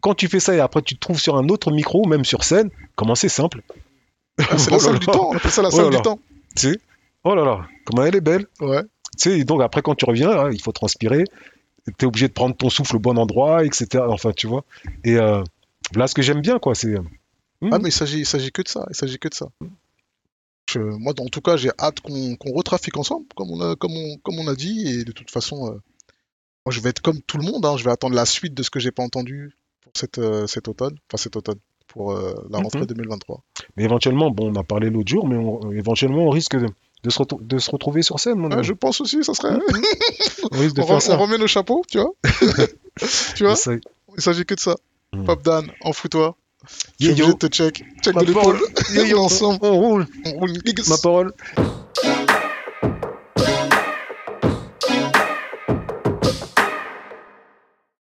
[0.00, 2.44] quand tu fais ça et après tu te trouves sur un autre micro, même sur
[2.44, 3.62] scène, comment c'est simple?
[4.38, 5.30] Ah, c'est la Oh là salle du temps.
[5.30, 6.20] On appelle ça la Oh salle du temps.
[6.54, 6.80] Tu sais?
[7.24, 8.46] Oh là là, comment elle est belle.
[8.60, 8.82] Ouais.
[9.18, 11.24] Tu sais, donc après quand tu reviens, hein, il faut transpirer.
[11.86, 14.04] Tu es obligé de prendre ton souffle au bon endroit, etc.
[14.08, 14.64] Enfin, tu vois.
[15.04, 15.42] Et euh,
[15.94, 16.94] là, ce que j'aime bien, quoi, c'est.
[17.60, 17.70] Hmm.
[17.72, 18.86] Ah, mais il s'agit, il s'agit que de ça.
[18.90, 19.48] Il s'agit que de ça.
[20.70, 23.92] Je- moi, en tout cas, j'ai hâte qu'on qu'on retrafique ensemble, comme on a, comme
[23.96, 24.86] on, comme on a dit.
[25.00, 25.70] Et de toute façon, euh,
[26.66, 27.64] moi, je vais être comme tout le monde.
[27.64, 30.46] hein, je vais attendre la suite de ce que j'ai pas entendu pour cette, euh,
[30.46, 30.96] cet automne.
[31.08, 31.58] Enfin, cet automne.
[31.86, 32.86] Pour euh, la rentrée Mhm.
[32.86, 33.42] 2023.
[33.78, 36.66] Mais éventuellement, bon, on a parlé l'autre jour, mais on- éventuellement, on risque de,
[37.04, 38.64] de se, de se retrouver sur scène, mon ami.
[38.64, 39.54] je pense aussi, ça serait.
[40.52, 41.14] On risque de on, faire re- ça.
[41.16, 42.12] on remet nos chapeaux, tu vois.
[43.36, 43.72] tu vois, Ça-
[44.16, 44.74] il s'agit que de ça.
[45.12, 45.24] Hmm.
[45.24, 46.36] Pop Dan, en fous-toi.
[47.00, 47.84] Je suis obligé de te check.
[48.02, 48.58] Check Ma de l'épaule.
[49.16, 49.58] ensemble.
[49.62, 50.06] On roule.
[50.26, 50.52] On roule.
[50.88, 51.32] Ma parole.